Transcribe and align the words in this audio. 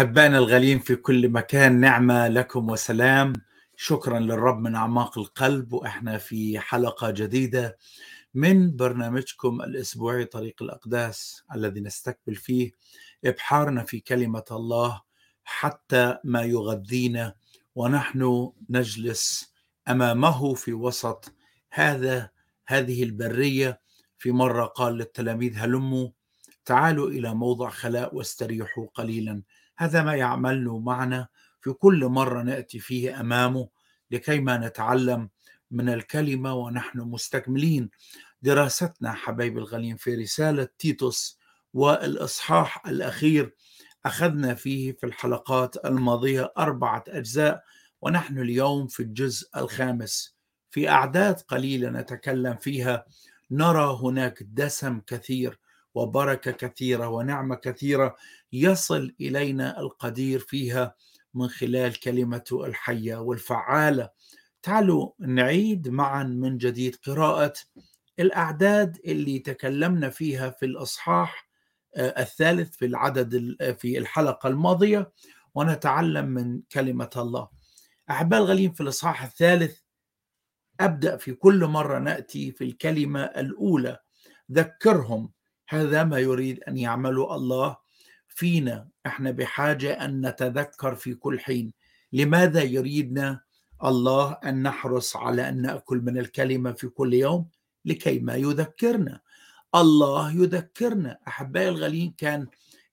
أحبائنا 0.00 0.38
الغاليين 0.38 0.78
في 0.78 0.96
كل 0.96 1.28
مكان 1.28 1.80
نعمة 1.80 2.28
لكم 2.28 2.70
وسلام. 2.70 3.32
شكرا 3.76 4.18
للرب 4.18 4.60
من 4.60 4.74
أعماق 4.74 5.18
القلب 5.18 5.72
وإحنا 5.72 6.18
في 6.18 6.58
حلقة 6.58 7.10
جديدة 7.10 7.78
من 8.34 8.76
برنامجكم 8.76 9.62
الأسبوعي 9.62 10.24
طريق 10.24 10.62
الأقداس 10.62 11.44
الذي 11.54 11.80
نستقبل 11.80 12.34
فيه 12.34 12.72
إبحارنا 13.24 13.84
في 13.84 14.00
كلمة 14.00 14.44
الله 14.50 15.02
حتى 15.44 16.18
ما 16.24 16.42
يغذينا. 16.42 17.34
ونحن 17.74 18.52
نجلس 18.70 19.54
أمامه 19.88 20.54
في 20.54 20.72
وسط 20.72 21.34
هذا 21.70 22.30
هذه 22.66 23.02
البرية. 23.02 23.80
في 24.18 24.32
مرة 24.32 24.64
قال 24.64 24.94
للتلاميذ 24.94 25.58
هلموا 25.58 26.08
تعالوا 26.64 27.10
إلى 27.10 27.34
موضع 27.34 27.70
خلاء 27.70 28.14
واستريحوا 28.14 28.86
قليلا. 28.94 29.42
هذا 29.80 30.02
ما 30.02 30.14
يعمله 30.14 30.78
معنا 30.78 31.28
في 31.60 31.72
كل 31.72 32.04
مرة 32.06 32.42
نأتي 32.42 32.78
فيه 32.78 33.20
أمامه 33.20 33.68
لكيما 34.10 34.56
نتعلم 34.56 35.28
من 35.70 35.88
الكلمة 35.88 36.54
ونحن 36.54 37.00
مستكملين 37.00 37.90
دراستنا 38.42 39.12
حبايب 39.12 39.58
الغالين 39.58 39.96
في 39.96 40.14
رسالة 40.14 40.68
تيتوس 40.78 41.38
والإصحاح 41.74 42.86
الأخير 42.86 43.54
أخذنا 44.06 44.54
فيه 44.54 44.92
في 44.92 45.06
الحلقات 45.06 45.84
الماضية 45.84 46.52
أربعة 46.58 47.04
أجزاء 47.08 47.62
ونحن 48.00 48.38
اليوم 48.38 48.86
في 48.86 49.00
الجزء 49.02 49.48
الخامس. 49.56 50.36
في 50.70 50.88
أعداد 50.88 51.40
قليلة 51.40 51.90
نتكلم 51.90 52.56
فيها 52.56 53.04
نرى 53.50 53.98
هناك 54.02 54.42
دسم 54.42 55.00
كثير 55.06 55.58
وبركة 55.94 56.50
كثيرة 56.50 57.08
ونعمة 57.08 57.54
كثيرة 57.54 58.16
يصل 58.52 59.14
إلينا 59.20 59.80
القدير 59.80 60.38
فيها 60.38 60.94
من 61.34 61.48
خلال 61.48 62.00
كلمته 62.00 62.66
الحية 62.66 63.16
والفعالة. 63.16 64.10
تعالوا 64.62 65.10
نعيد 65.18 65.88
معا 65.88 66.22
من 66.22 66.58
جديد 66.58 66.96
قراءة 66.96 67.52
الأعداد 68.18 68.98
اللي 69.04 69.38
تكلمنا 69.38 70.10
فيها 70.10 70.50
في 70.50 70.66
الإصحاح 70.66 71.50
الثالث 71.96 72.76
في 72.76 72.86
العدد 72.86 73.56
في 73.78 73.98
الحلقة 73.98 74.48
الماضية 74.48 75.12
ونتعلم 75.54 76.24
من 76.24 76.60
كلمة 76.72 77.10
الله. 77.16 77.48
أحباء 78.10 78.40
الغالين 78.40 78.72
في 78.72 78.80
الإصحاح 78.80 79.22
الثالث 79.22 79.78
أبدأ 80.80 81.16
في 81.16 81.32
كل 81.32 81.66
مرة 81.66 81.98
نأتي 81.98 82.52
في 82.52 82.64
الكلمة 82.64 83.20
الأولى. 83.22 83.98
ذكرهم 84.52 85.30
هذا 85.70 86.04
ما 86.04 86.18
يريد 86.18 86.62
أن 86.68 86.76
يعمله 86.76 87.34
الله 87.34 87.76
فينا. 88.28 88.88
إحنا 89.06 89.30
بحاجة 89.30 90.04
أن 90.04 90.26
نتذكر 90.26 90.94
في 90.94 91.14
كل 91.14 91.40
حين. 91.40 91.72
لماذا 92.12 92.62
يريدنا 92.62 93.40
الله 93.84 94.32
أن 94.32 94.62
نحرص 94.62 95.16
على 95.16 95.48
أن 95.48 95.62
نأكل 95.62 95.98
من 95.98 96.18
الكلمة 96.18 96.72
في 96.72 96.88
كل 96.88 97.14
يوم؟ 97.14 97.48
لكي 97.84 98.18
ما 98.18 98.34
يذكرنا. 98.34 99.20
الله 99.74 100.32
يذكرنا. 100.32 101.18
أحبائي 101.28 101.68
الغالين 101.68 102.14
كان 102.18 102.46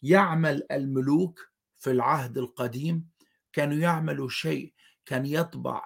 يعمل 0.03 0.63
الملوك 0.71 1.49
في 1.77 1.91
العهد 1.91 2.37
القديم 2.37 3.07
كانوا 3.53 3.77
يعملوا 3.77 4.29
شيء. 4.29 4.73
كان 5.05 5.25
يطبع 5.25 5.83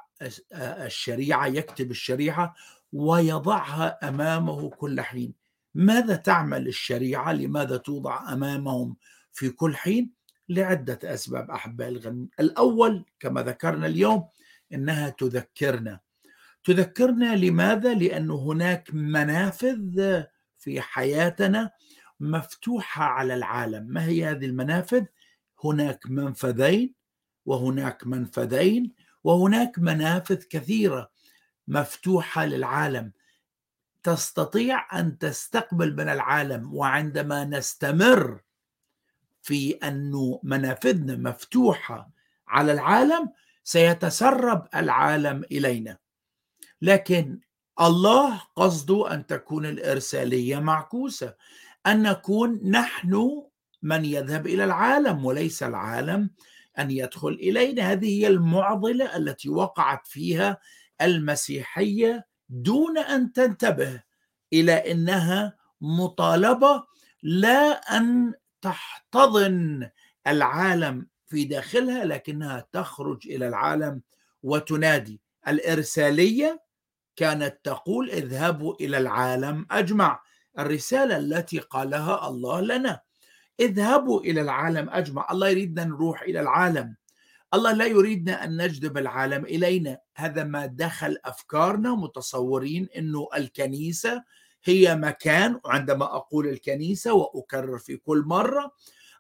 الشريعة 0.54 1.48
يكتب 1.48 1.92
الشريعة 1.92 2.56
ويضعها 2.94 4.10
أمامه 4.10 4.70
كل 4.70 5.02
حين. 5.02 5.41
ماذا 5.76 6.16
تعمل 6.16 6.68
الشريعة؟ 6.68 7.34
لماذا 7.34 7.78
توضع 7.78 8.34
أمامهم 8.34 8.96
في 9.32 9.50
كل 9.50 9.76
حين؟ 9.76 10.12
لعدة 10.50 11.00
أسباب 11.04 11.52
أحبائي 11.52 11.92
الغنم. 11.92 12.30
الأول 12.40 13.06
كما 13.20 13.42
ذكرنا 13.44 13.88
اليوم 13.88 14.28
إنها 14.74 15.10
تذكرنا. 15.10 16.00
تذكرنا 16.64 17.36
لماذا؟ 17.36 17.94
لأن 17.94 18.32
هناك 18.32 18.94
منافذ 18.94 20.24
في 20.58 20.82
حياتنا 20.82 21.72
مفتوحة 22.20 23.04
على 23.04 23.34
العالم، 23.34 23.88
ما 23.88 24.06
هي 24.06 24.26
هذه 24.26 24.46
المنافذ؟ 24.46 25.06
هناك 25.64 26.10
منفذين 26.10 26.94
وهناك 27.46 28.08
منفذين 28.08 28.94
وهناك 29.24 29.80
منافذ 29.80 30.44
كثيرة 30.50 31.12
مفتوحة 31.68 32.46
للعالم 32.46 33.12
تستطيع 34.04 35.00
أن 35.00 35.18
تستقبل 35.18 35.96
من 35.96 36.10
العالم 36.10 36.74
وعندما 36.74 37.44
نستمر 37.44 38.42
في 39.42 39.72
انه 39.72 40.40
منافذنا 40.44 41.30
مفتوحة 41.30 42.12
على 42.48 42.72
العالم 42.74 43.32
سيتسرب 43.64 44.68
العالم 44.76 45.44
إلينا. 45.52 45.98
لكن 46.82 47.40
الله 47.82 48.42
قصده 48.56 49.14
أن 49.14 49.26
تكون 49.26 49.66
الإرسالية 49.66 50.60
معكوسة 50.60 51.36
أن 51.88 52.04
نكون 52.04 52.72
نحن 52.72 53.44
من 53.82 54.06
يذهب 54.06 54.48
إلى 54.48 54.64
العالم 54.64 55.26
وليس 55.26 55.64
العالم 55.64 56.30
أن 56.80 56.92
يدخل 56.92 57.30
إلينا. 57.30 57.92
هذه 57.92 58.22
هي 58.22 58.28
المعضلة 58.28 59.18
التي 59.18 59.50
وقعت 59.50 60.08
فيها 60.08 60.58
المسيحية 61.02 62.31
دون 62.52 62.98
أن 62.98 63.34
تنتبه 63.34 64.04
إلى 64.54 64.92
إنها 64.92 65.58
مطالبة 65.82 66.84
لا 67.24 67.72
أن 67.98 68.34
تحتضن 68.62 69.90
العالم 70.28 71.08
في 71.28 71.44
داخلها 71.44 72.06
لكنها 72.06 72.68
تخرج 72.72 73.28
إلى 73.28 73.48
العالم 73.48 74.02
وتنادي. 74.44 75.22
الإرسالية 75.48 76.64
كانت 77.16 77.58
تقول 77.64 78.10
اذهبوا 78.10 78.76
إلى 78.82 78.98
العالم 78.98 79.66
أجمع. 79.72 80.22
الرسالة 80.60 81.18
التي 81.18 81.60
قالها 81.60 82.28
الله 82.28 82.62
لنا 82.62 83.02
اذهبوا 83.60 84.22
إلى 84.22 84.42
العالم 84.42 84.90
أجمع. 84.90 85.28
الله 85.32 85.50
يريدنا 85.50 85.84
نروح 85.84 86.22
إلى 86.22 86.40
العالم. 86.40 86.96
الله 87.54 87.72
لا 87.74 87.86
يريدنا 87.86 88.44
أن 88.44 88.62
نجذب 88.62 88.98
العالم 88.98 89.46
إلينا. 89.46 89.98
هذا 90.16 90.44
ما 90.44 90.66
دخل 90.66 91.18
أفكارنا 91.26 91.96
متصورين 91.96 92.88
إنه 92.98 93.28
الكنيسة 93.36 94.24
هي 94.64 94.96
مكان 94.96 95.60
وعندما 95.66 96.06
أقول 96.06 96.48
الكنيسة 96.48 97.14
وأكرر 97.14 97.78
في 97.78 97.98
كل 97.98 98.24
مرة 98.26 98.72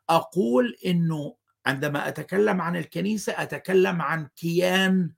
أقول 0.09 0.75
إنه 0.85 1.35
عندما 1.65 2.07
أتكلم 2.07 2.61
عن 2.61 2.75
الكنيسة 2.75 3.33
أتكلم 3.41 4.01
عن 4.01 4.27
كيان 4.35 5.11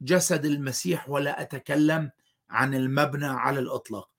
جسد 0.00 0.44
المسيح 0.44 1.08
ولا 1.08 1.42
أتكلم 1.42 2.10
عن 2.50 2.74
المبنى 2.74 3.26
على 3.26 3.60
الإطلاق. 3.60 4.10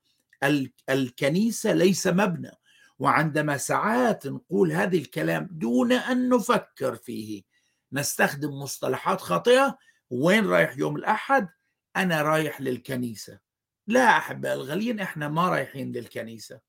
الكنيسة 0.90 1.74
ليس 1.74 2.08
مبنى 2.08 2.52
وعندما 3.00 3.58
ساعات 3.58 4.28
نقول 4.28 4.72
هذا 4.72 4.98
الكلام 4.98 5.50
دون 5.52 5.92
أن 5.92 6.30
نفكر 6.30 6.96
فيه 6.96 7.44
نستخدم 7.94 8.50
مصطلحات 8.50 9.22
خاطئة 9.22 9.78
وين 10.10 10.46
رايح 10.46 10.78
يوم 10.78 10.96
الأحد؟ 10.96 11.50
أنا 11.96 12.22
رايح 12.22 12.62
للكنيسة. 12.62 13.40
لا 13.88 14.18
احباء 14.18 14.54
الغاليين 14.54 15.00
إحنا 15.00 15.28
ما 15.28 15.50
رايحين 15.50 15.92
للكنيسة. 15.92 16.60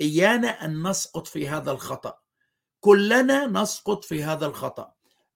إيانا 0.00 0.64
أن 0.64 0.88
نسقط 0.88 1.26
في 1.26 1.48
هذا 1.48 1.70
الخطأ. 1.70 2.18
كلنا 2.80 3.46
نسقط 3.46 4.04
في 4.04 4.24
هذا 4.24 4.46
الخطأ. 4.46 4.92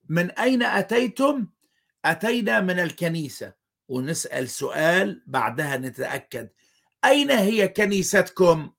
من 0.09 0.31
أين 0.31 0.63
أتيتم؟ 0.63 1.47
أتينا 2.05 2.61
من 2.61 2.81
الكنيسة. 2.81 3.55
ونسأل 3.89 4.49
سؤال 4.49 5.23
بعدها 5.27 5.77
نتأكد. 5.77 6.49
أين 7.05 7.31
هي 7.31 7.69
كنيستكم؟ 7.69 8.73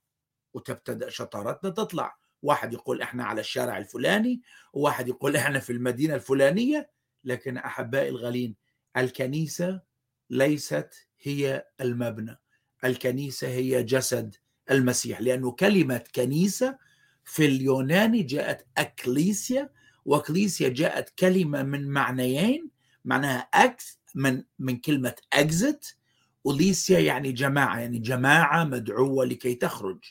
وتبتدأ 0.54 1.10
شطارتنا 1.10 1.70
تطلع. 1.70 2.23
واحد 2.44 2.74
يقول 2.74 3.02
إحنا 3.02 3.24
على 3.24 3.42
الشارع 3.42 3.78
الفلاني 3.78 4.42
وواحد 4.74 5.08
يقول 5.08 5.36
إحنا 5.36 5.60
في 5.60 5.74
المدينة 5.74 6.16
الفلانية 6.16 6.90
لكن 7.24 7.58
أحبائي 7.58 8.10
الغالين 8.10 8.56
الكنيسة 8.98 9.82
ليست 10.30 11.08
هي 11.22 11.66
المبنى 11.82 12.40
الكنيسة 12.86 13.48
هي 13.48 13.84
جسد 13.84 14.36
المسيح 14.72 15.22
لأنه 15.22 15.52
كلمة 15.52 16.04
كنيسة 16.16 16.78
في 17.24 17.46
اليوناني 17.46 18.24
جاءت 18.24 18.66
أكليسيا 18.78 19.70
وأكليسيا 20.06 20.70
جاءت 20.70 21.10
كلمة 21.10 21.64
من 21.64 21.88
معنيين 21.90 22.70
معناها 23.06 23.40
أكس 23.54 24.00
من 24.16 24.44
من 24.60 24.78
كلمة 24.78 25.16
اكزت 25.34 25.98
وليسيا 26.44 27.00
يعني 27.00 27.32
جماعة 27.32 27.80
يعني 27.80 28.00
جماعة 28.00 28.64
مدعوة 28.64 29.26
لكي 29.26 29.56
تخرج. 29.56 30.04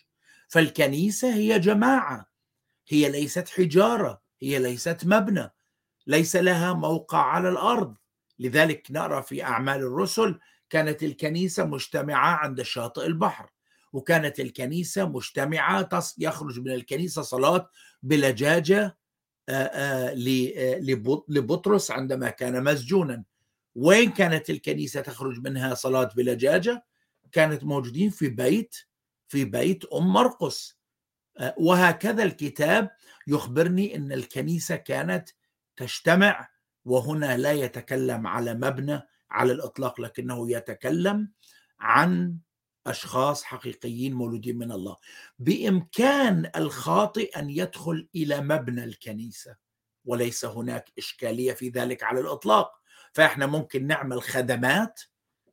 فالكنيسة 0.53 1.35
هي 1.35 1.59
جماعة. 1.59 2.31
هي 2.89 3.11
ليست 3.11 3.49
حجارة 3.49 4.23
هي 4.43 4.59
ليست 4.59 4.99
مبنى. 5.05 5.51
ليس 6.07 6.37
لها 6.37 6.73
موقع 6.73 7.19
على 7.19 7.49
الأرض. 7.49 7.97
لذلك 8.39 8.87
نرى 8.91 9.23
في 9.23 9.43
أعمال 9.43 9.81
الرسل 9.81 10.39
كانت 10.71 11.03
الكنيسة 11.03 11.65
مجتمعة 11.65 12.37
عند 12.37 12.63
شاطئ 12.63 13.07
البحر 13.07 13.51
وكانت 13.93 14.41
الكنيسة 14.41 15.09
مجتمعة 15.09 15.89
يخرج 16.19 16.61
من 16.61 16.71
الكنيسة 16.71 17.23
صلاة 17.23 17.71
بلجاجة 18.03 18.99
لبطرس 21.29 21.91
عندما 21.91 22.31
كان 22.31 22.65
مسجونا. 22.65 23.25
وين 23.75 24.11
كانت 24.11 24.51
الكنيسة 24.51 25.01
تخرج 25.01 25.39
منها 25.39 25.75
صلاة 25.75 26.11
بلجاجة؟ 26.17 26.85
كانت 27.33 27.65
موجودين 27.65 28.11
في 28.11 28.29
بيت 28.29 28.77
في 29.33 29.45
بيت 29.45 29.85
أم 29.85 30.13
مرقس. 30.13 30.79
وهكذا 31.57 32.23
الكتاب 32.23 32.91
يخبرني 33.27 33.97
أن 33.97 34.13
الكنيسة 34.13 34.77
كانت 34.77 35.29
تجتمع 35.77 36.49
وهنا 36.85 37.37
لا 37.37 37.53
يتكلم 37.53 38.27
على 38.27 38.55
مبنى 38.55 39.01
على 39.31 39.53
الإطلاق 39.53 40.01
لكنه 40.01 40.51
يتكلم 40.51 41.33
عن 41.81 42.39
أشخاص 42.87 43.43
حقيقيين 43.43 44.15
مولودين 44.15 44.59
من 44.59 44.73
الله. 44.73 44.97
بإمكان 45.39 46.51
الخاطئ 46.57 47.39
أن 47.39 47.51
يدخل 47.51 48.09
إلى 48.15 48.41
مبنى 48.41 48.85
الكنيسة 48.85 49.57
وليس 50.05 50.45
هناك 50.45 50.93
إشكالية 50.99 51.53
في 51.53 51.69
ذلك 51.69 52.03
على 52.03 52.21
الإطلاق. 52.21 52.73
فإحنا 53.13 53.47
ممكن 53.47 53.87
نعمل 53.87 54.23
خدمات 54.23 55.01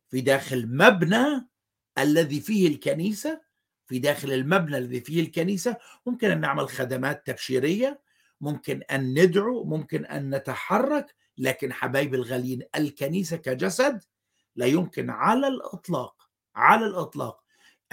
في 0.10 0.22
داخل 0.22 0.68
مبنى 0.68 1.50
الذي 1.98 2.42
فيه 2.42 2.68
الكنيسة 2.68 3.49
في 3.90 4.00
داخل 4.00 4.32
المبنى 4.32 4.78
الذي 4.78 5.02
فيه 5.02 5.22
الكنيسة 5.22 5.78
ممكن 6.06 6.32
أن 6.32 6.42
نعمل 6.42 6.70
خدمات 6.70 7.28
تبشيرية 7.28 8.02
ممكن 8.42 8.82
أن 8.92 9.14
ندعو 9.20 9.64
ممكن 9.64 10.06
أن 10.06 10.36
نتحرك 10.36 11.16
لكن 11.38 11.74
حبايب 11.74 12.16
الغاليين 12.16 12.62
الكنيسة 12.76 13.38
كجسد 13.38 14.04
لا 14.56 14.66
يمكن 14.66 15.10
على 15.10 15.48
الإطلاق 15.48 16.30
على 16.56 16.86
الإطلاق 16.86 17.44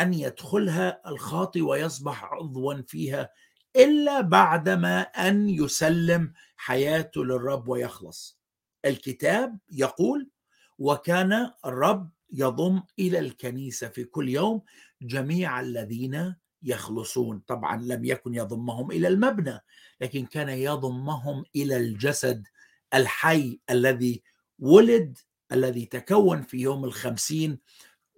أن 0.01 0.15
يدخلها 0.15 1.09
الخاطي 1.09 1.63
ويصبح 1.63 2.25
عضوا 2.25 2.75
فيها 2.87 3.31
إلا 3.77 4.21
بعدما 4.21 5.01
أن 5.01 5.49
يسلم 5.49 6.33
حياته 6.57 7.25
للرب 7.25 7.69
ويخلص. 7.69 8.39
الكتاب 8.85 9.59
يقول 9.71 10.31
وكان 10.79 11.51
الرب 11.65 12.11
يضم 12.33 12.83
إلى 12.99 13.19
الكنيسة 13.19 13.89
في 13.89 14.05
كل 14.05 14.29
يوم 14.29 14.63
جميع 15.03 15.61
الذين 15.61 16.35
يخلصون. 16.63 17.39
طبعا 17.39 17.83
لم 17.83 18.05
يكن 18.05 18.35
يضمهم 18.35 18.91
إلى 18.91 19.09
المبنى 19.09 19.61
لكن 20.01 20.27
كان 20.27 20.49
يضمهم 20.49 21.45
إلى 21.57 21.77
الجسد 21.77 22.47
الحي 22.95 23.61
الذي 23.71 24.23
ولد 24.59 25.19
الذي 25.53 25.87
تكون 25.87 26.43
في 26.43 26.57
يوم 26.57 26.85
الخمسين 26.85 27.59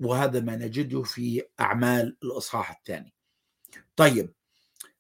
وهذا 0.00 0.40
ما 0.40 0.56
نجده 0.56 1.02
في 1.02 1.42
أعمال 1.60 2.16
الإصحاح 2.22 2.70
الثاني. 2.70 3.14
طيب 3.96 4.32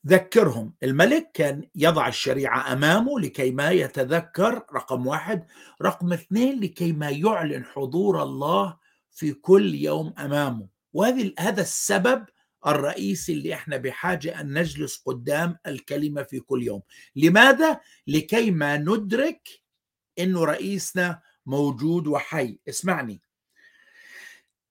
ذكرهم. 0.06 0.74
الملك 0.82 1.30
كان 1.34 1.68
يضع 1.74 2.08
الشريعة 2.08 2.72
أمامه 2.72 3.20
لكي 3.20 3.50
ما 3.50 3.70
يتذكر 3.70 4.54
رقم 4.74 5.06
واحد. 5.06 5.46
رقم 5.82 6.12
اثنين 6.12 6.60
لكي 6.60 6.92
ما 6.92 7.10
يعلن 7.10 7.64
حضور 7.64 8.22
الله 8.22 8.76
في 9.10 9.32
كل 9.32 9.74
يوم 9.74 10.14
أمامه. 10.18 10.68
وهذا 10.98 11.32
هذا 11.38 11.62
السبب 11.62 12.26
الرئيسي 12.66 13.32
اللي 13.32 13.54
إحنا 13.54 13.76
بحاجة 13.76 14.40
أن 14.40 14.58
نجلس 14.58 15.02
قدام 15.06 15.58
الكلمة 15.66 16.22
في 16.22 16.40
كل 16.40 16.62
يوم. 16.62 16.82
لماذا؟ 17.16 17.80
لكي 18.06 18.50
ما 18.50 18.76
ندرك 18.76 19.48
أنه 20.18 20.44
رئيسنا 20.44 21.22
موجود 21.46 22.06
وحي. 22.06 22.58
اسمعني. 22.68 23.22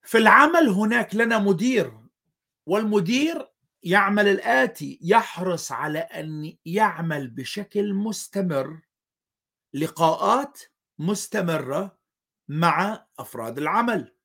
في 0.04 0.18
العمل 0.18 0.70
هناك 0.70 1.16
لنا 1.16 1.40
مدير 1.40 1.94
والمدير 2.66 3.50
يعمل 3.84 4.28
الآتي 4.28 5.00
يحرص 5.02 5.72
على 5.72 6.00
أن 6.00 6.54
يعمل 6.66 7.28
بشكل 7.28 7.94
مستمر 7.94 8.82
لقاءات 9.74 10.62
مستمرة 11.00 11.98
مع 12.48 13.06
أفراد 13.20 13.58
العمل. 13.58 14.17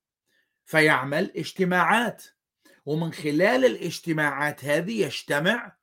فيعمل 0.65 1.31
اجتماعات. 1.35 2.23
ومن 2.85 3.13
خلال 3.13 3.65
الاجتماعات 3.65 4.65
هذه 4.65 5.01
يجتمع 5.05 5.75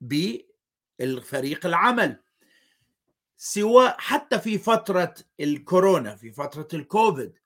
بالفريق 0.00 1.66
العمل. 1.66 2.16
سواء 3.36 3.96
حتى 3.98 4.38
في 4.38 4.58
فترة 4.58 5.14
الكورونا 5.40 6.16
في 6.16 6.32
فترة 6.32 6.68
الكوفيد. 6.74 7.38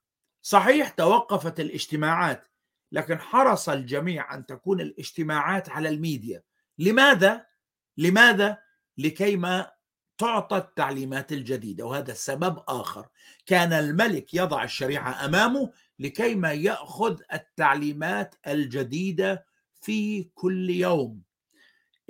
صحيح 0.42 0.88
توقفت 0.88 1.60
الاجتماعات 1.60 2.48
لكن 2.92 3.18
حرص 3.18 3.68
الجميع 3.68 4.34
أن 4.34 4.46
تكون 4.46 4.80
الاجتماعات 4.80 5.68
على 5.68 5.88
الميديا. 5.88 6.42
لماذا؟ 6.78 7.46
لماذا؟ 7.96 8.58
لكي 8.98 9.36
ما 9.36 9.72
تعطى 10.18 10.56
التعليمات 10.56 11.32
الجديدة. 11.32 11.84
وهذا 11.84 12.12
السبب 12.12 12.62
آخر. 12.68 13.08
كان 13.46 13.72
الملك 13.72 14.34
يضع 14.34 14.64
الشريعة 14.64 15.24
أمامه 15.24 15.72
لكي 16.02 16.34
ما 16.34 16.52
يأخذ 16.52 17.20
التعليمات 17.32 18.34
الجديدة 18.46 19.46
في 19.80 20.22
كل 20.34 20.70
يوم. 20.70 21.22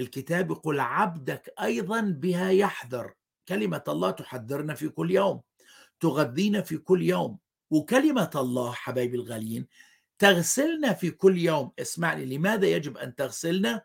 الكتاب 0.00 0.50
يقول 0.50 0.81
عبدك 0.81 1.55
أيضا 1.62 2.00
بها 2.00 2.50
يحذر. 2.50 3.15
كلمة 3.49 3.83
الله 3.89 4.11
تحذرنا 4.11 4.75
في 4.75 4.89
كل 4.89 5.11
يوم 5.11 5.41
تغذينا 6.00 6.61
في 6.61 6.77
كل 6.77 7.03
يوم. 7.03 7.39
وكلمة 7.71 8.31
الله 8.35 8.73
حبايبي 8.73 9.17
الغاليين 9.17 9.67
تغسلنا 10.19 10.93
في 10.93 11.11
كل 11.11 11.39
يوم. 11.39 11.73
اسمعني 11.79 12.25
لماذا 12.25 12.67
يجب 12.67 12.97
أن 12.97 13.15
تغسلنا؟ 13.15 13.83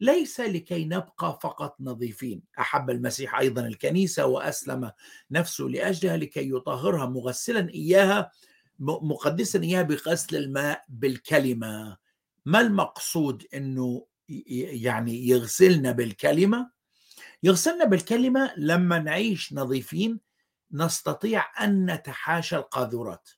ليس 0.00 0.40
لكي 0.40 0.84
نبقى 0.84 1.38
فقط 1.42 1.76
نظيفين. 1.80 2.42
أحب 2.58 2.90
المسيح 2.90 3.38
أيضا 3.38 3.66
الكنيسة 3.66 4.26
وأسلم 4.26 4.92
نفسه 5.30 5.64
لأجلها 5.64 6.16
لكي 6.16 6.50
يطهرها 6.50 7.06
مغسلا 7.06 7.68
إياها 7.68 8.30
مقدسا 8.78 9.62
إياها 9.62 9.82
بغسل 9.82 10.36
الماء 10.36 10.84
بالكلمة. 10.88 11.96
ما 12.44 12.60
المقصود 12.60 13.46
أنه 13.54 14.06
يعني 14.28 15.28
يغسلنا 15.28 15.92
بالكلمة؟ 15.92 16.70
يغسلنا 17.42 17.84
بالكلمة 17.84 18.52
لما 18.56 18.98
نعيش 18.98 19.52
نظيفين 19.52 20.20
نستطيع 20.72 21.64
أن 21.64 21.90
نتحاشى 21.90 22.56
القاذورات. 22.56 23.28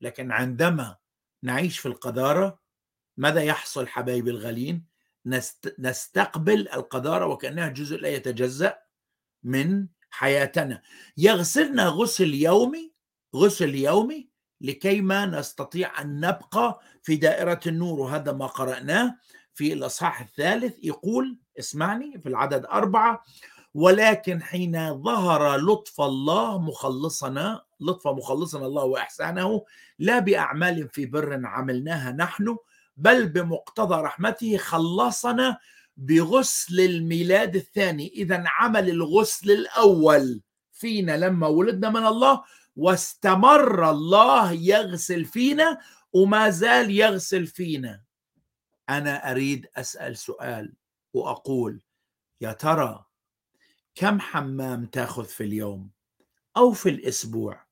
لكن 0.00 0.32
عندما 0.32 0.96
نعيش 1.42 1.78
في 1.78 1.86
القذارة 1.86 2.60
ماذا 3.16 3.42
يحصل 3.42 3.88
حبايبي 3.88 4.30
الغالين 4.30 4.84
نستقبل 5.78 6.68
القذارة 6.68 7.26
وكأنها 7.26 7.68
جزء 7.68 7.96
لا 7.96 8.08
يتجزأ 8.08 8.78
من 9.42 9.86
حياتنا. 10.10 10.82
يغسلنا 11.16 11.86
غسل 11.86 12.34
يومي 12.34 12.92
غسل 13.36 13.74
يومي 13.74 14.28
لكي 14.60 15.00
ما 15.00 15.26
نستطيع 15.26 16.00
أن 16.00 16.20
نبقى 16.20 16.80
في 17.02 17.16
دائرة 17.16 17.60
النور. 17.66 18.00
وهذا 18.00 18.32
ما 18.32 18.46
قرأناه 18.46 19.14
في 19.54 19.72
الإصحاح 19.72 20.20
الثالث. 20.20 20.74
يقول 20.82 21.38
اسمعني 21.58 22.20
في 22.20 22.28
العدد 22.28 22.66
أربعة 22.66 23.22
ولكن 23.74 24.42
حين 24.42 25.02
ظهر 25.02 25.56
لطف 25.56 26.00
الله 26.00 26.58
مخلصنا 26.58 27.62
لطف 27.80 28.06
مخلصنا 28.06 28.66
الله 28.66 28.84
وإحسانه 28.84 29.64
لا 29.98 30.18
بأعمال 30.18 30.88
في 30.88 31.06
بر 31.06 31.40
عملناها 31.44 32.12
نحن 32.12 32.56
بل 32.96 33.28
بمقتضى 33.28 34.02
رحمته 34.02 34.56
خلصنا 34.56 35.58
بغسل 35.96 36.80
الميلاد 36.80 37.56
الثاني. 37.56 38.08
إذا 38.08 38.44
عمل 38.46 38.88
الغسل 38.90 39.50
الأول 39.50 40.40
فينا 40.72 41.16
لما 41.16 41.46
ولدنا 41.46 41.90
من 41.90 42.06
الله 42.06 42.42
واستمر 42.78 43.90
الله 43.90 44.52
يغسل 44.52 45.24
فينا 45.24 45.78
وما 46.12 46.50
زال 46.50 46.90
يغسل 46.90 47.46
فينا. 47.46 48.02
أنا 48.88 49.30
أريد 49.30 49.66
أسأل 49.76 50.16
سؤال 50.16 50.74
وأقول 51.14 51.82
يا 52.40 52.52
ترى 52.52 53.04
كم 53.94 54.20
حمام 54.20 54.86
تأخذ 54.86 55.24
في 55.24 55.44
اليوم 55.44 55.90
أو 56.56 56.72
في 56.72 56.88
الأسبوع؟ 56.88 57.66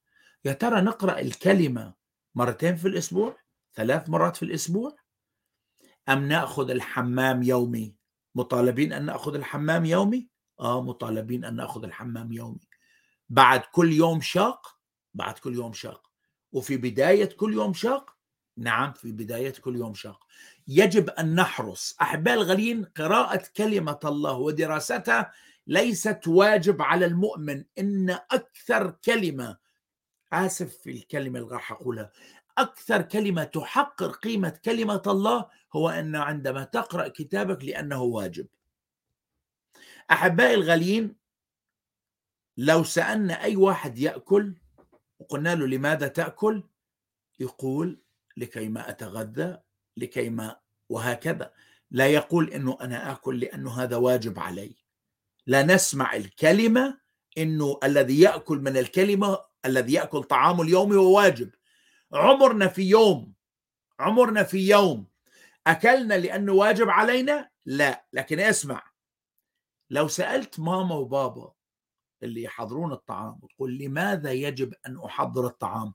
يا 0.44 0.52
ترى 0.52 0.80
نقرأ 0.80 1.20
الكلمة 1.20 1.94
مرتين 2.34 2.76
في 2.76 2.88
الأسبوع 2.88 3.36
ثلاث 3.74 4.08
مرات 4.08 4.36
في 4.36 4.42
الأسبوع؟ 4.42 4.96
أم 6.08 6.28
نأخذ 6.28 6.70
الحمام 6.70 7.42
يومي؟ 7.42 7.96
مطالبين 8.34 8.92
أن 8.92 9.04
نأخذ 9.04 9.34
الحمام 9.34 9.84
يومي؟ 9.84 10.28
آه 10.60 10.82
مطالبين 10.82 11.44
أن 11.44 11.56
نأخذ 11.56 11.84
الحمام 11.84 12.32
يومي. 12.32 12.68
بعد 13.28 13.60
كل 13.60 13.92
يوم 13.92 14.20
شاق 14.20 14.75
بعد 15.16 15.38
كل 15.38 15.54
يوم 15.54 15.72
شاق 15.72 16.10
وفي 16.52 16.76
بداية 16.76 17.36
كل 17.36 17.52
يوم 17.52 17.74
شاق 17.74 18.16
نعم 18.56 18.92
في 18.92 19.12
بداية 19.12 19.52
كل 19.52 19.76
يوم 19.76 19.94
شاق 19.94 20.26
يجب 20.68 21.10
أن 21.10 21.34
نحرص. 21.34 21.96
احباء 22.02 22.34
الغاليين 22.34 22.84
قراءة 22.84 23.42
كلمة 23.56 23.98
الله 24.04 24.32
ودراستها 24.32 25.32
ليست 25.66 26.20
واجب 26.28 26.82
على 26.82 27.06
المؤمن. 27.06 27.64
إن 27.78 28.10
أكثر 28.10 28.90
كلمة 28.90 29.56
آسف 30.32 30.76
في 30.78 30.90
الكلمة 30.90 31.38
اللي 31.38 31.50
راح 31.50 31.72
أقولها 31.72 32.12
أكثر 32.58 33.02
كلمة 33.02 33.44
تحقر 33.44 34.10
قيمة 34.10 34.58
كلمة 34.64 35.02
الله 35.06 35.46
هو 35.76 35.88
أن 35.88 36.16
عندما 36.16 36.64
تقرأ 36.64 37.08
كتابك 37.08 37.64
لأنه 37.64 38.02
واجب. 38.02 38.46
أحبائي 40.10 40.54
الغاليين 40.54 41.16
لو 42.56 42.84
سألنا 42.84 43.42
أي 43.42 43.56
واحد 43.56 43.98
يأكل 43.98 44.54
وقلنا 45.18 45.54
له 45.54 45.66
لماذا 45.66 46.08
تأكل؟ 46.08 46.62
يقول 47.38 48.02
لكي 48.36 48.68
ما 48.68 48.88
أتغذى 48.88 49.58
لكي 49.96 50.28
ما 50.30 50.56
وهكذا. 50.88 51.52
لا 51.90 52.06
يقول 52.06 52.50
إنه 52.50 52.78
أنا 52.80 53.12
آكل 53.12 53.40
لأنه 53.40 53.82
هذا 53.82 53.96
واجب 53.96 54.38
علي. 54.38 54.76
لا 55.46 55.62
نسمع 55.62 56.16
الكلمة 56.16 57.00
إنه 57.38 57.78
الذي 57.84 58.20
يأكل 58.20 58.58
من 58.58 58.76
الكلمة 58.76 59.44
الذي 59.64 59.92
يأكل 59.92 60.22
طعامه 60.22 60.62
اليومي 60.62 60.96
هو 60.96 61.16
واجب. 61.16 61.50
عمرنا 62.12 62.68
في 62.68 62.82
يوم 62.82 63.34
عمرنا 63.98 64.42
في 64.42 64.68
يوم 64.68 65.06
أكلنا 65.66 66.14
لأنه 66.14 66.52
واجب 66.52 66.88
علينا؟ 66.88 67.50
لا 67.66 68.06
لكن 68.12 68.40
اسمع 68.40 68.90
لو 69.90 70.08
سألت 70.08 70.60
ماما 70.60 70.94
وبابا 70.94 71.54
اللي 72.22 72.42
يحضرون 72.42 72.92
الطعام 72.92 73.38
وتقول 73.42 73.78
لماذا 73.78 74.32
يجب 74.32 74.74
أن 74.86 74.98
أحضر 75.04 75.46
الطعام؟ 75.46 75.92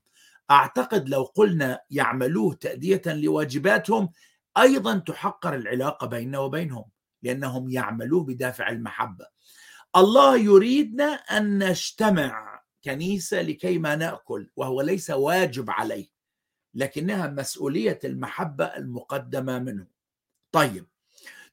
أعتقد 0.51 1.09
لو 1.09 1.23
قلنا 1.23 1.79
يعملوه 1.89 2.53
تأدية 2.53 3.01
لواجباتهم 3.05 4.09
أيضا 4.57 4.97
تحقر 4.97 5.55
العلاقة 5.55 6.07
بيننا 6.07 6.39
وبينهم 6.39 6.85
لأنهم 7.23 7.69
يعملوه 7.69 8.23
بدافع 8.23 8.69
المحبة. 8.69 9.25
الله 9.95 10.37
يريدنا 10.37 11.05
أن 11.13 11.69
نجتمع 11.69 12.61
كنيسة 12.83 13.41
لكي 13.41 13.77
ما 13.77 13.95
نأكل 13.95 14.49
وهو 14.55 14.81
ليس 14.81 15.09
واجب 15.09 15.69
عليه 15.69 16.07
لكنها 16.73 17.27
مسؤولية 17.27 17.99
المحبة 18.03 18.65
المقدمة 18.65 19.59
منه. 19.59 19.87
طيب 20.51 20.87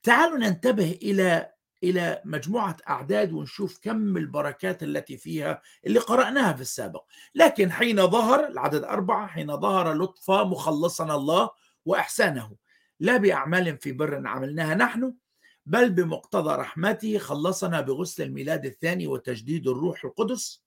تعالوا 0.03 0.39
ننتبه 0.39 0.99
إلى 1.03 1.53
إلى 1.83 2.23
مجموعة 2.25 2.77
أعداد 2.89 3.33
ونشوف 3.33 3.79
كم 3.83 4.17
البركات 4.17 4.83
التي 4.83 5.17
فيها 5.17 5.63
اللي 5.87 5.99
قرأناها 5.99 6.53
في 6.53 6.61
السابق. 6.61 7.05
لكن 7.35 7.73
حين 7.73 8.07
ظهر 8.07 8.47
العدد 8.47 8.85
أربعة 8.85 9.27
حين 9.27 9.61
ظهر 9.61 9.93
لطف 9.93 10.31
مخلصنا 10.31 11.15
الله 11.15 11.51
وإحسانه 11.85 12.57
لا 13.01 13.17
بأعمال 13.17 13.79
في 13.79 13.93
بر 13.93 14.27
عملناها 14.27 14.75
نحن 14.75 15.15
بل 15.67 15.91
بمقتضى 15.91 16.55
رحمته 16.55 17.19
خلصنا 17.19 17.81
بغسل 17.81 18.23
الميلاد 18.23 18.67
الثاني 18.67 19.07
وتجديد 19.07 19.69
الروح 19.69 20.05
القدس 20.05 20.65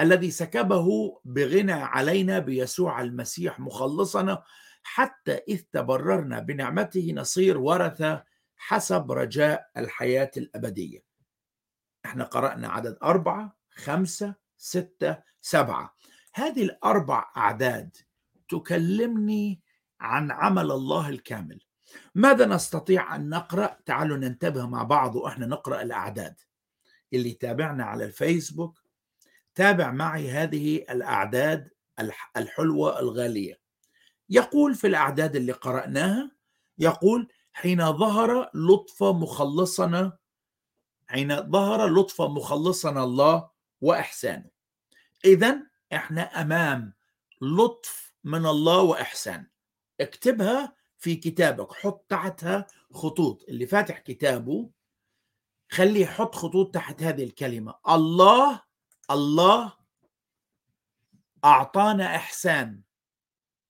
الذي 0.00 0.30
سكبه 0.30 1.18
بغنى 1.24 1.72
علينا 1.72 2.38
بيسوع 2.38 3.00
المسيح 3.00 3.60
مخلصنا 3.60 4.42
حتى 4.82 5.32
إذ 5.48 5.62
تبررنا 5.72 6.38
بنعمته 6.40 7.12
نصير 7.16 7.58
ورثة 7.58 8.24
حسب 8.58 9.12
رجاء 9.12 9.70
الحياة 9.76 10.30
الأبدية. 10.36 11.04
إحنا 12.04 12.24
قرأنا 12.24 12.68
عدد 12.68 12.98
أربعة 13.02 13.56
خمسة 13.70 14.34
ستة 14.56 15.18
سبعة. 15.40 15.96
هذه 16.34 16.62
الأربع 16.62 17.30
أعداد 17.36 17.96
تكلمني 18.48 19.60
عن 20.00 20.30
عمل 20.30 20.70
الله 20.70 21.08
الكامل. 21.08 21.60
ماذا 22.14 22.46
نستطيع 22.46 23.16
أن 23.16 23.28
نقرأ؟ 23.28 23.78
تعالوا 23.86 24.16
ننتبه 24.16 24.66
مع 24.66 24.82
بعض 24.82 25.16
وإحنا 25.16 25.46
نقرأ 25.46 25.82
الأعداد. 25.82 26.40
اللي 27.12 27.32
تابعنا 27.32 27.84
على 27.84 28.04
الفيسبوك 28.04 28.82
تابع 29.54 29.90
معي 29.90 30.30
هذه 30.30 30.76
الأعداد 30.90 31.70
الحلوة 32.36 33.00
الغالية. 33.00 33.60
يقول 34.30 34.74
في 34.74 34.86
الأعداد 34.86 35.36
اللي 35.36 35.52
قرأناها 35.52 36.30
يقول 36.78 37.28
حين 37.58 37.92
ظهر 37.92 38.50
لطف 38.54 39.02
مخلصنا 39.02 40.18
حين 41.06 41.50
ظهر 41.50 41.88
لطف 41.88 42.22
مخلصنا 42.22 43.04
الله 43.04 43.50
وإحسانه. 43.80 44.50
إذا 45.24 45.62
إحنا 45.92 46.42
أمام 46.42 46.94
لطف 47.42 48.14
من 48.24 48.46
الله 48.46 48.82
وإحسان. 48.82 49.46
اكتبها 50.00 50.76
في 50.98 51.16
كتابك 51.16 51.72
حط 51.72 52.06
تحتها 52.08 52.66
خطوط. 52.92 53.44
اللي 53.48 53.66
فاتح 53.66 53.98
كتابه 53.98 54.70
خليه 55.70 56.02
يحط 56.02 56.34
خطوط 56.34 56.74
تحت 56.74 57.02
هذه 57.02 57.24
الكلمة. 57.24 57.74
الله 57.88 58.62
الله 59.10 59.72
أعطانا 61.44 62.16
إحسان 62.16 62.82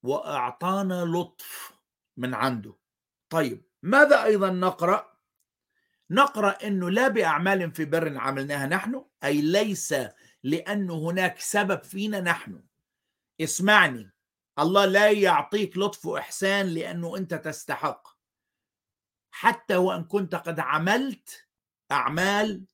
وأعطانا 0.03 1.05
لطف 1.05 1.73
من 2.17 2.35
عنده. 2.35 2.77
طيب 3.31 3.68
ماذا 3.83 4.25
أيضا 4.25 4.51
نقرأ؟ 4.51 5.19
نقرأ 6.11 6.51
أنه 6.51 6.91
لا 6.91 7.09
بأعمال 7.09 7.75
في 7.75 7.85
بر 7.85 8.19
عملناها 8.19 8.67
نحن 8.67 9.05
أي 9.25 9.41
ليس 9.41 9.95
لأنه 10.43 10.95
هناك 10.95 11.41
سبب 11.41 11.83
فينا 11.83 12.21
نحن. 12.21 12.63
اسمعني 13.41 14.11
الله 14.59 14.85
لا 14.85 15.11
يعطيك 15.11 15.79
لطف 15.79 16.07
وإحسان 16.07 16.67
لأنه 16.67 17.17
أنت 17.17 17.35
تستحق. 17.35 18.09
حتى 19.31 19.77
وإن 19.77 20.05
كنت 20.05 20.35
قد 20.35 20.61
عملت 20.61 21.47
أعمال 21.93 22.65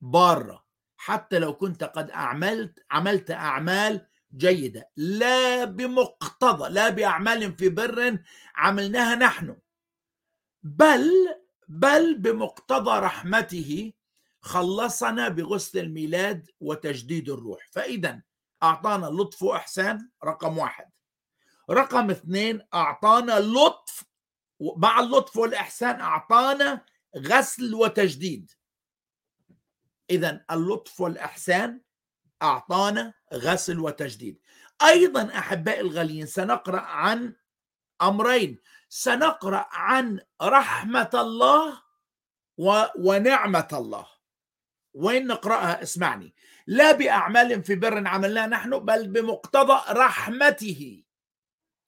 بارة 0.00 0.64
حتى 0.96 1.38
لو 1.38 1.54
كنت 1.56 1.84
قد 1.84 2.10
أعملت 2.10 2.84
عملت 2.90 3.30
أعمال 3.30 4.06
جيدة. 4.36 4.90
لا 4.96 5.64
بمقتضى 5.64 6.68
لا 6.68 6.88
بأعمال 6.88 7.56
في 7.56 7.68
بر 7.68 8.18
عملناها 8.54 9.14
نحن. 9.14 9.56
بل 10.62 11.10
بل 11.68 12.18
بمقتضى 12.18 12.98
رحمته 12.98 13.92
خلصنا 14.40 15.28
بغسل 15.28 15.78
الميلاد 15.78 16.50
وتجديد 16.60 17.30
الروح. 17.30 17.66
فإذا 17.72 18.22
أعطانا 18.62 19.06
لطف 19.06 19.42
وإحسان 19.42 20.08
رقم 20.24 20.58
واحد. 20.58 20.90
رقم 21.70 22.10
اثنين 22.10 22.62
أعطانا 22.74 23.40
لطف 23.40 24.04
مع 24.60 25.00
اللطف 25.00 25.36
والإحسان 25.36 26.00
أعطانا 26.00 26.84
غسل 27.16 27.74
وتجديد. 27.74 28.52
إذا 30.10 30.44
اللطف 30.50 31.00
والإحسان 31.00 31.80
أعطانا 32.42 33.14
غسل 33.34 33.78
وتجديد. 33.78 34.40
أيضا 34.82 35.38
أحبائي 35.38 35.80
الغاليين 35.80 36.26
سنقرأ 36.26 36.80
عن 36.80 37.34
أمرين. 38.02 38.58
سنقرأ 38.88 39.68
عن 39.72 40.20
رحمة 40.42 41.10
الله 41.14 41.82
و... 42.58 42.84
ونعمة 42.98 43.68
الله. 43.72 44.06
وين 44.94 45.26
نقرأها؟ 45.26 45.82
اسمعني. 45.82 46.34
لا 46.66 46.92
بأعمال 46.92 47.64
في 47.64 47.74
بر 47.74 48.08
عملناها 48.08 48.46
نحن 48.46 48.78
بل 48.78 49.08
بمقتضى 49.08 49.80
رحمته. 49.90 51.04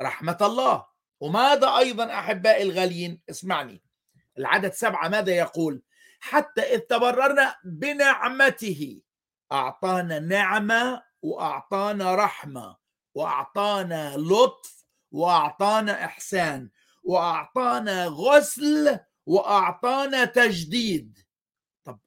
رحمة 0.02 0.38
الله. 0.40 0.87
وماذا 1.21 1.78
أيضا 1.78 2.19
أحبائي 2.19 2.62
الغاليين؟ 2.62 3.23
اسمعني. 3.30 3.83
العدد 4.38 4.73
سبعة 4.73 5.09
ماذا 5.09 5.33
يقول؟ 5.33 5.83
حتى 6.21 6.61
إذ 6.61 6.78
تبررنا 6.78 7.57
بنعمته 7.64 9.02
أعطانا 9.52 10.19
نعمة 10.19 11.02
وأعطانا 11.23 12.14
رحمة 12.14 12.76
وأعطانا 13.14 14.16
لطف 14.16 14.85
وأعطانا 15.11 16.04
إحسان. 16.04 16.71
وأعطانا 17.02 18.07
غسل 18.07 18.99
وأعطانا 19.26 20.25
تجديد. 20.25 21.19
طب 21.85 21.99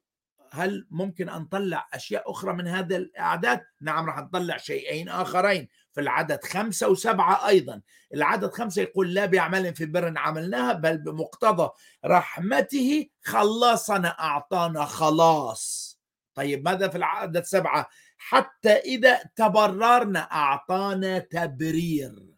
هل 0.50 0.86
ممكن 0.90 1.28
أن 1.28 1.42
نطلع 1.42 1.88
أشياء 1.94 2.30
أخرى 2.30 2.52
من 2.52 2.66
هذا 2.68 2.96
الأعداد؟ 2.96 3.60
نعم 3.80 4.06
راح 4.06 4.18
نطلع 4.18 4.56
شيئين 4.56 5.08
آخرين. 5.08 5.68
في 5.92 6.00
العدد 6.00 6.44
خمسة 6.44 6.88
وسبعة 6.88 7.48
أيضا. 7.48 7.80
العدد 8.14 8.50
خمسة 8.50 8.82
يقول 8.82 9.14
لا 9.14 9.26
بأعمال 9.26 9.74
في 9.74 9.86
بر 9.86 10.18
عملناها 10.18 10.72
بل 10.72 10.98
بمقتضى 10.98 11.70
رحمته 12.04 13.06
خلصنا 13.22 14.08
أعطانا 14.08 14.84
خلاص. 14.84 15.94
طيب 16.34 16.64
ماذا 16.64 16.88
في 16.88 16.96
العدد 16.96 17.44
سبعة؟ 17.44 17.88
حتى 18.18 18.72
إذا 18.72 19.20
تبررنا 19.36 20.20
أعطانا 20.20 21.18
تبرير. 21.18 22.33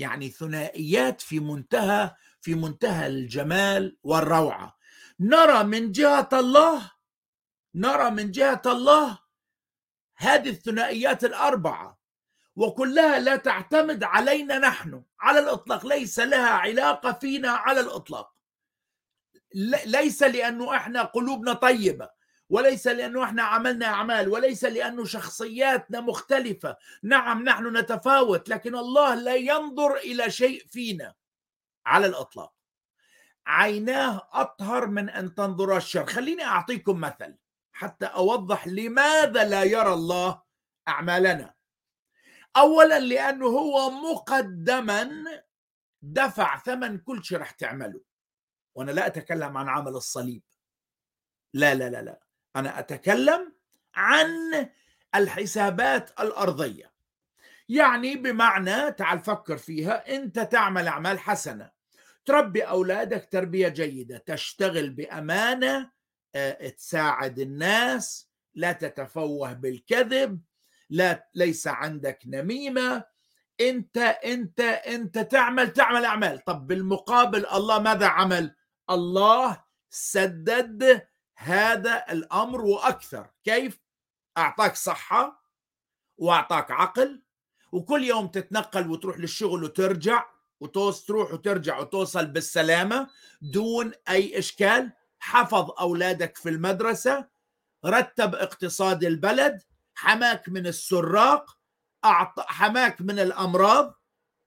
يعني 0.00 0.28
ثنائيات 0.28 1.20
في 1.20 1.40
منتهى 1.40 2.14
في 2.40 2.54
منتهى 2.54 3.06
الجمال 3.06 3.98
والروعة. 4.02 4.76
نرى 5.20 5.64
من 5.64 5.92
جهة 5.92 6.28
الله 6.32 6.92
نرى 7.74 8.10
من 8.10 8.30
جهة 8.30 8.62
الله 8.66 9.18
هذه 10.16 10.48
الثنائيات 10.48 11.24
الأربعة 11.24 12.00
وكلها 12.56 13.18
لا 13.18 13.36
تعتمد 13.36 14.04
علينا 14.04 14.58
نحن 14.58 15.02
على 15.20 15.38
الإطلاق. 15.38 15.86
ليس 15.86 16.18
لها 16.18 16.50
علاقة 16.50 17.12
فينا 17.12 17.50
على 17.50 17.80
الإطلاق. 17.80 18.34
ليس 19.86 20.22
لأنه 20.22 20.76
إحنا 20.76 21.02
قلوبنا 21.02 21.52
طيبة. 21.52 22.19
وليس 22.50 22.86
لأنه 22.86 23.24
إحنا 23.24 23.42
عملنا 23.42 23.86
أعمال 23.86 24.28
وليس 24.28 24.64
لأنه 24.64 25.04
شخصياتنا 25.04 26.00
مختلفة. 26.00 26.76
نعم 27.02 27.42
نحن 27.42 27.76
نتفاوت 27.76 28.48
لكن 28.48 28.76
الله 28.76 29.14
لا 29.14 29.34
ينظر 29.34 29.96
إلى 29.96 30.30
شيء 30.30 30.66
فينا 30.66 31.14
على 31.86 32.06
الإطلاق. 32.06 32.54
عيناه 33.46 34.28
أطهر 34.32 34.86
من 34.86 35.10
أن 35.10 35.34
تنظر 35.34 35.76
الشر. 35.76 36.06
خليني 36.06 36.44
أعطيكم 36.44 37.00
مثل 37.00 37.36
حتى 37.72 38.06
أوضح 38.06 38.66
لماذا 38.68 39.44
لا 39.44 39.62
يرى 39.62 39.92
الله 39.92 40.42
أعمالنا. 40.88 41.54
اولا 42.56 43.00
لأنه 43.00 43.46
هو 43.46 43.90
مقدما 43.90 45.24
دفع 46.02 46.58
ثمن 46.58 46.98
كل 46.98 47.24
شيء 47.24 47.38
رح 47.38 47.50
تعمله. 47.50 48.00
وأنا 48.74 48.90
لا 48.90 49.06
أتكلم 49.06 49.56
عن 49.56 49.68
عمل 49.68 49.92
الصليب. 49.92 50.42
لا 51.54 51.74
لا 51.74 51.90
لا 51.90 52.02
لا. 52.02 52.29
أنا 52.56 52.78
أتكلم 52.78 53.52
عن 53.94 54.28
الحسابات 55.14 56.20
الأرضية. 56.20 56.90
يعني 57.68 58.16
بمعنى 58.16 58.92
تعال 58.92 59.18
فكر 59.20 59.56
فيها 59.56 60.16
أنت 60.16 60.38
تعمل 60.38 60.88
أعمال 60.88 61.18
حسنة. 61.18 61.70
تربي 62.24 62.62
أولادك 62.62 63.28
تربية 63.32 63.68
جيدة. 63.68 64.18
تشتغل 64.18 64.90
بأمانة 64.90 65.90
آه، 66.34 66.68
تساعد 66.68 67.38
الناس. 67.38 68.30
لا 68.54 68.72
تتفوه 68.72 69.52
بالكذب. 69.52 70.40
لا 70.90 71.28
ليس 71.34 71.66
عندك 71.66 72.18
نميمة. 72.26 73.04
أنت 73.60 73.98
أنت 73.98 74.60
أنت 74.60 75.18
تعمل 75.18 75.72
تعمل 75.72 76.04
أعمال. 76.04 76.44
طب 76.44 76.66
بالمقابل 76.66 77.46
الله 77.46 77.78
ماذا 77.78 78.06
عمل؟ 78.06 78.54
الله 78.90 79.64
سدد 79.90 81.09
هذا 81.42 82.04
الأمر 82.10 82.64
وأكثر. 82.64 83.30
كيف؟ 83.44 83.80
أعطاك 84.38 84.76
صحة 84.76 85.42
وأعطاك 86.18 86.70
عقل 86.70 87.22
وكل 87.72 88.04
يوم 88.04 88.26
تتنقل 88.26 88.90
وتروح 88.90 89.18
للشغل 89.18 89.64
وترجع 89.64 90.24
وتوصل 90.60 91.06
تروح 91.06 91.32
وترجع 91.32 91.78
وتوصل 91.78 92.26
بالسلامة 92.26 93.08
دون 93.42 93.92
أي 94.08 94.38
إشكال. 94.38 94.92
حفظ 95.18 95.70
أولادك 95.80 96.36
في 96.36 96.48
المدرسة 96.48 97.28
رتب 97.86 98.34
اقتصاد 98.34 99.04
البلد 99.04 99.62
حماك 99.94 100.48
من 100.48 100.66
السراق 100.66 101.58
حماك 102.38 103.00
من 103.00 103.18
الأمراض. 103.18 103.94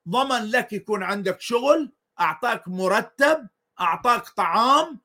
ضمن 0.09 0.51
لك 0.51 0.73
يكون 0.73 1.03
عندك 1.03 1.41
شغل 1.41 1.91
أعطاك 2.19 2.67
مرتب 2.67 3.47
أعطاك 3.79 4.29
طعام 4.29 4.99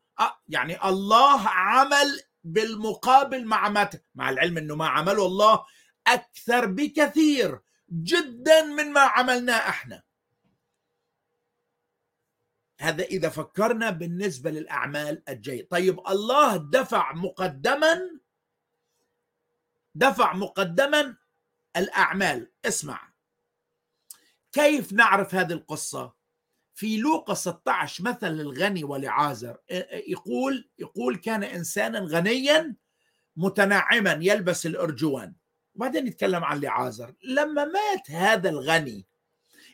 يعني 0.49 0.85
الله 0.85 1.49
عمل 1.49 2.21
بالمقابل 2.45 3.47
مع 3.47 3.69
ما 3.69 3.91
مع 4.15 4.31
العلم 4.31 4.59
إنه 4.59 4.77
ما 4.77 4.89
عمله 4.89 5.27
الله 5.27 5.65
أكثر 6.07 6.67
بكثير 6.67 7.61
جدا 7.93 8.63
من 8.63 8.93
ما 8.93 9.01
عملناه 9.01 9.69
إحنا. 9.69 10.03
هذا 12.81 13.05
إذا 13.05 13.29
فكرنا 13.29 13.91
بالنسبة 13.91 14.51
للأعمال 14.51 15.29
الجيد 15.29 15.69
طيب 15.69 16.01
الله 16.09 16.57
دفع 16.57 17.13
مقدما 17.13 18.21
دفع 19.95 20.33
مقدما 20.33 21.17
الأعمال. 21.77 22.53
اسمع. 22.65 23.13
كيف 24.53 24.93
نعرف 24.93 25.35
هذه 25.35 25.53
القصة؟ 25.53 26.18
في 26.79 26.97
لوقا 26.97 27.35
16 27.35 28.05
مثل 28.05 28.27
للغني 28.29 28.85
ولعازر 28.85 29.57
يقول 30.09 30.71
يقول 30.79 31.17
كان 31.17 31.43
إنسانا 31.45 31.99
غنيا 31.99 32.77
متنعما 33.37 34.19
يلبس 34.23 34.67
الأرجوان. 34.67 35.35
وبعدين 35.75 36.07
يتكلم 36.07 36.45
عن 36.45 36.61
لعازر. 36.61 37.15
لما 37.25 37.65
مات 37.65 38.11
هذا 38.11 38.51
الغني 38.51 39.07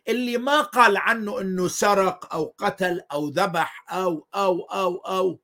اللي 0.09 0.39
ما 0.39 0.61
قال 0.61 0.97
عنه 0.97 1.41
إنه 1.41 1.69
سرق 1.69 2.35
أو 2.35 2.55
قتل 2.59 3.01
أو 3.13 3.29
ذبح 3.29 3.93
أو 3.93 4.29
أو 4.35 4.61
أو 4.61 4.97
أو 4.97 5.41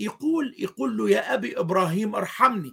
يقول 0.00 0.54
يقول 0.58 0.96
له 0.96 1.10
يا 1.10 1.34
أبي 1.34 1.60
إبراهيم 1.60 2.14
ارحمني. 2.14 2.72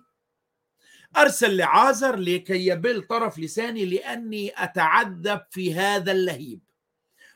أرسل 1.17 1.57
لعازر 1.57 2.15
لكي 2.15 2.67
يبل 2.67 3.01
طرف 3.01 3.39
لساني 3.39 3.85
لأني 3.85 4.63
أتعذب 4.63 5.41
في 5.51 5.73
هذا 5.73 6.11
اللهيب. 6.11 6.64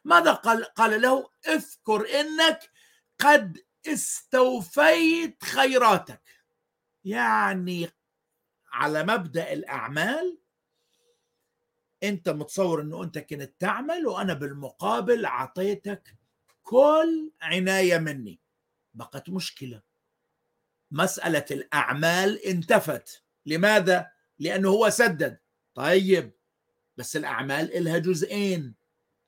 ماذا 0.10 0.34
قال 0.34 0.64
قال 0.64 1.02
له؟ 1.02 1.30
اذكر 1.48 2.20
إنك 2.20 2.72
قد 3.20 3.66
استوفيت 3.88 5.44
خيراتك. 5.44 6.22
يعني 7.04 7.90
على 8.72 9.04
مبدأ 9.04 9.54
الأعمال 9.54 10.40
أنت 12.04 12.30
متصور 12.30 12.82
إنه 12.82 13.04
أنت 13.04 13.18
كنت 13.18 13.54
تعمل 13.60 14.08
وأنا 14.08 14.34
بالمقابل 14.34 15.26
أعطيتك 15.26 16.16
كل 16.64 17.32
عناية 17.42 17.98
مني. 17.98 18.40
بقت 18.94 19.30
مشكلة. 19.30 19.82
مسألة 20.92 21.46
الأعمال 21.52 22.46
انتفت. 22.46 23.24
لماذا؟ 23.46 24.12
لأنه 24.40 24.70
هو 24.70 24.90
سدد. 24.90 25.40
طيب 25.74 26.32
بس 26.98 27.16
الأعمال 27.16 27.74
إلها 27.78 27.98
جزئين. 27.98 28.79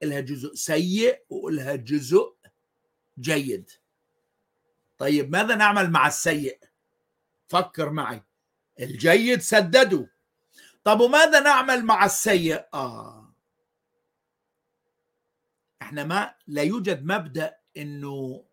إلها 0.04 0.20
جزء 0.20 0.54
سيء 0.54 1.24
وإلها 1.30 1.76
جزء 1.76 2.36
جيد. 3.20 3.72
طيب 4.98 5.32
ماذا 5.32 5.56
نعمل 5.56 5.90
مع 5.92 6.08
السيء؟ 6.08 6.60
فكر 7.48 7.90
معي. 7.90 8.24
الجيد 8.80 9.42
سددوا 9.42 10.06
طب 10.84 11.00
وماذا 11.00 11.40
نعمل 11.40 11.86
مع 11.86 12.06
السيء؟ 12.06 12.66
آه. 12.74 13.34
إحنا 15.82 16.04
ما 16.04 16.36
لا 16.48 16.62
يوجد 16.62 17.06
مبدأ 17.06 17.58
إنه 17.78 18.46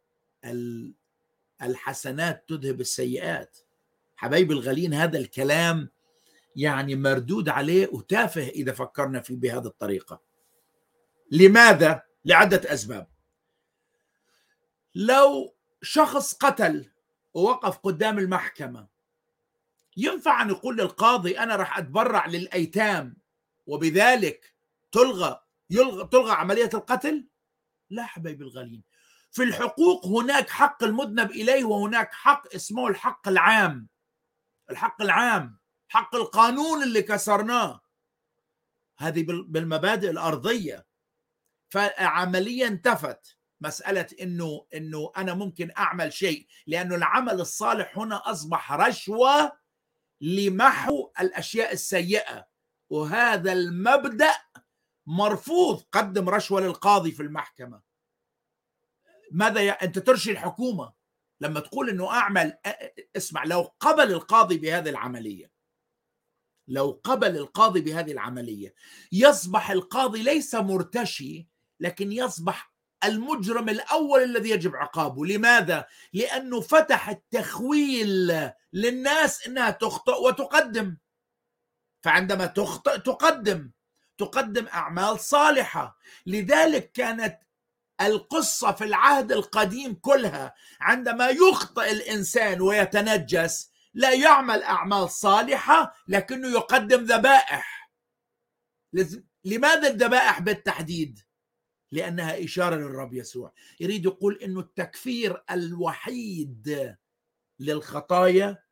الحسنات 1.62 2.48
تذهب 2.48 2.80
السيئات. 2.80 3.58
حبايبي 4.16 4.54
الغالين 4.54 4.94
هذا 4.94 5.18
الكلام 5.18 5.90
يعني 6.56 6.96
مردود 6.96 7.48
عليه 7.48 7.88
وتافه 7.92 8.48
إذا 8.48 8.72
فكرنا 8.72 9.20
فيه 9.20 9.36
بهذه 9.36 9.66
الطريقة. 9.66 10.27
لماذا؟ 11.30 12.02
لعدة 12.24 12.74
أسباب. 12.74 13.08
لو 14.94 15.54
شخص 15.82 16.34
قتل 16.34 16.90
ووقف 17.34 17.78
قدام 17.78 18.18
المحكمة 18.18 18.88
ينفع 19.96 20.42
أن 20.42 20.48
يقول 20.50 20.76
للقاضي 20.76 21.38
أنا 21.38 21.56
راح 21.56 21.78
أتبرع 21.78 22.26
للأيتام 22.26 23.16
وبذلك 23.66 24.54
تلغى 24.92 25.40
يلغى 25.70 26.08
تلغى 26.12 26.32
عملية 26.32 26.70
القتل؟ 26.74 27.28
لا 27.90 28.04
حبايبي 28.04 28.44
الغاليين 28.44 28.82
في 29.30 29.42
الحقوق 29.42 30.06
هناك 30.06 30.50
حق 30.50 30.84
المذنب 30.84 31.30
إليه 31.30 31.64
وهناك 31.64 32.12
حق 32.12 32.54
اسمه 32.54 32.88
الحق 32.88 33.28
العام. 33.28 33.88
الحق 34.70 35.02
العام 35.02 35.58
حق 35.88 36.14
القانون 36.14 36.82
اللي 36.82 37.02
كسرناه. 37.02 37.80
هذه 38.98 39.24
بالمبادئ 39.26 40.10
الأرضية. 40.10 40.86
فعمليا 41.68 42.66
انتفت 42.66 43.38
مسألة 43.60 44.06
إنه 44.20 44.66
إنه 44.74 45.12
أنا 45.16 45.34
ممكن 45.34 45.70
أعمل 45.78 46.12
شيء 46.12 46.46
لأنه 46.66 46.94
العمل 46.94 47.40
الصالح 47.40 47.98
هنا 47.98 48.30
أصبح 48.30 48.72
رشوة 48.72 49.58
لمحو 50.20 51.10
الأشياء 51.20 51.72
السيئة. 51.72 52.48
وهذا 52.90 53.52
المبدأ 53.52 54.34
مرفوض. 55.06 55.82
قدم 55.92 56.28
رشوة 56.28 56.60
للقاضي 56.60 57.12
في 57.12 57.22
المحكمة. 57.22 57.82
ماذا 59.32 59.60
ي... 59.60 59.70
أنت 59.70 59.98
ترشي 59.98 60.30
الحكومة. 60.30 60.92
لما 61.40 61.60
تقول 61.60 61.90
إنه 61.90 62.10
أعمل 62.10 62.58
اسمع 63.16 63.44
لو 63.44 63.74
قبل 63.80 64.12
القاضي 64.12 64.58
بهذه 64.58 64.88
العملية 64.88 65.52
لو 66.68 67.00
قبل 67.04 67.36
القاضي 67.36 67.80
بهذه 67.80 68.12
العملية 68.12 68.74
يصبح 69.12 69.70
القاضي 69.70 70.22
ليس 70.22 70.54
مرتشي 70.54 71.47
لكن 71.80 72.12
يصبح 72.12 72.72
المجرم 73.04 73.68
الأول 73.68 74.22
الذي 74.22 74.50
يجب 74.50 74.76
عقابه. 74.76 75.26
لماذا؟ 75.26 75.86
لأنه 76.12 76.60
فتح 76.60 77.08
التخويل 77.08 78.32
للناس 78.72 79.46
إنها 79.46 79.70
تخطئ 79.70 80.22
وتقدم. 80.22 80.96
فعندما 82.04 82.46
تخطئ 82.46 82.98
تقدم. 82.98 83.70
تقدم 84.18 84.66
أعمال 84.66 85.20
صالحة. 85.20 85.98
لذلك 86.26 86.92
كانت 86.92 87.38
القصة 88.00 88.72
في 88.72 88.84
العهد 88.84 89.32
القديم 89.32 89.94
كلها 89.94 90.54
عندما 90.80 91.28
يخطئ 91.28 91.92
الإنسان 91.92 92.60
ويتنجس 92.60 93.70
لا 93.94 94.12
يعمل 94.12 94.62
أعمال 94.62 95.10
صالحة 95.10 95.94
لكنه 96.08 96.48
يقدم 96.48 97.04
ذبائح. 97.04 97.90
لماذا 99.44 99.88
الذبائح 99.88 100.40
بالتحديد؟ 100.40 101.27
لأنها 101.92 102.44
إشارة 102.44 102.76
للرب 102.76 103.14
يسوع. 103.14 103.52
يريد 103.80 104.04
يقول 104.04 104.38
إنه 104.42 104.60
التكفير 104.60 105.42
الوحيد 105.50 106.96
للخطايا 107.60 108.62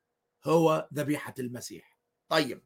هو 0.45 0.89
ذبيحة 0.95 1.35
المسيح. 1.39 1.99
طيب 2.29 2.63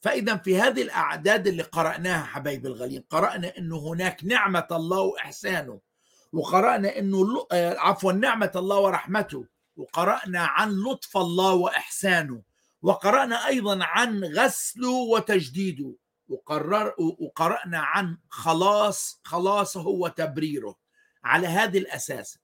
فإذا 0.00 0.36
في 0.36 0.58
هذه 0.58 0.82
الأعداد 0.82 1.46
اللي 1.46 1.62
قرأناها 1.62 2.24
حبايبي 2.24 2.68
الغالين 2.68 3.04
قرأنا 3.10 3.58
إنه 3.58 3.78
هناك 3.78 4.24
نعمة 4.24 4.66
الله 4.70 5.00
وإحسانه 5.00 5.80
وقرأنا 6.32 6.98
إنه 6.98 7.46
آه، 7.52 7.78
عفوا 7.78 8.12
نعمة 8.12 8.52
الله 8.56 8.78
ورحمته 8.80 9.46
وقرأنا 9.76 10.40
عن 10.40 10.70
لطف 10.70 11.16
الله 11.16 11.54
وإحسانه 11.54 12.42
وقرأنا 12.82 13.46
أيضا 13.46 13.78
عن 13.84 14.24
غسله 14.24 14.90
وتجديده. 14.90 15.94
وقرر 16.28 16.94
وقرأنا 16.98 17.78
عن 17.78 18.18
خلاص 18.28 19.20
خلاصه 19.24 19.86
وتبريره 19.86 20.78
على 21.24 21.46
هذه 21.46 21.78
الأساس. 21.78 22.38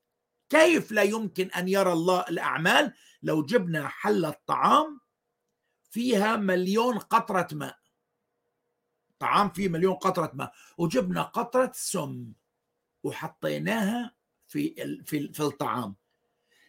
كيف 0.49 0.93
لا 0.93 1.03
يمكن 1.03 1.51
أن 1.51 1.69
يرى 1.69 1.93
الله 1.93 2.21
الأعمال؟ 2.21 2.95
لو 3.23 3.45
جبنا 3.45 3.89
حلة 3.89 4.35
طعام 4.47 5.01
فيها 5.91 6.37
مليون 6.37 6.99
قطرة 6.99 7.49
ماء. 7.53 7.79
طعام 9.19 9.51
فيه 9.51 9.69
مليون 9.69 9.95
قطرة 9.95 10.31
ماء. 10.35 10.53
وجبنا 10.79 11.23
قطرة 11.23 11.73
سم 11.75 12.33
وحطيناها 13.03 14.15
في 14.47 14.75
في 15.05 15.33
في 15.33 15.43
الطعام. 15.43 15.97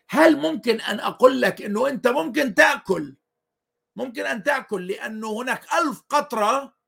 هل 0.10 0.38
ممكن 0.38 0.82
أن 0.82 1.00
أقول 1.00 1.42
لك 1.42 1.62
إنه 1.62 1.88
أنت 1.90 2.08
ممكن 2.08 2.54
تأكل؟ 2.54 3.16
ممكن 3.96 4.26
أن 4.26 4.44
تأكل 4.44 4.88
لأنه 4.88 5.42
هناك 5.42 5.74
ألف 5.74 6.02
قطرة 6.10 6.79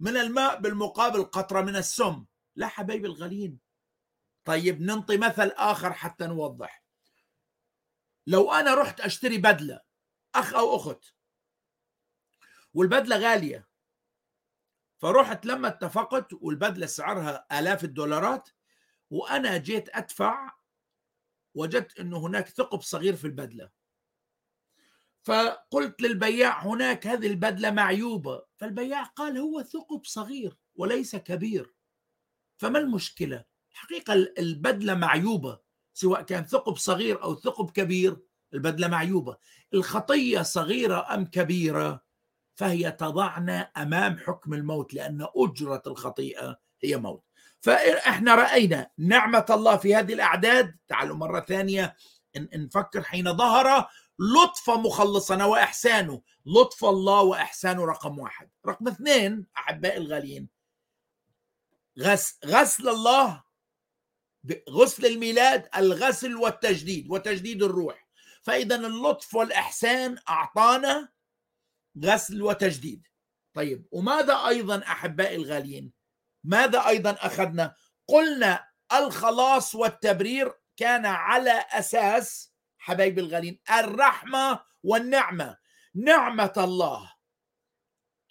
من 0.00 0.16
الماء 0.16 0.60
بالمقابل 0.60 1.24
قطرة 1.24 1.60
من 1.60 1.76
السم. 1.76 2.24
لا 2.56 2.66
حبايبي 2.66 3.06
الغاليين 3.06 3.58
طيب 4.44 4.80
ننطي 4.80 5.16
مثل 5.16 5.48
آخر 5.48 5.92
حتى 5.92 6.26
نوضح. 6.26 6.84
لو 8.26 8.52
أنا 8.52 8.74
رحت 8.74 9.00
أشتري 9.00 9.38
بدلة 9.38 9.80
أخ 10.34 10.54
أو 10.54 10.76
أخت 10.76 11.14
والبدلة 12.74 13.16
غالية 13.16 13.68
فرحت 14.98 15.46
لما 15.46 15.68
اتفقت 15.68 16.32
والبدلة 16.32 16.86
سعرها 16.86 17.46
آلاف 17.58 17.84
الدولارات 17.84 18.48
وأنا 19.10 19.56
جيت 19.56 19.96
أدفع 19.96 20.52
وجدت 21.54 21.98
إنه 21.98 22.18
هناك 22.18 22.48
ثقب 22.48 22.80
صغير 22.80 23.16
في 23.16 23.26
البدلة. 23.26 23.70
فقلت 25.28 26.02
للبياع 26.02 26.66
هناك 26.66 27.06
هذه 27.06 27.26
البدلة 27.26 27.70
معيوبة. 27.70 28.42
فالبياع 28.56 29.02
قال 29.02 29.38
هو 29.38 29.62
ثقب 29.62 30.00
صغير 30.04 30.56
وليس 30.74 31.16
كبير. 31.16 31.74
فما 32.56 32.78
المشكلة؟ 32.78 33.44
الحقيقة 33.72 34.12
البدلة 34.38 34.94
معيوبة. 34.94 35.58
سواء 35.94 36.22
كان 36.22 36.44
ثقب 36.44 36.76
صغير 36.76 37.22
أو 37.22 37.34
ثقب 37.34 37.70
كبير 37.70 38.16
البدلة 38.54 38.88
معيوبة. 38.88 39.36
الخطية 39.74 40.42
صغيرة 40.42 41.14
أم 41.14 41.24
كبيرة؟ 41.24 42.04
فهي 42.54 42.92
تضعنا 42.92 43.60
أمام 43.60 44.18
حكم 44.18 44.54
الموت 44.54 44.94
لأن 44.94 45.26
أجرة 45.36 45.82
الخطيئة 45.86 46.58
هي 46.82 46.96
موت. 46.96 47.24
فإحنا 47.60 48.34
رأينا 48.34 48.90
نعمة 48.98 49.46
الله 49.50 49.76
في 49.76 49.94
هذه 49.94 50.14
الأعداد. 50.14 50.76
تعالوا 50.88 51.16
مرة 51.16 51.40
ثانية 51.40 51.96
نفكر 52.36 53.02
حين 53.02 53.36
ظهر 53.36 53.88
لطف 54.18 54.70
مخلصنا 54.70 55.44
واحسانه 55.44 56.22
لطف 56.46 56.84
الله 56.84 57.22
وإحسانه 57.22 57.84
رقم 57.84 58.18
واحد. 58.18 58.50
رقم 58.66 58.88
اثنين 58.88 59.46
احبائي 59.56 59.96
الغاليين. 59.98 60.48
غسل, 62.46 62.88
الله 62.88 63.44
غسل 64.70 65.06
الميلاد 65.06 65.68
الغسل 65.76 66.36
والتجديد 66.36 67.10
وتجديد 67.10 67.62
الروح. 67.62 68.08
فاذا 68.42 68.76
اللطف 68.76 69.34
والإحسان 69.34 70.18
أعطانا 70.28 71.08
غسل 72.04 72.42
وتجديد. 72.42 73.06
طيب 73.54 73.86
وماذا 73.92 74.34
أيضا 74.48 74.78
احبائي 74.78 75.36
الغاليين؟ 75.36 75.92
ماذا 76.44 76.86
أيضا 76.88 77.10
أخذنا؟ 77.10 77.74
قلنا 78.08 78.68
الخلاص 78.92 79.74
والتبرير 79.74 80.54
كان 80.76 81.06
على 81.06 81.64
أساس 81.70 82.47
حبايبي 82.88 83.20
الغاليين 83.20 83.60
الرحمة 83.70 84.60
والنعمة. 84.82 85.56
نعمة 85.94 86.56
الله. 86.56 87.12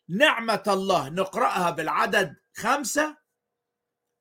نعمة 0.09 0.63
الله. 0.67 1.09
نقرأها 1.09 1.69
بالعدد 1.69 2.35
خمسة. 2.57 3.17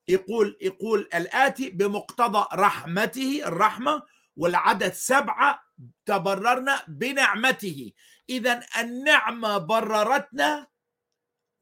يقول 0.09 0.59
يقول 0.61 1.09
الآتي 1.15 1.71
بمقتضى 1.71 2.47
رحمته 2.53 3.43
الرحمة 3.47 4.03
والعدد 4.37 4.93
سبعة 4.93 5.63
تبررنا 6.07 6.85
بنعمته. 6.89 7.93
إذا 8.29 8.61
النعمة 8.81 9.59
بررتنا 9.59 10.67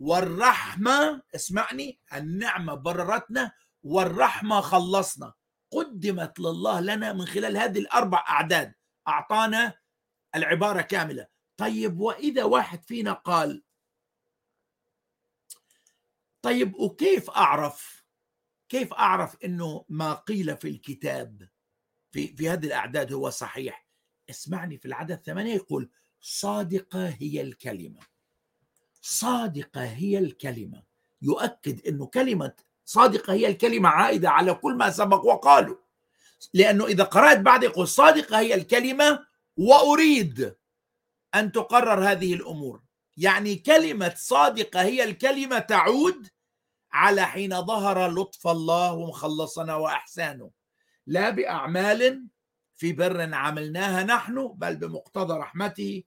والرحمة 0.01 1.23
اسمعني 1.35 2.01
النعمة 2.15 2.75
بررتنا 2.75 3.53
والرحمة 3.83 4.61
خلصنا. 4.61 5.33
قدمت 5.75 6.41
لله 6.41 6.81
لنا 6.81 7.13
من 7.13 7.27
خلال 7.27 7.57
هذه 7.57 7.79
الأربع 7.79 8.25
أعداد. 8.29 8.75
أعطانا 9.09 9.79
العبارة 10.35 10.81
كاملة. 10.81 11.27
طيب 11.57 12.01
وإذا 12.01 12.45
واحد 12.45 12.85
فينا 12.85 13.13
قال 13.13 13.65
طيب 16.43 16.75
وكيف 16.75 17.31
أعرف؟ 17.31 18.05
كيف 18.69 18.93
أعرف 18.93 19.37
إنه 19.45 19.85
ما 19.89 20.15
قيل 20.15 20.57
في 20.57 20.69
الكتاب 20.69 21.49
في 22.13 22.37
في 22.37 22.49
هذه 22.49 22.67
الأعداد 22.67 23.13
هو 23.13 23.31
صحيح؟ 23.31 23.87
اسمعني 24.31 24.79
في 24.79 24.89
العدد 24.89 25.23
ثمانية 25.27 25.55
يقول 25.55 25.91
صادقة 26.21 27.09
هي 27.09 27.41
الكلمة. 27.41 28.01
صادقة 29.03 29.85
هي 29.85 30.19
الكلمة. 30.19 30.83
يؤكد 31.23 31.87
أنه 31.87 32.07
كلمة 32.07 32.55
صادقة 32.85 33.33
هي 33.33 33.47
الكلمة 33.47 33.89
عائدة 33.89 34.31
على 34.31 34.55
كل 34.55 34.75
ما 34.75 34.91
سبق 34.91 35.25
وقالوا. 35.25 35.77
لأنه 36.55 36.87
إذا 36.87 37.05
قرأت 37.05 37.39
بعد 37.39 37.63
يقول 37.63 37.89
صادقة 37.89 38.39
هي 38.39 38.55
الكلمة 38.55 39.27
وأريد 39.57 40.55
أن 41.35 41.53
تقرر 41.53 42.11
هذه 42.11 42.35
الأمور. 42.35 42.83
يعني 43.17 43.57
كلمة 43.57 44.15
صادقة 44.17 44.83
هي 44.83 45.05
الكلمة 45.05 45.59
تعود 45.59 46.29
على 46.93 47.27
حين 47.27 47.67
ظهر 47.67 48.11
لطف 48.11 48.47
الله 48.47 48.93
ومخلصنا 48.93 49.75
وإحسانه. 49.75 50.51
لا 51.07 51.31
بأعمال 51.31 52.27
في 52.77 52.93
بر 52.93 53.35
عملناها 53.35 54.03
نحن 54.03 54.49
بل 54.49 54.77
بمقتضى 54.77 55.39
رحمته 55.39 56.03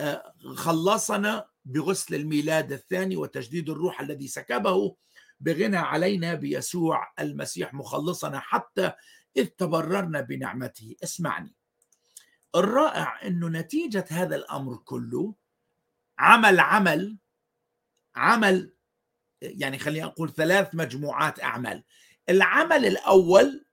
آه، 0.00 0.34
خلصنا 0.54 1.46
بغسل 1.64 2.14
الميلاد 2.14 2.72
الثاني 2.72 3.16
وتجديد 3.16 3.70
الروح 3.70 4.00
الذي 4.00 4.28
سكبه. 4.28 4.96
بغنى 5.42 5.76
علينا 5.76 6.34
بيسوع 6.34 7.12
المسيح 7.20 7.74
مخلصنا 7.74 8.40
حتى 8.40 8.92
إذ 9.36 9.46
تبررنا 9.46 10.20
بنعمته. 10.20 10.96
اسمعني. 11.04 11.54
الرائع 12.54 13.26
أنه 13.26 13.48
نتيجة 13.48 14.04
هذا 14.10 14.36
الأمر 14.36 14.76
كله 14.76 15.34
عمل 16.18 16.60
عمل 16.60 17.18
عمل 18.14 18.74
يعني 19.42 19.78
خلينا 19.78 20.06
نقول 20.06 20.32
ثلاث 20.34 20.74
مجموعات 20.74 21.42
أعمال. 21.42 21.84
العمل 22.28 22.86
الأول 22.86 23.64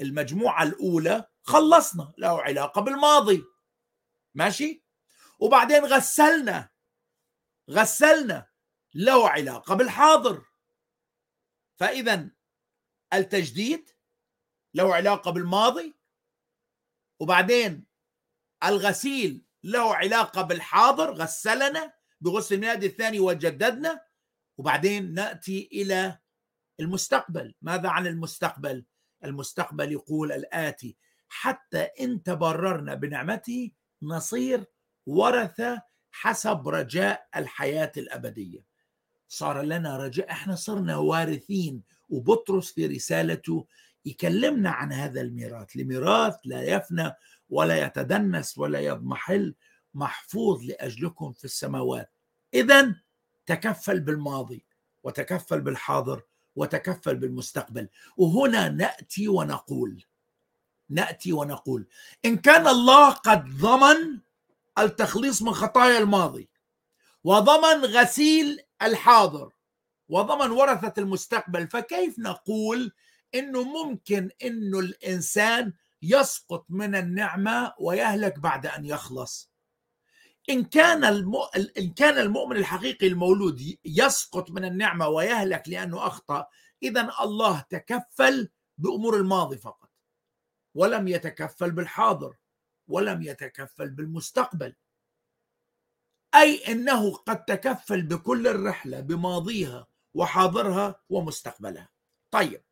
المجموعة 0.00 0.62
الأولى 0.62 1.24
خلصنا 1.42 2.12
له 2.18 2.42
علاقة 2.42 2.80
بالماضي. 2.80 3.44
ماشي؟ 4.34 4.84
وبعدين 5.38 5.84
غسلنا 5.84 6.68
غسلنا 7.70 8.46
له 8.94 9.28
علاقة 9.28 9.74
بالحاضر. 9.74 10.53
فإذا 11.76 12.30
التجديد 13.14 13.90
له 14.74 14.94
علاقة 14.94 15.30
بالماضي 15.30 15.94
وبعدين 17.20 17.86
الغسيل 18.64 19.44
له 19.64 19.94
علاقة 19.94 20.42
بالحاضر 20.42 21.12
غسلنا 21.12 21.92
بغسل 22.20 22.54
الميلاد 22.54 22.84
الثاني 22.84 23.20
وجددنا 23.20 24.04
وبعدين 24.58 25.14
نأتي 25.14 25.68
إلى 25.72 26.18
المستقبل. 26.80 27.54
ماذا 27.62 27.88
عن 27.88 28.06
المستقبل؟ 28.06 28.84
المستقبل 29.24 29.92
يقول 29.92 30.32
الآتي 30.32 30.96
حتى 31.28 31.80
إن 31.80 32.22
تبررنا 32.22 32.94
بنعمته 32.94 33.70
نصير 34.02 34.64
ورثة 35.06 35.82
حسب 36.10 36.68
رجاء 36.68 37.28
الحياة 37.36 37.92
الأبدية. 37.96 38.64
صار 39.28 39.62
لنا 39.62 39.96
رجاء. 39.96 40.30
إحنا 40.30 40.54
صرنا 40.54 40.96
وارثين 40.96 41.82
وبطرس 42.08 42.72
في 42.72 42.86
رسالته 42.86 43.66
يكلمنا 44.04 44.70
عن 44.70 44.92
هذا 44.92 45.20
الميراث. 45.20 45.76
لميراث 45.76 46.36
لا 46.44 46.62
يفنى 46.62 47.12
ولا 47.50 47.86
يتدنس 47.86 48.58
ولا 48.58 48.80
يضمحل 48.80 49.54
محفوظ 49.94 50.62
لأجلكم 50.64 51.32
في 51.32 51.44
السماوات. 51.44 52.10
إذا 52.54 52.94
تكفل 53.46 54.00
بالماضي 54.00 54.64
وتكفل 55.02 55.60
بالحاضر 55.60 56.22
وتكفل 56.56 57.16
بالمستقبل. 57.16 57.88
وهنا 58.16 58.68
نأتي 58.68 59.28
ونقول 59.28 60.04
نأتي 60.90 61.32
ونقول 61.32 61.86
إن 62.24 62.36
كان 62.36 62.68
الله 62.68 63.10
قد 63.10 63.58
ضمن 63.58 64.18
التخليص 64.78 65.42
من 65.42 65.52
خطايا 65.52 65.98
الماضي 65.98 66.48
وضمن 67.24 67.84
غسيل 67.84 68.60
الحاضر 68.82 69.52
وضمن 70.08 70.50
ورثة 70.50 71.02
المستقبل 71.02 71.68
فكيف 71.68 72.18
نقول 72.18 72.92
إنه 73.34 73.62
ممكن 73.62 74.30
إنه 74.44 74.78
الإنسان 74.78 75.72
يسقط 76.02 76.66
من 76.68 76.94
النعمة 76.94 77.74
ويهلك 77.78 78.38
بعد 78.38 78.66
أن 78.66 78.84
يخلص؟ 78.84 79.54
إن 80.50 80.64
كان 80.64 81.04
الم... 81.04 81.32
إن 81.78 81.92
كان 81.92 82.18
المؤمن 82.18 82.56
الحقيقي 82.56 83.06
المولود 83.06 83.76
يسقط 83.84 84.50
من 84.50 84.64
النعمة 84.64 85.08
ويهلك 85.08 85.68
لأنه 85.68 86.06
أخطأ 86.06 86.46
إذا 86.82 87.10
الله 87.20 87.64
تكفل 87.70 88.48
بأمور 88.78 89.16
الماضي 89.16 89.56
فقط 89.56 89.90
ولم 90.74 91.08
يتكفل 91.08 91.70
بالحاضر 91.70 92.36
ولم 92.88 93.22
يتكفل 93.22 93.90
بالمستقبل. 93.90 94.74
أي 96.34 96.72
إنه 96.72 97.12
قد 97.12 97.44
تكفل 97.44 98.02
بكل 98.02 98.48
الرحلة 98.48 99.00
بماضيها 99.00 99.86
وحاضرها 100.14 101.00
ومستقبلها. 101.08 101.88
طيب 102.30 102.62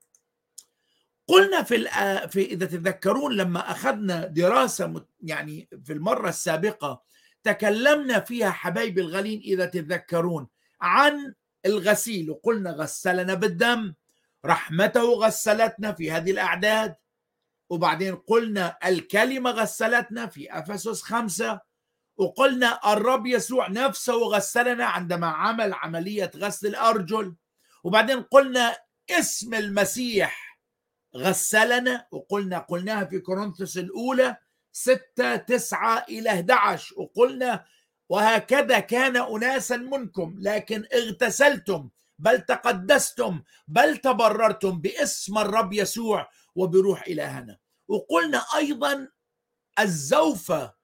قلنا 1.28 1.62
في 1.62 1.88
في 2.28 2.44
إذا 2.44 2.66
تتذكرون 2.66 3.36
لما 3.36 3.70
أخذنا 3.70 4.26
دراسة 4.26 5.06
يعني 5.20 5.68
في 5.84 5.92
المرة 5.92 6.28
السابقة 6.28 7.02
تكلمنا 7.42 8.20
فيها 8.20 8.50
حبايبي 8.50 9.00
الغالين 9.00 9.40
إذا 9.40 9.66
تتذكرون 9.66 10.48
عن 10.80 11.34
الغسيل 11.66 12.30
وقلنا 12.30 12.70
غسلنا 12.70 13.34
بالدم 13.34 13.94
رحمته 14.44 15.02
غسلتنا 15.02 15.92
في 15.92 16.10
هذه 16.10 16.30
الأعداد 16.30 16.94
وبعدين 17.70 18.16
قلنا 18.16 18.78
الكلمة 18.84 19.50
غسلتنا 19.50 20.26
في 20.26 20.58
أفسس 20.58 21.02
خمسة 21.02 21.60
وقلنا 22.16 22.92
الرب 22.92 23.26
يسوع 23.26 23.68
نفسه 23.68 24.14
غسلنا 24.14 24.84
عندما 24.84 25.26
عمل 25.26 25.74
عملية 25.74 26.30
غسل 26.36 26.66
الأرجل. 26.66 27.34
وبعدين 27.84 28.22
قلنا 28.22 28.76
اسم 29.10 29.54
المسيح 29.54 30.58
غسلنا 31.16 32.06
وقلنا 32.10 32.58
قلناها 32.58 33.04
في 33.04 33.18
كورنثوس 33.18 33.78
الأولى 33.78 34.36
ستة 34.72 35.36
تسعة 35.36 36.04
إلى 36.08 36.30
11 36.30 36.94
وقلنا 36.96 37.64
وهكذا 38.08 38.78
كان 38.78 39.16
أناسا 39.16 39.76
منكم 39.76 40.36
لكن 40.38 40.84
اغتسلتم 40.94 41.90
بل 42.18 42.40
تقدستم 42.40 43.42
بل 43.68 43.96
تبررتم 43.96 44.80
باسم 44.80 45.38
الرب 45.38 45.72
يسوع 45.72 46.30
وبروح 46.54 47.02
إلهنا. 47.06 47.58
وقلنا 47.88 48.44
أيضا 48.56 49.08
الزوفة 49.78 50.74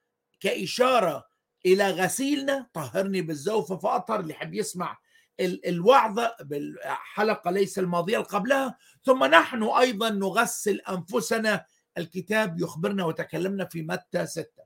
كإشارة 0.40 1.28
إلى 1.66 1.90
غسيلنا 1.90 2.70
طهرني 2.72 3.22
بالزوفة 3.22 3.76
فأطهر 3.76 4.20
اللي 4.20 4.34
حب 4.34 4.54
يسمع 4.54 4.98
الوعظة 5.40 6.36
بالحلقة 6.40 7.50
ليس 7.50 7.78
الماضية 7.78 8.16
اللي 8.16 8.28
قبلها 8.28 8.78
ثم 9.04 9.24
نحن 9.24 9.62
أيضا 9.62 10.10
نغسل 10.10 10.80
أنفسنا. 10.80 11.66
الكتاب 11.98 12.60
يخبرنا 12.60 13.04
وتكلمنا 13.04 13.64
في 13.64 13.82
متى 13.82 14.26
ستة. 14.26 14.64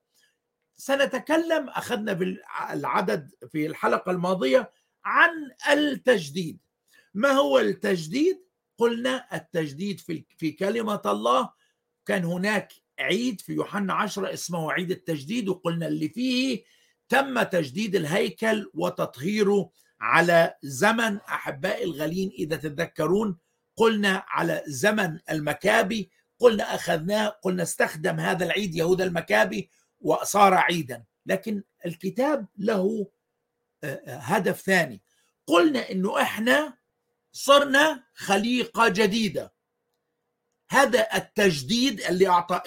سنتكلم 0.77 1.69
أخذنا 1.69 2.13
بالعدد 2.13 3.31
في 3.49 3.67
الحلقة 3.67 4.11
الماضية 4.11 4.73
عن 5.05 5.31
التجديد. 5.71 6.59
ما 7.15 7.31
هو 7.31 7.59
التجديد؟ 7.59 8.43
قلنا 8.79 9.37
التجديد 9.37 10.01
في, 10.01 10.25
في 10.37 10.53
كلمة 10.53 11.03
الله. 11.07 11.51
كان 12.07 12.25
هناك 12.25 12.73
عيد 13.03 13.41
في 13.41 13.53
يوحنا 13.53 13.95
عشرة 13.95 14.33
اسمه 14.33 14.73
عيد 14.73 14.91
التجديد 14.91 15.49
وقلنا 15.49 15.87
اللي 15.87 16.09
فيه 16.09 16.65
تم 17.09 17.43
تجديد 17.43 17.97
الهيكل 17.97 18.71
وتطهيره 18.75 19.71
على 20.01 20.55
زمن. 20.63 21.17
أحباء 21.17 21.85
الغالين 21.85 22.31
إذا 22.39 22.57
تتذكرون 22.57 23.39
قلنا 23.77 24.25
على 24.29 24.63
زمن 24.67 25.19
المكابي 25.31 26.11
قلنا 26.39 26.75
أخذناه 26.75 27.29
قلنا 27.29 27.63
استخدم 27.63 28.21
هذا 28.21 28.45
العيد 28.45 28.75
يهوذا 28.75 29.05
المكابي 29.05 29.71
وصار 30.01 30.55
عيدا. 30.55 31.05
لكن 31.27 31.63
الكتاب 31.87 32.47
له 32.59 33.11
هدف 34.07 34.61
ثاني. 34.61 35.03
قلنا 35.47 35.91
إنه 35.91 36.23
إحنا 36.23 36.77
صرنا 37.33 38.05
خليقة 38.15 38.89
جديدة. 38.89 39.52
هذا 40.73 41.17
التجديد 41.17 42.01
اللي 42.01 42.29
أعطى 42.29 42.63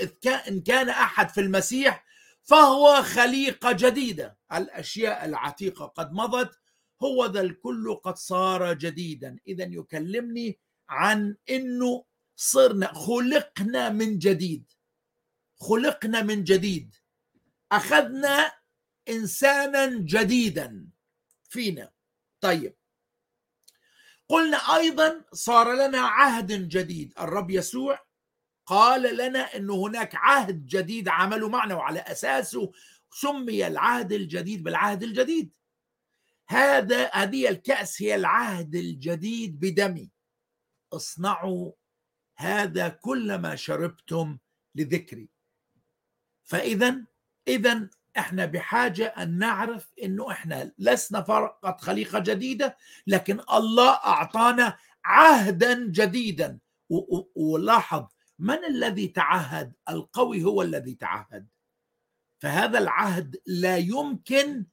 إن 0.48 0.62
كان 0.62 0.89
أحد 0.89 1.30
في 1.30 1.41
المسيح 1.41 2.06
فهو 2.44 3.04
خليقة 3.04 3.72
جديدة. 3.72 4.38
الأشياء 4.54 5.26
العتيقة 5.26 5.86
قد 5.86 6.13
مضت 6.13 6.60
هو 7.04 7.26
ذا 7.26 7.41
الكل 7.41 7.96
قد 8.04 8.18
صار 8.18 8.74
جديدا. 8.74 9.38
اذا 9.48 9.63
يكلمني 9.63 10.60
عن 10.89 11.36
إنه 11.50 12.06
صرنا 12.36 12.94
خلقنا 12.94 13.89
من 13.89 14.20
جديد. 14.20 14.72
خلقنا 15.60 16.22
من 16.22 16.44
جديد. 16.44 16.96
أخذنا 17.72 18.52
انسانا 19.10 19.86
جديدا 19.86 20.88
فينا. 21.50 21.91
طيب. 22.41 22.76
قلنا 24.30 24.58
أيضا 24.58 25.26
صار 25.34 25.74
لنا 25.74 26.00
عهد 26.00 26.70
جديد. 26.70 27.14
الرب 27.20 27.52
يسوع 27.52 28.06
قال 28.66 29.18
لنا 29.18 29.56
ان 29.56 29.70
هناك 29.70 30.16
عهد 30.16 30.66
جديد 30.66 31.08
عمله 31.08 31.50
معنا 31.50 31.76
وعلى 31.76 32.00
أساسه 32.00 32.72
سمي 33.12 33.68
العهد 33.68 34.14
الجديد 34.14 34.64
بالعهد 34.64 35.04
الجديد. 35.04 35.52
هذا 36.50 37.10
هذه 37.14 37.50
الكأس 37.50 38.02
هي 38.02 38.16
العهد 38.16 38.76
الجديد 38.76 39.60
بدمي. 39.60 40.12
اصنعوا 40.94 41.72
هذا 42.38 42.90
كلما 42.90 43.56
شربتم 43.56 44.38
لذكري. 44.76 45.30
فاذا 46.44 47.06
اذا 47.48 47.90
إحنا 48.17 48.45
بحاجة 48.45 49.06
أن 49.06 49.38
نعرف 49.38 49.93
إنه 50.04 50.32
إحنا 50.32 50.71
لسنا 50.78 51.21
فقط 51.21 51.82
خليقة 51.82 52.19
جديدة 52.19 52.78
لكن 53.08 53.39
الله 53.54 53.89
أعطانا 53.89 54.78
عهدا 55.06 55.88
جديدا. 55.91 56.60
ولاحظ 57.36 58.08
من 58.39 58.65
الذي 58.65 59.08
تعهد؟ 59.08 59.73
القوي 59.89 60.43
هو 60.43 60.62
الذي 60.62 60.95
تعهد. 60.95 61.47
فهذا 62.41 62.80
العهد 62.80 63.41
لا 63.45 63.78
يمكن 63.78 64.65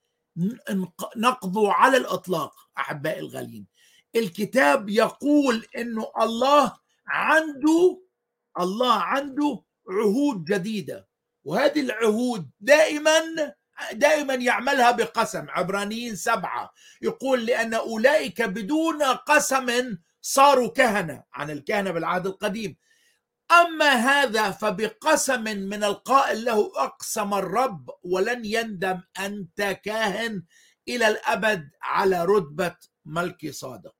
نقضه 1.16 1.72
على 1.72 1.96
الإطلاق 1.96 2.54
أحبائي 2.78 3.20
الغاليين. 3.20 3.66
الكتاب 4.16 4.88
يقول 4.88 5.66
إنه 5.76 6.12
الله 6.20 6.76
عنده 7.06 8.02
الله 8.60 8.94
عنده 8.94 9.62
عهود 9.88 10.44
جديدة. 10.44 11.11
وهذه 11.44 11.80
العهود 11.80 12.50
دائما 12.60 13.20
دائما 13.92 14.34
يعملها 14.34 14.90
بقسم 14.90 15.46
عبرانيين 15.48 16.16
سبعة. 16.16 16.72
يقول 17.02 17.46
لأن 17.46 17.74
أولئك 17.74 18.42
بدون 18.42 19.02
قسم 19.02 19.98
صاروا 20.22 20.68
كهنة 20.68 21.24
عن 21.32 21.50
الكهنة 21.50 21.90
بالعهد 21.90 22.26
القديم. 22.26 22.76
أما 23.50 23.92
هذا 23.92 24.50
فبقسم 24.50 25.42
من 25.44 25.84
القائل 25.84 26.44
له 26.44 26.72
أقسم 26.76 27.34
الرب 27.34 27.90
ولن 28.02 28.44
يندم 28.44 29.00
أنت 29.18 29.62
كاهن 29.84 30.42
إلى 30.88 31.08
الأبد 31.08 31.70
على 31.82 32.24
رتبة 32.24 32.76
ملك 33.04 33.50
صادق. 33.50 33.94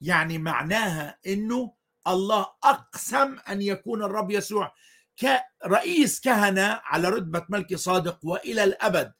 يعني 0.00 0.38
معناها 0.38 1.18
أنه 1.26 1.74
الله 2.06 2.46
أقسم 2.64 3.38
أن 3.48 3.62
يكون 3.62 4.02
الرب 4.02 4.30
يسوع 4.30 4.74
كرئيس 5.22 6.20
كهنة 6.20 6.80
على 6.84 7.08
رتبة 7.08 7.46
ملك 7.48 7.74
صادق 7.74 8.18
وإلى 8.22 8.64
الأبد. 8.64 9.12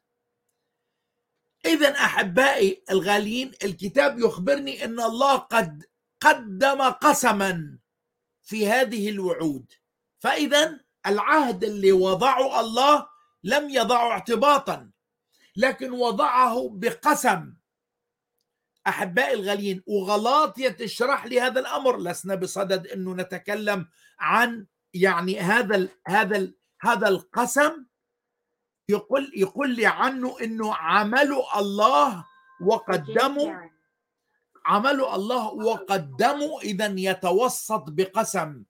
إذا 1.66 1.90
أحبائي 1.90 2.84
الغاليين 2.90 3.52
الكتاب 3.64 4.18
يخبرني 4.18 4.84
أن 4.84 5.00
الله 5.00 5.36
قد 5.36 5.84
قدم 6.20 6.82
قسما 6.82 7.78
في 8.42 8.68
هذه 8.68 9.08
الوعود. 9.08 9.72
فإذا 10.18 10.80
العهد 11.06 11.64
اللي 11.64 11.92
وضعه 11.92 12.60
الله 12.60 13.06
لم 13.44 13.70
يضعه 13.70 14.10
اعتباطا 14.10 14.90
لكن 15.56 15.90
وضعه 15.90 16.68
بقسم. 16.72 17.54
أحبائي 18.86 19.34
الغاليين 19.34 19.82
وغلاطية 19.86 20.68
تشرح 20.68 21.26
لي 21.26 21.40
هذا 21.40 21.60
الأمر. 21.60 21.98
لسنا 21.98 22.34
بصدد 22.34 22.86
إنه 22.86 23.14
نتكلم 23.14 23.88
عن 24.18 24.66
يعني 24.94 25.40
هذا 25.40 25.76
ال 25.76 25.88
هذا 26.06 26.36
ال 26.36 26.54
هذا 26.80 27.08
القسم 27.08 27.86
يقول 28.88 29.32
يقول 29.36 29.76
لي 29.76 29.86
عنه 29.86 30.36
إنه 30.40 30.74
عمله 30.74 31.60
الله 31.60 32.24
وقدموا 32.60 33.54
عمله 34.64 35.14
الله 35.14 35.46
وقدموا 35.48 36.60
إذا 36.60 36.86
يتوسط 36.86 37.84
بقسم 37.88 38.64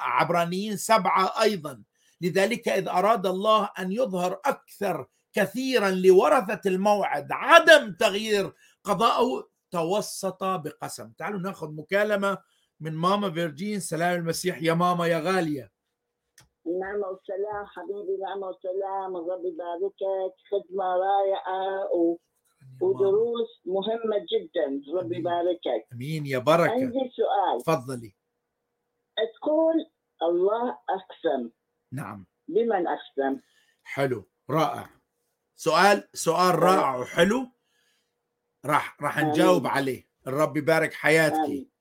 عبرانيين 0.00 0.76
سبعة 0.76 1.42
أيضا. 1.42 1.82
لذلك 2.20 2.68
إذ 2.68 2.88
أراد 2.88 3.26
الله 3.26 3.70
أن 3.78 3.92
يظهر 3.92 4.40
أكثر 4.44 5.06
كثيرا 5.32 5.90
لورثة 5.90 6.60
الموعد 6.66 7.28
عدم 7.32 7.92
تغيير 7.92 8.52
قضاءه 8.84 9.48
توسط 9.70 10.44
بقسم. 10.44 11.12
تعالوا 11.18 11.40
ناخذ 11.40 11.72
مكالمة 11.72 12.38
من 12.80 12.92
ماما 12.92 13.30
فيرجين 13.30 13.80
سلام 13.80 14.20
المسيح 14.20 14.62
يا 14.62 14.74
ماما 14.74 15.06
يا 15.06 15.18
غالية. 15.18 15.70
النعمة 16.66 17.06
والسلام 17.06 17.66
حبيبي 17.66 18.16
نعمة 18.22 18.46
والسلام 18.46 19.16
الرب 19.16 19.44
يباركك 19.44 20.34
خدمة 20.50 20.84
رائعة 20.84 21.84
و... 21.94 22.18
ودروس 22.80 23.48
مهمة 23.66 24.26
جدا 24.32 24.92
رب 24.98 25.12
يباركك 25.12 25.86
أمين 25.92 26.26
يا 26.26 26.38
بركة. 26.38 26.70
عندي 26.72 27.10
سؤال. 27.16 27.62
تفضلي. 27.62 28.16
تقول 29.40 29.74
الله 30.22 30.70
أقسم 30.70 31.50
نعم. 31.92 32.26
بمن 32.48 32.86
أقسم 32.86 33.40
حلو. 33.84 34.28
رائع. 34.50 34.90
سؤال 35.56 36.08
سؤال 36.12 36.58
رائع 36.62 36.96
وحلو. 36.96 37.46
راح 38.66 39.02
راح. 39.02 39.18
نجاوب 39.18 39.66
عليه. 39.66 40.08
الرب 40.26 40.56
يبارك 40.56 40.92
حياتك. 40.92 41.73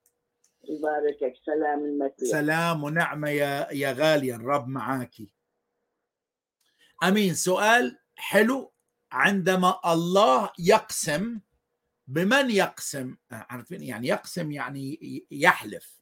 يباركك 0.70 1.34
سلام 1.46 1.80
المسيح. 1.80 2.32
سلام 2.32 2.84
ونعمة 2.84 3.30
يا 3.30 3.68
يا 3.72 3.92
غالية 3.92 4.36
الرب 4.36 4.68
معاكي 4.68 5.34
أمين. 7.04 7.34
سؤال 7.34 8.00
حلو. 8.16 8.74
عندما 9.12 9.80
الله 9.94 10.50
يقسم 10.60 11.40
بمن 12.08 12.50
يقسم؟ 12.50 13.16
عارفين 13.32 13.84
يعني 13.84 14.08
يقسم 14.08 14.52
يعني 14.52 15.00
يحلف 15.32 16.00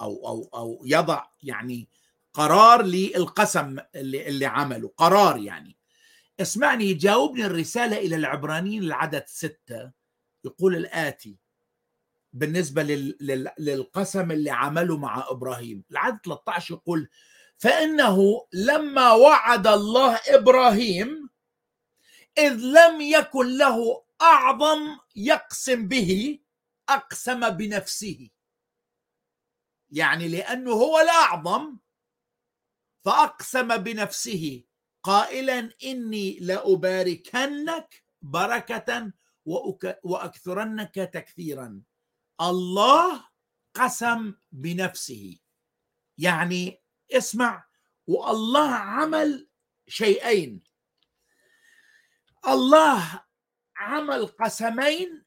أو 0.00 0.28
أو 0.28 0.50
أو 0.54 0.82
يضع 0.86 1.26
يعني 1.42 1.88
قرار 2.32 2.82
للقسم 2.82 3.78
اللي 3.94 4.28
اللي 4.28 4.46
عمله. 4.46 4.92
قرار 4.96 5.38
يعني. 5.38 5.76
اسمعني 6.40 6.84
يجاوبني 6.84 7.46
الرسالة 7.46 7.98
إلى 7.98 8.16
العبرانيين 8.16 8.82
العدد 8.82 9.24
ستة. 9.26 9.92
يقول 10.44 10.76
الآتي 10.76 11.41
بالنسبة 12.32 12.82
لل... 12.82 13.16
لل... 13.20 13.48
للقسم 13.58 14.30
اللي 14.30 14.50
عمله 14.50 14.96
مع 14.96 15.24
إبراهيم. 15.28 15.84
العدد 15.90 16.18
13 16.24 16.74
يقول 16.74 17.08
فإنه 17.58 18.46
لما 18.52 19.12
وعد 19.12 19.66
الله 19.66 20.20
إبراهيم 20.26 21.28
إذ 22.38 22.52
لم 22.52 23.00
يكن 23.00 23.58
له 23.58 24.04
أعظم 24.22 24.98
يقسم 25.16 25.88
به 25.88 26.38
أقسم 26.88 27.50
بنفسه. 27.50 28.30
يعني 29.90 30.28
لأنه 30.28 30.72
هو 30.72 31.00
الأعظم 31.00 31.76
فأقسم 33.04 33.76
بنفسه. 33.76 34.64
قائلا 35.02 35.70
إني 35.84 36.38
لأباركنك 36.40 38.04
بركة 38.22 39.12
وأك... 39.44 40.00
وأكثرنك 40.02 40.94
تكثيرا. 40.94 41.82
الله 42.42 43.24
قسم 43.74 44.34
بنفسه. 44.52 45.38
يعني 46.18 46.82
اسمع 47.12 47.64
والله 48.06 48.68
عمل 48.74 49.48
شيئين. 49.88 50.64
الله 52.46 53.24
عمل 53.76 54.26
قسمين. 54.26 55.24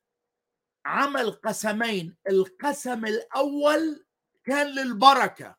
عمل 0.85 1.31
قسمين 1.31 2.17
القسم 2.29 3.05
الأول 3.05 4.05
كان 4.45 4.67
للبركة 4.67 5.57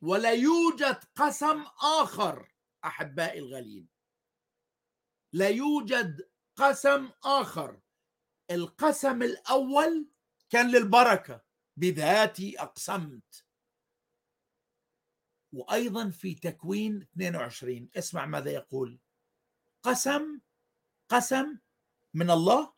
ولا 0.00 0.30
يوجد 0.30 1.04
قسم 1.16 1.64
آخر 2.00 2.52
أحبائي 2.84 3.38
الغالين 3.38 3.88
لا 5.32 5.48
يوجد 5.48 6.28
قسم 6.56 7.10
آخر. 7.24 7.80
القسم 8.50 9.22
الأول 9.22 10.11
كان 10.52 10.70
للبركة 10.70 11.42
بذاتي 11.76 12.60
أقسمت. 12.60 13.44
وأيضا 15.52 16.10
في 16.10 16.34
تكوين 16.34 17.06
22 17.14 17.88
اسمع 17.96 18.26
ماذا 18.26 18.50
يقول. 18.50 18.98
قسم 19.82 20.40
قسم 21.08 21.58
من 22.14 22.30
الله 22.30 22.72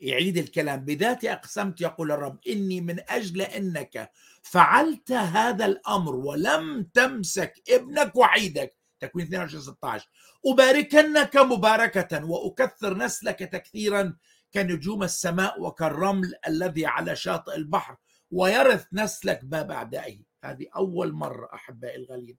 يعيد 0.00 0.36
الكلام 0.36 0.84
بذاتي 0.84 1.32
أقسمت 1.32 1.80
يقول 1.80 2.12
الرب 2.12 2.38
إني 2.48 2.80
من 2.80 3.00
أجل 3.08 3.42
إنك 3.42 4.10
فعلت 4.42 5.12
هذا 5.12 5.66
الأمر 5.66 6.16
ولم 6.16 6.82
تمسك 6.82 7.62
ابنك 7.68 8.16
وعيدك. 8.16 8.76
تكوين 9.00 9.26
22 9.26 9.62
16 9.62 10.08
أباركنك 10.46 11.36
مباركة 11.36 12.24
وأكثر 12.24 12.96
نسلك 12.96 13.38
تكثيرا 13.38 14.16
كنجوم 14.54 15.02
السماء 15.02 15.62
وكالرمل 15.62 16.34
الذي 16.48 16.86
على 16.86 17.16
شاطئ 17.16 17.54
البحر 17.54 17.96
ويرث 18.30 18.86
نسلك 18.92 19.40
ما 19.44 19.62
بعدائه. 19.62 20.22
هذه 20.44 20.66
أول 20.76 21.12
مرة 21.12 21.54
أحبائي 21.54 21.96
الغالين 21.96 22.38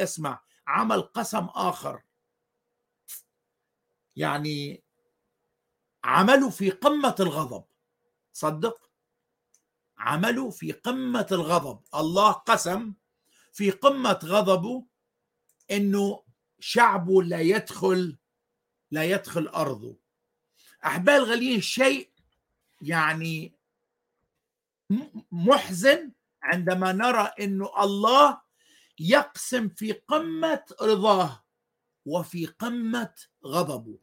اسمع 0.00 0.42
عمل 0.66 1.02
قسم 1.02 1.44
آخر. 1.44 2.02
يعني 4.16 4.84
عملوا 6.04 6.50
في 6.50 6.70
قمة 6.70 7.14
الغضب. 7.20 7.64
صدق؟ 8.32 8.90
عملوا 9.98 10.50
في 10.50 10.72
قمة 10.72 11.26
الغضب. 11.32 11.82
الله 11.94 12.32
قسم 12.32 12.94
في 13.52 13.70
قمة 13.70 14.20
غضبه 14.24 14.86
إنه 15.70 16.24
شعبه 16.60 17.22
لا 17.22 17.40
يدخل 17.40 18.18
لا 18.90 19.04
يدخل 19.04 19.48
أرضه. 19.48 19.96
احبائي 20.84 21.18
الغاليين 21.18 21.60
شيء 21.60 22.08
يعني 22.82 23.52
محزن 25.32 26.12
عندما 26.42 26.92
نرى 26.92 27.30
إنه 27.40 27.70
الله 27.82 28.40
يقسم 29.00 29.68
في 29.68 29.92
قمة 29.92 30.64
رضاه 30.82 31.44
وفي 32.06 32.46
قمة 32.46 33.14
غضبه. 33.46 33.98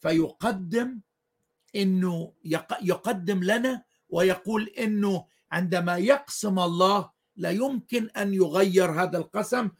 فيقدم 0.00 1.00
إنه 1.76 2.32
يقدم 2.82 3.44
لنا 3.44 3.82
ويقول 4.08 4.68
إنه 4.68 5.26
عندما 5.52 5.96
يقسم 5.96 6.58
الله 6.58 7.10
لا 7.36 7.50
يمكن 7.50 8.10
أن 8.10 8.34
يغير 8.34 8.90
هذا 8.90 9.18
القسم. 9.18 9.70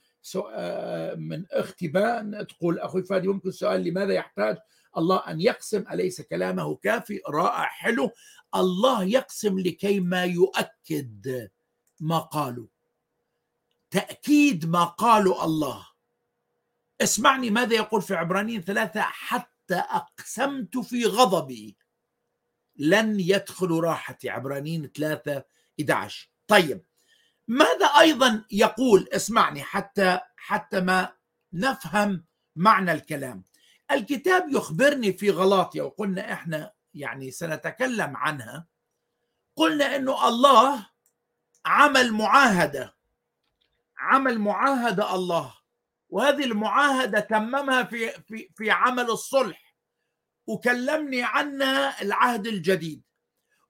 من 1.17 1.45
أختي 1.53 1.89
باء 1.89 2.43
تقول 2.43 2.79
أخوي 2.79 3.03
فادي 3.03 3.29
ممكن 3.29 3.51
سؤال 3.51 3.85
لماذا 3.85 4.13
يحتاج 4.13 4.59
الله 4.97 5.17
أن 5.17 5.41
يقسم 5.41 5.85
أليس 5.93 6.21
كلامه 6.21 6.77
كافي؟ 6.77 7.21
رائع 7.29 7.65
حلو. 7.65 8.11
الله 8.55 9.05
يقسم 9.05 9.59
لكي 9.59 10.01
ما 10.01 10.25
يؤكد 10.25 11.51
ما 12.01 12.19
قالوا. 12.19 12.67
تأكيد 13.91 14.67
ما 14.67 14.85
قالوا 14.85 15.45
الله. 15.45 15.87
اسمعني 17.01 17.51
ماذا 17.51 17.75
يقول 17.75 18.03
في 18.03 18.15
عبرانيين 18.15 18.63
ثلاثة 18.63 19.01
حتى 19.01 19.75
أقسمت 19.75 20.79
في 20.79 21.07
غضبي. 21.07 21.77
لن 22.77 23.21
يدخلوا 23.21 23.81
راحتي. 23.81 24.31
عبرانيين 24.31 24.91
ثلاثة 24.97 25.45
11 25.81 26.31
طيب 26.47 26.85
ماذا 27.49 27.87
أيضا 27.87 28.45
يقول؟ 28.51 29.09
اسمعني 29.13 29.63
حتى 29.63 30.21
حتى 30.37 30.81
ما 30.81 31.13
نفهم 31.53 32.25
معنى 32.57 32.93
الكلام. 32.93 33.45
الكتاب 33.93 34.49
يخبرني 34.49 35.13
في 35.13 35.31
غلاطيا 35.31 35.83
وقلنا 35.83 36.33
إحنا 36.33 36.73
يعني 36.95 37.31
سنتكلم 37.31 38.17
عنها. 38.17 38.67
قلنا 39.57 39.97
إنه 39.97 40.29
الله 40.29 40.87
عمل 41.67 42.13
معاهدة 42.13 42.97
عمل 43.99 44.39
معاهدة 44.39 45.15
الله 45.15 45.55
وهذه 46.09 46.45
المعاهدة 46.45 47.21
تممها 47.21 47.83
في 47.83 48.11
في 48.11 48.49
في 48.57 48.71
عمل 48.71 49.11
الصلح. 49.11 49.75
وكلمني 50.47 51.23
عنها 51.23 52.03
العهد 52.03 52.47
الجديد. 52.47 53.03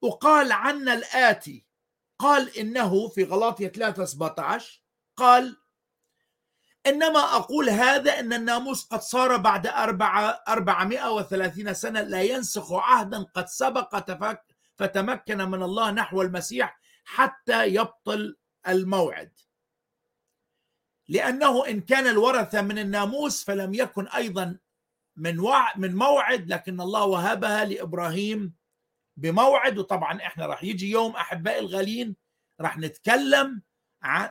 وقال 0.03 0.53
عنا 0.53 0.95
الآتي 0.95 1.65
قال 2.19 2.59
إنه 2.59 3.09
في 3.09 3.25
غلاطية 3.25 3.69
3 3.69 4.05
17 4.05 4.83
قال 5.17 5.60
إنما 6.87 7.21
أقول 7.21 7.71
هذا 7.71 8.19
أن 8.21 8.33
الناموس 8.33 8.85
قد 8.85 9.01
صار 9.01 9.37
بعد 9.37 9.67
أربعة 9.67 10.43
أربعمائة 10.49 11.11
وثلاثين 11.11 11.75
سنة 11.75 12.01
لا 12.01 12.23
ينسخ 12.23 12.73
عهدا 12.73 13.23
قد 13.23 13.47
سبق 13.47 13.99
تفك 13.99 14.43
فتمكن 14.77 15.39
من 15.39 15.63
الله 15.63 15.91
نحو 15.91 16.23
المسيح 16.23 16.81
حتى 17.05 17.67
يبطل 17.67 18.37
الموعد. 18.69 19.33
لأنه 21.09 21.67
إن 21.69 21.81
كان 21.81 22.07
الورثة 22.07 22.63
من 22.63 22.79
الناموس 22.79 23.45
فلم 23.45 23.75
يكن 23.75 24.09
أيضا 24.09 24.59
من 25.17 25.41
وع 25.41 25.77
من 25.77 25.95
موعد 25.95 26.49
لكن 26.49 26.81
الله 26.81 27.05
وهبها 27.05 27.65
لإبراهيم 27.65 28.55
بموعد. 29.17 29.79
وطبعا 29.79 30.17
إحنا 30.17 30.47
راح 30.47 30.65
يجي 30.65 30.91
يوم 30.91 31.17
أحبائي 31.17 31.59
الغاليين 31.59 32.17
راح 32.61 32.79
نتكلم 32.79 33.63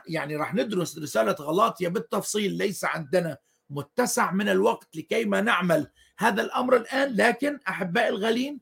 يعني 0.06 0.36
راح 0.36 0.54
ندرس 0.54 0.98
رسالة 0.98 1.32
غلاطيا 1.32 1.88
بالتفصيل 1.88 2.52
ليس 2.52 2.84
عندنا 2.84 3.36
متسع 3.70 4.32
من 4.32 4.48
الوقت 4.48 4.96
لكي 4.96 5.24
ما 5.24 5.40
نعمل 5.40 5.86
هذا 6.18 6.42
الأمر 6.42 6.76
الآن 6.76 7.16
لكن 7.16 7.58
أحبائي 7.68 8.08
الغاليين 8.08 8.60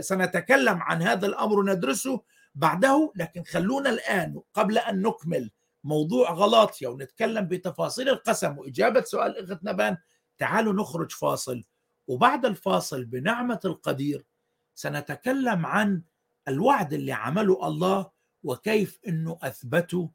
سنتكلم 0.00 0.82
عن 0.82 1.02
هذا 1.02 1.26
الأمر 1.26 1.58
وندرسه 1.58 2.22
بعده 2.54 3.12
لكن 3.16 3.42
خلونا 3.42 3.90
الآن 3.90 4.40
قبل 4.54 4.78
أن 4.78 5.02
نكمل 5.02 5.50
موضوع 5.84 6.32
غلاطيا 6.32 6.88
ونتكلم 6.88 7.48
بتفاصيل 7.48 8.08
القسم 8.08 8.58
وإجابة 8.58 9.00
سؤال 9.02 9.52
إخت 9.52 9.64
نبان 9.64 9.96
تعالوا 10.38 10.72
نخرج 10.72 11.10
فاصل 11.10 11.64
وبعد 12.06 12.46
الفاصل 12.46 13.04
بنعمة 13.04 13.60
القدير 13.64 14.26
سنتكلم 14.74 15.66
عن 15.66 16.02
الوعد 16.48 16.92
اللي 16.92 17.12
عمله 17.12 17.66
الله 17.68 18.10
وكيف 18.44 18.98
إنه 19.08 19.38
اثبته 19.42 20.10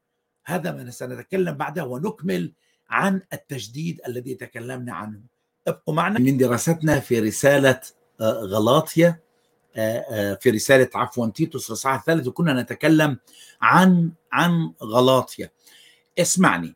هذا 0.46 0.72
ما 0.72 0.92
سنتكلم 0.92 1.54
بعده 1.54 1.86
ونكمل 1.86 2.54
عن 2.90 3.22
التجديد 3.34 4.02
الذي 4.08 4.36
تكلمنا 4.36 4.94
عنه. 4.94 5.22
ابقوا 5.68 5.94
معنا. 5.94 6.20
من 6.20 6.38
دراستنا 6.38 7.00
في 7.00 7.20
رسالة 7.20 7.82
غلاطيا 8.22 9.20
في 10.42 10.50
رسالة 10.50 10.90
عفوا 10.96 11.28
تيتوس 11.28 11.70
الاصحاح 11.70 12.00
الثالث 12.00 12.28
وكنا 12.28 12.62
نتكلم 12.62 13.20
عن 13.62 14.12
عن 14.32 14.74
غلاطيا 14.84 15.52
اسمعني. 16.20 16.76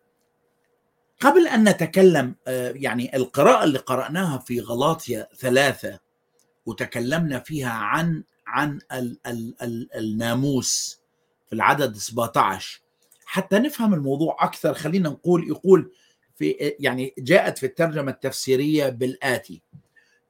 قبل 1.19 1.47
أن 1.47 1.69
نتكلم 1.69 2.35
يعني 2.47 3.15
القراءة 3.15 3.63
اللي 3.63 3.79
قرأناها 3.79 4.37
في 4.37 4.59
غلاطيا 4.59 5.27
ثلاثة 5.37 5.99
وتكلمنا 6.65 7.39
فيها 7.39 7.71
عن 7.71 8.23
عن 8.47 8.79
ال 8.91 9.19
ال 9.27 9.95
الناموس 9.95 11.02
في 11.53 11.57
العدد 11.57 11.97
17 11.97 12.81
حتى 13.25 13.59
نفهم 13.59 13.93
الموضوع 13.93 14.37
أكثر 14.39 14.73
خلينا 14.73 15.09
نقول 15.09 15.47
يقول 15.47 15.91
في 16.35 16.75
يعني 16.79 17.13
جاءت 17.17 17.57
في 17.57 17.65
الترجمة 17.65 18.11
التفسيرية 18.11 18.89
بالآتي. 18.89 19.61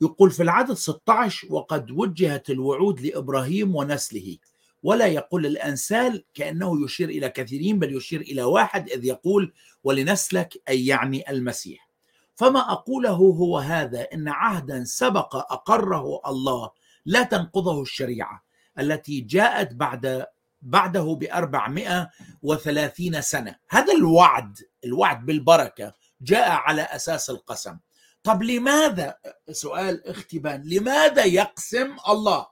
يقول 0.01 0.31
في 0.31 0.43
العدد 0.43 0.73
16 0.73 1.47
وقد 1.53 1.91
وجهت 1.91 2.49
الوعود 2.49 3.01
لإبراهيم 3.01 3.75
ونسله. 3.75 4.37
ولا 4.83 5.05
يقول 5.05 5.45
الأنسال 5.45 6.23
كأنه 6.33 6.85
يشير 6.85 7.09
إلى 7.09 7.29
كثيرين 7.29 7.79
بل 7.79 7.97
يشير 7.97 8.21
إلى 8.21 8.43
واحد 8.43 8.89
إذ 8.89 9.05
يقول 9.05 9.53
ولنسلك 9.83 10.53
أي 10.69 10.85
يعني 10.85 11.29
المسيح. 11.29 11.89
فما 12.35 12.71
أقوله 12.71 13.11
هو 13.11 13.57
هذا 13.57 14.07
إن 14.13 14.27
عهدا 14.27 14.83
سبق 14.83 15.35
أقره 15.35 16.21
الله 16.27 16.71
لا 17.05 17.23
تنقضه 17.23 17.81
الشريعة. 17.81 18.43
التي 18.79 19.21
جاءت 19.21 19.73
بعد 19.73 20.25
بعده 20.63 21.17
بأربعمائة 21.19 22.09
وثلاثين 22.41 23.21
سنة. 23.21 23.55
هذا 23.69 23.93
الوعد 23.93 24.59
الوعد 24.85 25.25
بالبركة 25.25 25.93
جاء 26.21 26.49
على 26.49 26.81
أساس 26.81 27.29
القسم. 27.29 27.77
طب 28.23 28.43
لماذا؟ 28.43 29.17
سؤال 29.51 30.07
اختبان. 30.07 30.63
لماذا 30.65 31.25
يقسم 31.25 31.97
الله؟ 32.09 32.47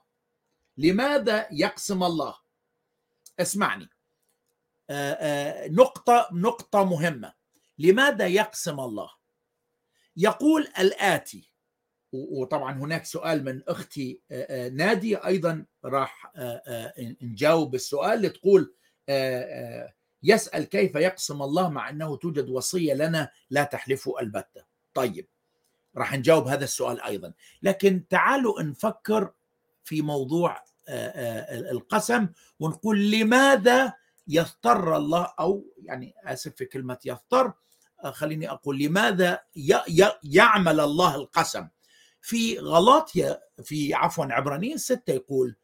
لماذا 0.78 1.48
يقسم 1.52 2.02
الله؟ 2.02 2.34
اسمعني. 3.40 3.88
آآ 4.90 5.16
آآ 5.20 5.68
نقطة 5.68 6.28
نقطة 6.32 6.84
مهمة. 6.84 7.32
لماذا 7.78 8.26
يقسم 8.26 8.80
الله؟ 8.80 9.10
يقول 10.16 10.68
الآتي 10.78 11.51
وطبعا 12.12 12.72
هناك 12.72 13.04
سؤال 13.04 13.44
من 13.44 13.62
أختي 13.68 14.20
ناديه 14.72 15.26
أيضا 15.26 15.64
راح 15.84 16.32
نجاوب 17.22 17.74
السؤال 17.74 18.22
لتقول 18.22 18.74
يسأل 20.22 20.64
كيف 20.64 20.94
يقسم 20.94 21.42
الله 21.42 21.68
مع 21.68 21.90
أنه 21.90 22.16
توجد 22.16 22.48
وصية 22.48 22.94
لنا 22.94 23.30
لا 23.50 23.64
تحلفوا 23.64 24.20
البتة. 24.20 24.64
طيب 24.94 25.26
راح 25.96 26.14
نجاوب 26.14 26.46
هذا 26.46 26.64
السؤال 26.64 27.00
أيضا. 27.00 27.32
لكن 27.62 28.08
تعالوا 28.08 28.62
نفكر 28.62 29.32
في 29.84 30.02
موضوع 30.02 30.62
القسم 31.70 32.28
ونقول 32.60 33.10
لماذا 33.10 33.92
يضطر 34.28 34.96
الله 34.96 35.34
أو 35.40 35.64
يعني 35.82 36.14
آسف 36.24 36.54
في 36.54 36.64
كلمة 36.64 36.98
يضطر 37.04 37.52
خليني 38.04 38.50
أقول 38.50 38.78
لماذا 38.78 39.40
يعمل 40.24 40.80
الله 40.80 41.14
القسم؟ 41.14 41.68
في 42.22 42.58
غلاطيا 42.58 43.40
في 43.62 43.94
عفوا 43.94 44.24
عبرانيين 44.24 44.78
ستة 44.78 45.12
يقول 45.12 45.56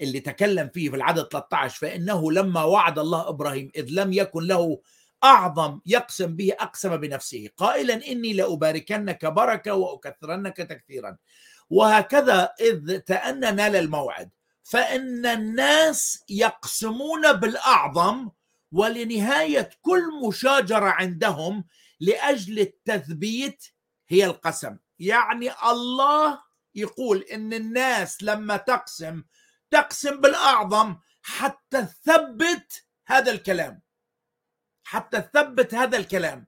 اللي 0.00 0.20
تكلم 0.20 0.68
فيه 0.74 0.90
في 0.90 0.96
العدد 0.96 1.28
13 1.32 1.78
فإنه 1.78 2.32
لما 2.32 2.64
وعد 2.64 2.98
الله 2.98 3.28
إبراهيم 3.28 3.70
إذ 3.76 3.86
لم 3.90 4.12
يكن 4.12 4.42
له 4.46 4.80
أعظم 5.24 5.80
يقسم 5.86 6.36
به 6.36 6.52
أقسم 6.60 6.96
بنفسه 6.96 7.48
قائلا 7.56 8.06
إني 8.06 8.32
لأباركنك 8.32 9.26
بركة 9.26 9.74
وأكثرنك 9.74 10.56
تكثيرا. 10.56 11.16
وهكذا 11.70 12.50
إذ 12.60 12.98
تأنى 12.98 13.50
نال 13.50 13.76
الموعد. 13.76 14.30
فإن 14.62 15.26
الناس 15.26 16.24
يقسمون 16.28 17.32
بالأعظم 17.32 18.30
ولنهاية 18.72 19.70
كل 19.82 20.02
مشاجرة 20.28 20.86
عندهم 20.86 21.64
لأجل 22.00 22.58
التثبيت 22.58 23.64
هي 24.08 24.24
القسم. 24.24 24.76
يعني 24.98 25.50
الله 25.62 26.42
يقول 26.74 27.22
إن 27.22 27.52
الناس 27.52 28.22
لما 28.22 28.56
تقسم 28.56 29.24
تقسم 29.70 30.20
بالأعظم 30.20 30.96
حتى 31.22 31.82
تثبت 31.82 32.86
هذا 33.06 33.32
الكلام. 33.32 33.82
حتى 34.84 35.20
تثبت 35.20 35.74
هذا 35.74 35.96
الكلام. 35.96 36.46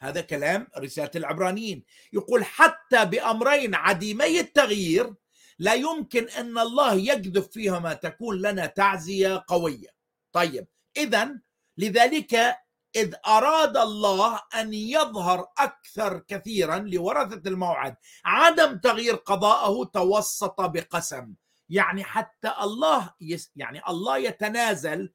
هذا 0.00 0.20
كلام 0.20 0.68
رسالة 0.78 1.10
العبرانيين. 1.16 1.84
يقول 2.12 2.44
حتى 2.44 3.04
بأمرين 3.04 3.74
عديمي 3.74 4.40
التغيير 4.40 5.14
لا 5.58 5.74
يمكن 5.74 6.28
إن 6.28 6.58
الله 6.58 6.94
يكذب 6.94 7.50
فيهما 7.52 7.94
تكون 7.94 8.42
لنا 8.42 8.66
تعزية 8.66 9.44
قوية. 9.48 9.88
طيب 10.32 10.66
اذا 10.96 11.40
لذلك 11.78 12.56
إذ 12.96 13.14
أراد 13.26 13.76
الله 13.76 14.40
أن 14.54 14.74
يظهر 14.74 15.46
أكثر 15.58 16.18
كثيرا 16.18 16.78
لورثة 16.78 17.50
الموعد. 17.50 17.96
عدم 18.24 18.78
تغيير 18.78 19.14
قضاءه 19.14 19.84
توسط 19.84 20.60
بقسم. 20.60 21.34
يعني 21.68 22.04
حتى 22.04 22.54
الله 22.62 23.14
يس 23.20 23.52
يعني 23.56 23.82
الله 23.88 24.18
يتنازل 24.18 25.12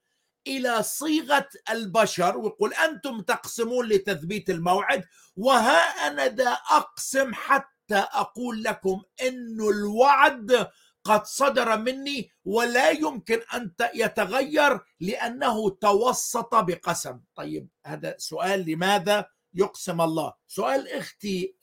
إلى 0.47 0.84
صيغة 0.84 1.47
البشر 1.69 2.38
ويقول 2.38 2.74
أنتم 2.74 3.21
تقسمون 3.21 3.86
لتثبيت 3.86 4.49
الموعد. 4.49 5.03
وها 5.36 6.07
أنا 6.07 6.28
دا 6.28 6.51
أقسم 6.51 7.34
حتى 7.34 7.97
أقول 8.13 8.63
لكم 8.63 9.01
أن 9.21 9.61
الوعد 9.61 10.67
قد 11.04 11.26
صدر 11.26 11.78
مني 11.78 12.32
ولا 12.45 12.89
يمكن 12.89 13.39
أن 13.54 13.72
يتغير 13.95 14.80
لأنه 14.99 15.70
توسط 15.70 16.56
بقسم. 16.56 17.20
طيب 17.36 17.68
هذا 17.86 18.16
سؤال 18.18 18.70
لماذا 18.72 19.26
يقسم 19.54 20.01
الله؟ 20.01 20.34
سؤال 20.47 20.88
أختي 20.88 21.56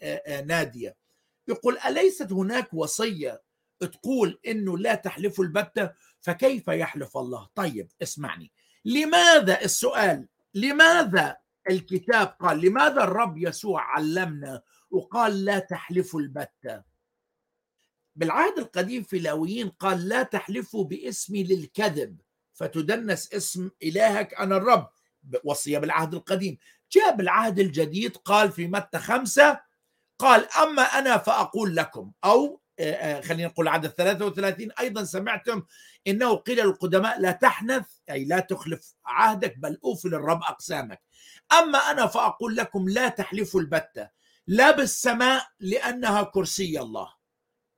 نادية. 0.47 0.97
يقول 1.49 1.79
أليست 1.79 2.33
هناك 2.33 2.75
وصية 2.75 3.43
تقول 3.81 4.41
انه 4.47 4.79
لا 4.79 4.95
تحلفوا 4.95 5.45
البته 5.45 5.91
فكيف 6.21 6.69
يحلف 6.69 7.17
الله؟ 7.17 7.49
طيب 7.55 7.93
اسمعني. 8.03 8.53
لماذا 8.85 9.65
السؤال؟ 9.65 10.29
لماذا 10.55 11.37
الكتاب 11.71 12.27
قال؟ 12.27 12.61
لماذا 12.61 13.05
الرب 13.05 13.39
يسوع 13.39 13.83
علمنا 13.83 14.63
وقال 14.91 15.45
لا 15.45 15.59
تحلفوا 15.59 16.21
البته 16.21 16.90
بالعهد 18.17 18.59
القديم 18.59 19.03
في 19.03 19.19
لاويين 19.19 19.69
قال 19.69 20.09
لا 20.09 20.23
تحلفوا 20.23 20.85
باسمي 20.85 21.43
للكذب 21.45 22.21
فتدنس 22.55 23.33
اسم 23.33 23.71
إلهك 23.83 24.35
أنا 24.35 24.57
الرب. 24.57 24.91
وصية 25.45 25.79
بالعهد 25.79 26.15
القديم. 26.15 26.59
جاء 26.93 27.17
بالعهد 27.17 27.59
الجديد 27.59 28.17
قال 28.17 28.53
في 28.53 28.67
متى 28.67 28.99
خمسة 28.99 29.61
قال 30.19 30.49
أما 30.63 30.83
أنا 30.83 31.19
فأقول 31.19 31.77
لكم 31.77 32.13
أو 32.25 32.61
خلينا 33.23 33.49
نقول 33.49 33.69
عدد 33.69 33.89
33 33.89 34.73
أيضا 34.81 35.05
سمعتم 35.05 35.63
إنه 36.07 36.35
قيل 36.35 36.67
للقدماء 36.67 37.21
لا 37.21 37.33
تحنث 37.33 37.87
أي 38.11 38.25
لا 38.25 38.41
تخلف 38.41 38.95
عهدك 39.07 39.59
بل 39.59 39.79
أوفي 39.85 40.09
للرب 40.09 40.43
أقسامك. 40.43 41.03
أما 41.53 41.79
أنا 41.79 42.07
فأقول 42.07 42.57
لكم 42.57 42.89
لا 42.89 43.09
تحلفوا 43.09 43.61
البتة 43.61 44.09
لا 44.47 44.71
بالسماء 44.71 45.47
لأنها 45.61 46.23
كرسي 46.23 46.81
الله. 46.81 47.20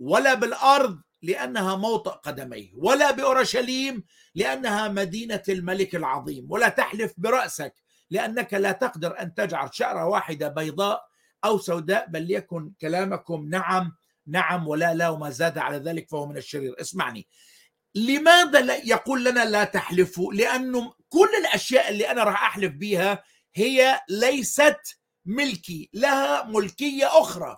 ولا 0.03 0.35
بالأرض 0.35 1.01
لأنها 1.23 1.77
موطئ 1.77 2.11
قدميه 2.11 2.71
ولا 2.75 3.11
بأورشليم 3.11 4.05
لأنها 4.35 4.89
مدينة 4.89 5.43
الملك 5.49 5.95
العظيم 5.95 6.47
ولا 6.51 6.69
تحلف 6.69 7.15
برأسك 7.17 7.75
لأنك 8.11 8.55
لا 8.55 8.73
تقدر 8.73 9.21
أن 9.21 9.35
تجعل 9.35 9.75
شعره 9.75 10.07
واحدة 10.07 10.49
بيضاء 10.49 11.03
أو 11.45 11.59
سوداء 11.59 12.07
بل 12.09 12.31
يكن 12.31 12.73
كلامكم 12.81 13.49
نعم 13.49 13.93
نعم 14.27 14.69
ولا 14.69 14.95
لا 14.95 15.09
وما 15.09 15.31
زاد 15.31 15.59
على 15.59 15.77
ذلك 15.77 16.09
فهو 16.09 16.27
من 16.27 16.37
الشرير. 16.37 16.81
اسمعني. 16.81 17.29
لماذا 17.95 18.61
لا 18.61 18.77
يقول 18.77 19.25
لنا 19.25 19.45
لا 19.45 19.65
تحلفوا؟ 19.65 20.33
لأنه 20.33 20.93
كل 21.09 21.29
الأشياء 21.41 21.91
اللي 21.91 22.11
أنا 22.11 22.25
راح 22.25 22.43
أحلف 22.45 22.73
بها 22.73 23.25
هي 23.55 24.01
ليست 24.09 24.81
ملكي 25.25 25.91
لها 25.95 26.45
ملكية 26.45 27.07
أخرى. 27.07 27.57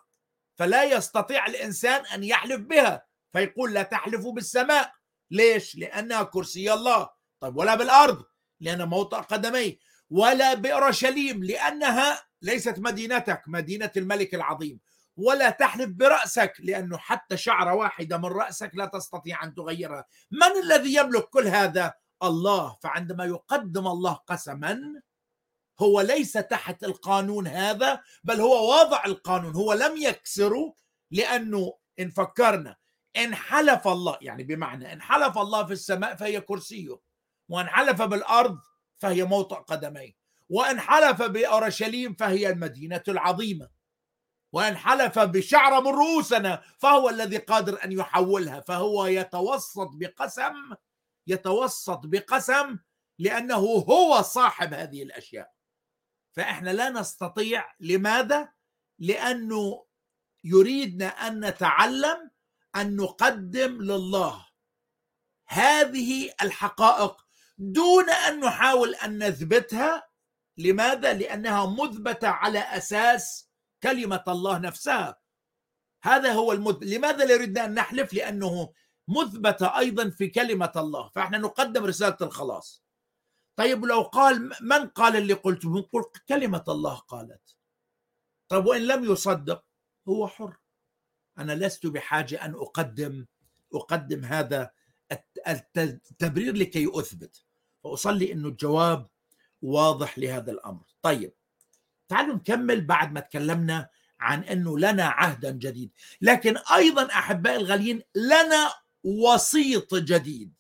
فلا 0.55 0.85
يستطيع 0.85 1.47
الإنسان 1.47 2.07
أن 2.07 2.25
يحلف 2.25 2.61
بها 2.61 3.07
فيقول 3.33 3.75
لا 3.75 3.83
تحلفوا 3.83 4.33
بالسماء. 4.33 4.93
ليش؟ 5.31 5.77
لأنها 5.77 6.23
كرسي 6.23 6.73
الله. 6.73 7.09
طيب 7.41 7.57
ولا 7.57 7.75
بالأرض 7.75 8.25
لأن 8.61 8.89
موطئ 8.89 9.17
قدميه. 9.17 9.79
ولا 10.11 10.55
بأورشليم 10.55 11.45
لأنها 11.45 12.21
ليست 12.43 12.79
مدينتك 12.79 13.43
مدينة 13.47 13.91
الملك 13.97 14.35
العظيم. 14.35 14.81
ولا 15.17 15.51
تحلف 15.51 15.91
برأسك 15.91 16.53
لأنه 16.59 16.99
حتى 16.99 17.37
شعرة 17.37 17.75
واحدة 17.75 18.19
من 18.19 18.25
رأسك 18.25 18.71
لا 18.75 18.87
تستطيع 18.87 19.45
أن 19.45 19.55
تغيرها. 19.55 20.05
من 20.31 20.63
الذي 20.63 20.95
يملك 20.95 21.25
كل 21.25 21.47
هذا؟ 21.47 21.95
الله. 22.23 22.77
فعندما 22.83 23.25
يقدم 23.25 23.87
الله 23.87 24.13
قسما 24.13 24.81
هو 25.81 26.01
ليس 26.01 26.33
تحت 26.33 26.85
القانون 26.85 27.47
هذا 27.47 28.01
بل 28.25 28.41
هو 28.41 28.71
واضع 28.71 29.05
القانون 29.05 29.55
هو 29.55 29.73
لم 29.73 29.97
يكسره 29.97 30.75
لأنه 31.11 31.79
إن 32.01 32.11
فكرنا 32.11 32.77
إن 33.17 33.35
حلف 33.35 33.89
الله 33.89 34.19
يعني 34.21 34.45
بمعنى 34.45 34.93
إن 34.93 35.03
حلف 35.03 35.39
الله 35.39 35.67
في 35.67 35.73
السماء 35.73 36.17
فهي 36.17 36.41
كرسيه 36.41 37.01
وإن 37.49 37.67
حلف 37.67 38.03
بالأرض 38.03 38.59
فهي 38.97 39.25
موطئ 39.25 39.57
قدميه 39.57 40.13
وإن 40.49 40.81
حلف 40.81 41.23
بأورشليم 41.23 42.15
فهي 42.15 42.51
المدينة 42.51 43.03
العظيمة 43.09 43.69
وإن 44.53 44.77
حلف 44.77 45.19
بشعر 45.19 45.81
من 45.81 45.89
رؤوسنا 45.89 46.63
فهو 46.79 47.09
الذي 47.09 47.37
قادر 47.37 47.85
أن 47.85 47.93
يحولها 47.93 48.61
فهو 48.61 49.07
يتوسط 49.07 49.91
بقسم 49.95 50.75
يتوسط 51.27 52.01
بقسم 52.05 52.79
لأنه 53.19 53.57
هو 53.57 54.23
صاحب 54.23 54.75
هذه 54.75 55.03
الأشياء. 55.03 55.54
فإحنا 56.37 56.71
لا 56.71 56.91
نستطيع 56.91 57.75
لماذا؟ 57.81 58.49
لأنه 58.99 59.87
يريدنا 60.45 61.07
أن 61.07 61.45
نتعلم 61.45 62.31
أن 62.77 62.97
نقدم 62.97 63.83
لله. 63.83 64.47
هذه 65.47 66.33
الحقائق 66.43 67.17
دون 67.59 68.11
أن 68.11 68.41
نحاول 68.41 68.95
أن 68.95 69.29
نثبتها. 69.29 70.09
لماذا؟ 70.57 71.13
لأنها 71.13 71.67
مثبتة 71.67 72.29
على 72.29 72.59
أساس 72.59 73.51
كلمة 73.83 74.25
الله 74.29 74.59
نفسها. 74.59 75.21
هذا 76.03 76.33
هو 76.33 76.53
المد... 76.53 76.85
لماذا 76.85 77.25
لا 77.25 77.35
يريدنا 77.35 77.65
أن 77.65 77.75
نحلف؟ 77.75 78.15
لأنه 78.15 78.73
مثبتة 79.09 79.79
أيضا 79.79 80.11
في 80.11 80.29
كلمة 80.29 80.73
الله. 80.77 81.09
فإحنا 81.09 81.39
نقدم 81.39 81.85
رسالة 81.85 82.17
الخلاص. 82.21 82.84
طيب 83.57 83.85
لو 83.85 84.03
قال 84.03 84.51
من 84.61 84.89
قال 84.89 85.17
اللي 85.17 85.35
قلته 85.35 85.79
نقول 85.79 86.05
كلمة 86.29 86.65
الله 86.69 86.95
قالت. 86.95 87.57
طيب 88.49 88.67
وإن 88.67 88.87
لم 88.87 89.13
يصدق 89.13 89.65
هو 90.09 90.29
حر. 90.29 90.57
أنا 91.39 91.53
لست 91.53 91.87
بحاجة 91.87 92.45
أن 92.45 92.55
أقدم 92.55 93.27
أقدم 93.75 94.25
هذا 94.25 94.71
التبرير 95.47 96.57
لكي 96.57 96.91
أثبت. 96.93 97.45
فأصلي 97.85 98.33
إنه 98.33 98.49
الجواب 98.49 99.07
واضح 99.63 100.19
لهذا 100.19 100.53
الأمر. 100.53 100.85
طيب 101.03 101.33
تعالوا 102.09 102.35
نكمل 102.35 102.87
بعد 102.87 103.13
ما 103.13 103.21
تكلمنا 103.21 103.89
عن 104.21 104.45
إنه 104.45 104.79
لنا 104.79 105.05
عهدا 105.05 105.51
جديد. 105.51 105.93
لكن 106.21 106.57
أيضا 106.57 107.07
أحبائي 107.07 107.57
الغاليين 107.57 108.03
لنا 108.15 108.73
وسيط 109.05 109.95
جديد. 109.95 110.55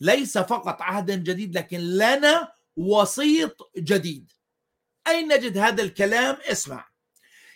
ليس 0.00 0.38
فقط 0.38 0.82
عهدا 0.82 1.14
جديد 1.16 1.56
لكن 1.56 1.78
لنا 1.80 2.52
وسيط 2.76 3.70
جديد. 3.76 4.32
أين 5.06 5.28
نجد 5.28 5.58
هذا 5.58 5.82
الكلام؟ 5.82 6.36
اسمع. 6.50 6.88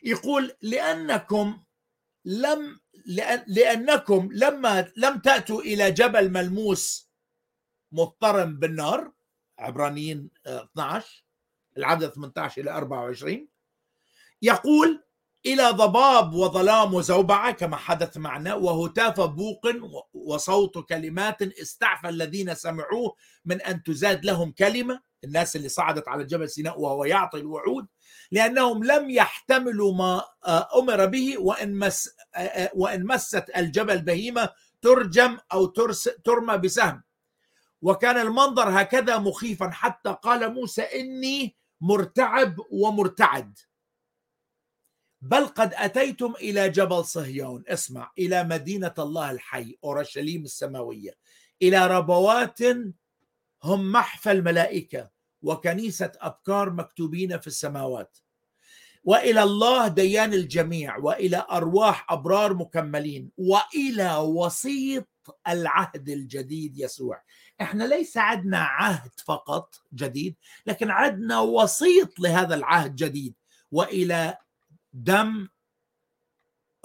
يقول 0.03 0.53
لأنكم 0.63 1.65
لم 2.25 2.81
لأنكم 3.47 4.29
لما 4.33 4.93
لم 4.97 5.19
تأتوا 5.19 5.61
إلى 5.61 5.91
جبل 5.91 6.33
ملموس 6.33 7.11
مضطرم 7.93 8.57
بالنار 8.57 9.13
عبرانيين 9.59 10.31
12 10.47 11.25
العدد 11.77 12.09
18 12.09 12.63
إلى 12.63 12.71
24 12.71 13.49
يقول 14.43 15.05
إلى 15.47 15.71
ضباب 15.71 16.35
وظلام 16.35 16.95
وزوبعة 16.95 17.51
كما 17.51 17.77
حدث 17.77 18.17
معنا 18.17 18.55
وهتاف 18.55 19.21
بوق 19.21 19.67
وصوت 20.13 20.89
كلمات 20.89 21.43
استعفى 21.43 22.09
الذين 22.09 22.55
سمعوه 22.55 23.15
من 23.45 23.63
أن 23.63 23.83
تزاد 23.83 24.25
لهم 24.25 24.53
كلمة 24.53 25.01
الناس 25.25 25.57
اللي 25.57 25.69
صعدت 25.69 26.09
على 26.09 26.25
جبل 26.25 26.51
سيناء 26.51 26.81
وهو 26.81 27.05
يعطي 27.05 27.39
الوعود 27.39 27.87
لأنهم 28.31 28.85
لم 28.85 29.11
يحتملوا 29.11 29.95
ما 29.95 30.25
أمر 30.77 31.07
به 31.07 31.39
وإن 31.39 31.79
مس 31.79 32.11
وإن 32.75 33.07
مست 33.07 33.45
الجبل 33.57 34.03
بهيمة 34.03 34.51
ترجم 34.83 35.39
أو 35.53 35.67
ترس 35.67 36.11
ترمى 36.25 36.57
بسهم. 36.59 37.03
وكان 37.83 38.17
المنظر 38.19 38.81
هكذا 38.83 39.19
مخيفا 39.19 39.71
حتى 39.71 40.17
قال 40.23 40.55
موسى 40.55 40.83
إني 40.83 41.57
مرتعب 41.81 42.57
ومرتعد. 42.71 43.59
بل 45.21 45.47
قد 45.47 45.75
أتيتم 45.75 46.35
إلى 46.35 46.69
جبل 46.69 47.05
صهيون. 47.05 47.65
اسمع 47.69 48.13
إلى 48.19 48.45
مدينة 48.45 48.95
الله 48.99 49.31
الحي 49.31 49.79
أورشليم 49.85 50.45
السماوية. 50.45 51.15
إلى 51.63 51.87
ربوات 51.87 52.59
هم 53.65 53.93
محفى 53.93 54.31
الملائكة 54.31 55.11
وكنيسة 55.43 56.13
أبكار 56.21 56.71
مكتوبين 56.71 57.39
في 57.39 57.47
السماوات. 57.47 58.19
وإلى 59.05 59.43
الله 59.43 59.89
ديان 59.89 60.35
الجميع 60.35 60.97
وإلى 60.97 61.47
أرواح 61.51 62.13
أبرار 62.13 62.55
مكملين 62.55 63.31
وإلى 63.37 64.17
وسيط 64.17 65.09
العهد 65.49 66.09
الجديد 66.09 66.79
يسوع. 66.79 67.23
إحنا 67.61 67.85
ليس 67.85 68.17
عندنا 68.17 68.59
عهد 68.59 69.11
فقط 69.25 69.75
جديد 69.95 70.37
لكن 70.67 70.91
عندنا 70.91 71.41
وسيط 71.41 72.21
لهذا 72.21 72.55
العهد 72.55 72.97
جديد. 72.97 73.35
وإلى 73.73 74.37
دم 74.93 75.49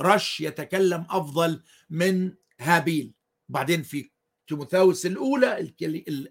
رش 0.01 0.41
يتكلم 0.41 1.05
أفضل 1.09 1.63
من 1.89 2.33
هابيل. 2.59 3.13
بعدين 3.49 3.83
في 3.83 4.11
تيموثاوس 4.47 5.05
الأولى 5.05 5.59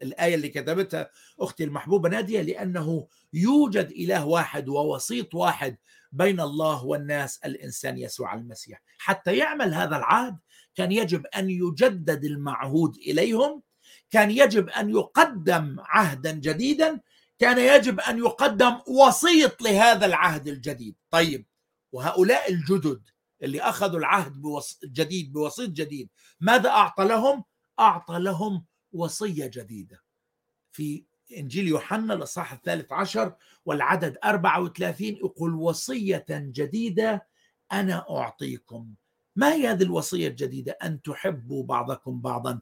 الآية 0.02 0.34
اللي 0.34 0.48
كتبتها 0.48 1.10
أختي 1.40 1.64
المحبوبة 1.64 2.08
نادية 2.08 2.42
لأنه 2.42 3.08
يوجد 3.32 3.90
إله 3.90 4.26
واحد 4.26 4.68
ووسيط 4.68 5.34
واحد 5.34 5.76
بين 6.12 6.40
الله 6.40 6.84
والناس 6.84 7.38
الإنسان 7.44 7.98
يسوع 7.98 8.34
المسيح. 8.34 8.82
حتى 8.98 9.36
يعمل 9.36 9.74
هذا 9.74 9.96
العهد 9.96 10.38
كان 10.74 10.92
يجب 10.92 11.26
أن 11.26 11.50
يجدد 11.50 12.24
المعهود 12.24 12.96
إليهم 12.96 13.62
كان 14.10 14.30
يجب 14.30 14.68
أن 14.68 14.90
يقدم 14.90 15.76
عهدا 15.80 16.32
جديدا 16.32 17.00
كان 17.38 17.58
يجب 17.58 18.00
أن 18.00 18.18
يقدم 18.18 18.78
وسيط 18.86 19.62
لهذا 19.62 20.06
العهد 20.06 20.48
الجديد. 20.48 20.96
طيب 21.10 21.46
وهؤلاء 21.92 22.52
الجدد 22.52 23.02
اللي 23.42 23.60
أخذوا 23.60 23.98
العهد 23.98 24.32
بوس... 24.32 24.78
جديد 24.84 25.32
بوسيط 25.32 25.70
جديد 25.70 26.08
ماذا 26.40 26.70
أعطى 26.70 27.04
لهم؟ 27.04 27.44
أعطى 27.80 28.18
لهم 28.18 28.64
وصية 28.92 29.46
جديدة. 29.46 30.02
في 30.72 31.04
إنجيل 31.36 31.68
يوحنا 31.68 32.14
الإصحاح 32.14 32.52
الثالث 32.52 32.92
عشر 32.92 33.34
والعدد 33.64 34.18
34 34.24 35.06
يقول 35.06 35.54
وصية 35.54 36.26
جديدة 36.30 37.26
أنا 37.72 38.06
أعطيكم. 38.10 38.94
ما 39.36 39.54
هي 39.54 39.68
هذه 39.68 39.82
الوصية 39.82 40.28
الجديدة؟ 40.28 40.78
أن 40.82 41.02
تحبوا 41.02 41.64
بعضكم 41.64 42.20
بعضا. 42.20 42.60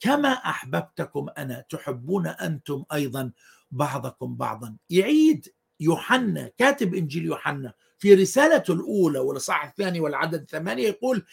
كما 0.00 0.28
أحببتكم 0.28 1.26
أنا 1.38 1.64
تحبون 1.68 2.26
أنتم 2.26 2.84
أيضا 2.92 3.32
بعضكم 3.70 4.36
بعضا. 4.36 4.76
يعيد 4.90 5.48
يوحنا 5.80 6.50
كاتب 6.58 6.94
إنجيل 6.94 7.24
يوحنا 7.24 7.74
في 8.02 8.14
رسالته 8.14 8.74
الأولى 8.74 9.18
والإصحاح 9.18 9.64
الثاني 9.64 10.00
والعدد 10.00 10.50
ثمانيه 10.50 10.88
يقول 10.88 11.26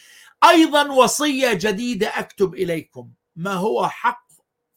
أيضا 0.44 0.92
وصية 0.92 1.54
جديدة 1.54 2.08
أكتب 2.08 2.54
إليكم 2.54 3.10
ما 3.36 3.54
هو 3.54 3.88
حق 3.88 4.28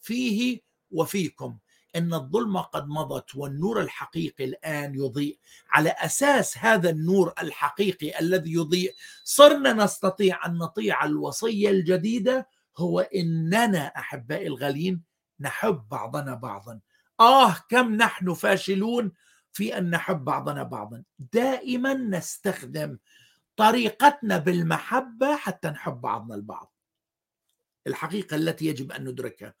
فيه 0.01 0.61
وفيكم. 0.91 1.57
إن 1.95 2.13
الظلمه 2.13 2.61
قد 2.61 2.87
مضت 2.87 3.35
والنور 3.35 3.81
الحقيقي 3.81 4.45
الآن 4.45 4.95
يضيء. 4.95 5.37
على 5.69 5.89
أساس 5.89 6.57
هذا 6.57 6.89
النور 6.89 7.33
الحقيقي 7.41 8.19
الذي 8.19 8.53
يضيء 8.53 8.95
صرنا 9.23 9.73
نستطيع 9.73 10.45
أن 10.45 10.57
نطيع 10.57 11.05
الوصية 11.05 11.69
الجديدة. 11.69 12.47
هو 12.77 12.99
إننا 12.99 13.87
أحبائي 13.87 14.47
الغالين 14.47 15.01
نحب 15.39 15.83
بعضنا 15.91 16.35
بعضا. 16.35 16.79
آه 17.19 17.55
كم 17.69 17.95
نحن 17.95 18.33
فاشلون! 18.33 19.11
في 19.53 19.77
أن 19.77 19.89
نحب 19.89 20.25
بعضنا 20.25 20.63
بعضا. 20.63 21.03
دائما 21.19 21.93
نستخدم 21.93 22.97
طريقتنا 23.55 24.37
بالمحبة 24.37 25.35
حتى 25.35 25.67
نحب 25.67 26.01
بعضنا 26.01 26.35
البعض. 26.35 26.73
الحقيقة 27.87 28.35
التي 28.35 28.65
يجب 28.65 28.91
أن 28.91 29.07
ندركها. 29.07 29.53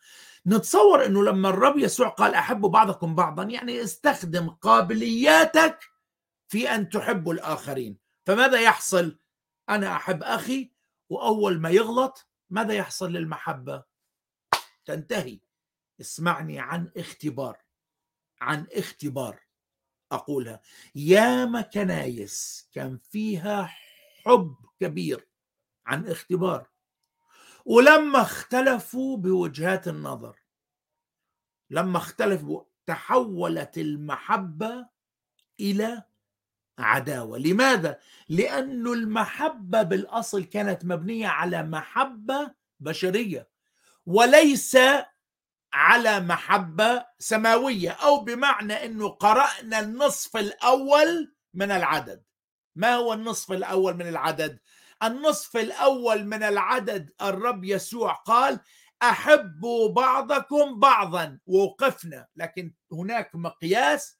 نتصور 0.47 1.05
إنه 1.05 1.23
لما 1.23 1.49
الرب 1.49 1.77
يسوع 1.77 2.07
قال 2.07 2.33
احبوا 2.33 2.69
بعضكم 2.69 3.15
بعضا 3.15 3.43
يعني 3.43 3.83
استخدم 3.83 4.49
قابلياتك 4.49 5.79
في 6.47 6.69
أن 6.75 6.89
تحبوا 6.89 7.33
الآخرين. 7.33 7.97
فماذا 8.25 8.61
يحصل؟ 8.61 9.19
أنا 9.69 9.95
أحب 9.95 10.23
أخي 10.23 10.73
وأول 11.09 11.59
ما 11.59 11.69
يغلط 11.69 12.29
ماذا 12.49 12.73
يحصل 12.73 13.11
للمحبة؟ 13.11 13.83
تنتهي. 14.85 15.39
اسمعني 16.01 16.59
عن 16.59 16.91
اختبار. 16.97 17.57
عن 18.41 18.67
اختبار. 18.71 19.42
أقولها. 20.13 20.61
ياما 20.95 21.61
كنايس 21.61 22.69
كان 22.73 22.97
فيها 22.97 23.75
حب 24.25 24.55
كبير 24.79 25.27
عن 25.85 26.07
اختبار. 26.07 26.67
ولما 27.65 28.21
اختلفوا 28.21 29.17
بوجهات 29.17 29.87
النظر 29.87 30.39
لما 31.69 31.97
اختلفوا 31.97 32.63
تحولت 32.85 33.77
المحبة 33.77 34.85
إلى 35.59 36.03
عداوة. 36.79 37.37
لماذا؟ 37.37 37.99
لأن 38.29 38.87
المحبة 38.87 39.81
بالأصل 39.81 40.43
كانت 40.43 40.85
مبنية 40.85 41.27
على 41.27 41.63
محبة 41.63 42.53
بشرية 42.79 43.49
وليس 44.05 44.77
على 45.73 46.19
محبة 46.19 47.05
سماوية 47.19 47.91
أو 47.91 48.19
بمعنى 48.19 48.85
إنه 48.85 49.09
قرأنا 49.09 49.79
النصف 49.79 50.37
الأول 50.37 51.35
من 51.53 51.71
العدد. 51.71 52.23
ما 52.75 52.95
هو 52.95 53.13
النصف 53.13 53.51
الأول 53.51 53.93
من 53.93 54.07
العدد؟ 54.07 54.59
النصف 55.03 55.57
الأول 55.57 56.25
من 56.25 56.43
العدد 56.43 57.13
الرب 57.21 57.63
يسوع 57.63 58.13
قال 58.13 58.59
أحبوا 59.01 59.89
بعضكم 59.89 60.79
بعضا. 60.79 61.39
ووقفنا. 61.45 62.27
لكن 62.35 62.73
هناك 62.91 63.35
مقياس 63.35 64.19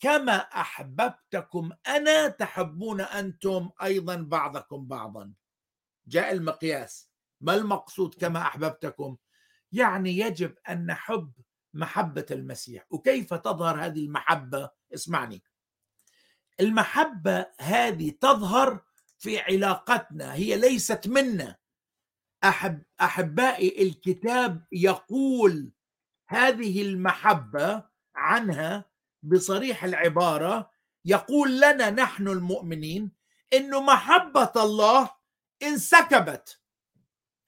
كما 0.00 0.36
أحببتكم 0.36 1.70
أنا 1.86 2.28
تحبون 2.28 3.00
أنتم 3.00 3.70
أيضا 3.82 4.16
بعضكم 4.16 4.86
بعضا. 4.86 5.32
جاء 6.06 6.32
المقياس. 6.32 7.10
ما 7.40 7.54
المقصود 7.54 8.14
كما 8.14 8.42
أحببتكم؟ 8.42 9.16
يعني 9.74 10.18
يجب 10.18 10.54
أن 10.68 10.86
نحب 10.86 11.32
محبة 11.74 12.26
المسيح. 12.30 12.86
وكيف 12.90 13.34
تظهر 13.34 13.84
هذه 13.84 14.04
المحبة؟ 14.04 14.70
اسمعني. 14.94 15.42
المحبة 16.60 17.46
هذه 17.60 18.10
تظهر 18.10 18.80
في 19.18 19.38
علاقتنا 19.40 20.34
هي 20.34 20.56
ليست 20.56 21.08
منا. 21.08 21.56
أحب 22.44 22.82
أحبائي 23.00 23.82
الكتاب 23.82 24.64
يقول 24.72 25.72
هذه 26.28 26.82
المحبة 26.82 27.84
عنها 28.14 28.84
بصريح 29.22 29.84
العبارة 29.84 30.70
يقول 31.04 31.60
لنا 31.60 31.90
نحن 31.90 32.28
المؤمنين 32.28 33.12
انه 33.52 33.80
محبة 33.80 34.52
الله 34.56 35.10
انسكبت 35.62 36.60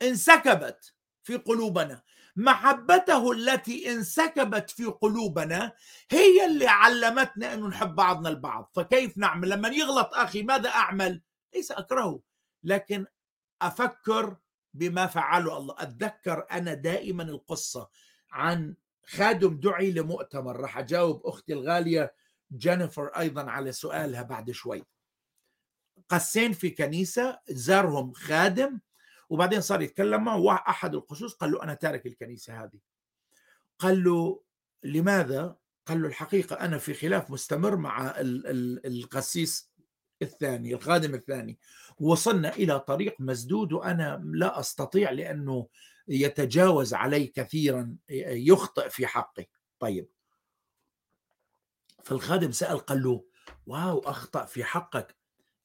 انسكبت 0.02 0.94
في 1.22 1.36
قلوبنا. 1.36 2.02
محبته 2.36 3.32
التي 3.32 3.92
انسكبت 3.92 4.70
في 4.70 4.84
قلوبنا 4.84 5.72
هي 6.10 6.46
اللي 6.46 6.66
علمتنا 6.66 7.54
انه 7.54 7.68
نحب 7.68 7.94
بعضنا 7.94 8.28
البعض. 8.28 8.70
فكيف 8.74 9.18
نعمل؟ 9.18 9.48
لما 9.48 9.68
يغلط 9.68 10.14
أخي 10.14 10.42
ماذا 10.42 10.68
أعمل؟ 10.68 11.22
ليس 11.54 11.70
اكرهه 11.72 12.20
لكن 12.64 13.06
أفكر 13.62 14.36
بما 14.74 15.06
فعله 15.06 15.58
الله. 15.58 15.74
أتذكر 15.78 16.46
أنا 16.50 16.74
دائما 16.74 17.22
القصة 17.22 17.88
عن 18.30 18.74
خادم 19.06 19.60
دعي 19.60 19.90
لمؤتمر. 19.90 20.56
راح 20.56 20.78
أجاوب 20.78 21.26
أختي 21.26 21.52
الغالية 21.52 22.14
جينيفر 22.52 23.06
أيضا 23.06 23.50
على 23.50 23.72
سؤالها 23.72 24.22
بعد 24.22 24.50
شوي. 24.50 24.84
قسين 26.08 26.52
في 26.52 26.70
كنيسة 26.70 27.40
زارهم 27.48 28.12
خادم 28.12 28.80
وبعدين 29.28 29.60
صار 29.60 29.82
يتكلم 29.82 30.24
معه 30.24 30.54
أحد 30.54 30.94
القسوس 30.94 31.34
قال 31.34 31.52
له 31.52 31.62
أنا 31.62 31.74
تارك 31.74 32.06
الكنيسة 32.06 32.64
هذه. 32.64 32.78
قال 33.78 34.04
له 34.04 34.42
لماذا؟ 34.82 35.56
قال 35.86 36.02
له 36.02 36.08
الحقيقة 36.08 36.56
أنا 36.56 36.78
في 36.78 36.94
خلاف 36.94 37.30
مستمر 37.30 37.76
مع 37.76 38.14
القسيس 38.84 39.70
الثاني 40.22 40.74
الخادم 40.74 41.14
الثاني. 41.14 41.58
وصلنا 42.00 42.48
إلى 42.54 42.80
طريق 42.80 43.16
مسدود 43.20 43.72
وأنا 43.72 44.22
لا 44.24 44.60
أستطيع 44.60 45.10
لأنه 45.10 45.68
يتجاوز 46.08 46.94
علي 46.94 47.26
كثيرا 47.26 47.96
يخطئ 48.10 48.88
في 48.88 49.06
حقي. 49.06 49.46
طيب. 49.78 50.08
فالخادم 52.04 52.52
سأل 52.52 52.78
قال 52.78 53.02
له 53.02 53.24
واو 53.66 53.98
أخطأ 53.98 54.44
في 54.44 54.64
حقك. 54.64 55.16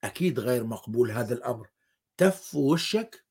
أكيد 0.04 0.40
غير 0.40 0.64
مقبول 0.64 1.12
هذا 1.12 1.34
الأمر. 1.34 1.70
تف 2.18 2.56
وشك 2.56 3.26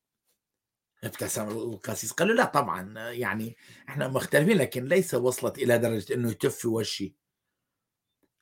ابتسم 1.04 1.48
القسيس 1.48 2.12
قال 2.12 2.28
له 2.28 2.34
لا 2.34 2.44
طبعا 2.44 3.10
يعني 3.10 3.56
إحنا 3.88 4.08
مختلفين 4.08 4.56
لكن 4.58 4.84
ليس 4.84 5.14
وصلت 5.14 5.58
إلى 5.58 5.78
درجة 5.78 6.14
إنه 6.14 6.30
يتف 6.30 6.56
في 6.56 6.68
وشي. 6.68 7.16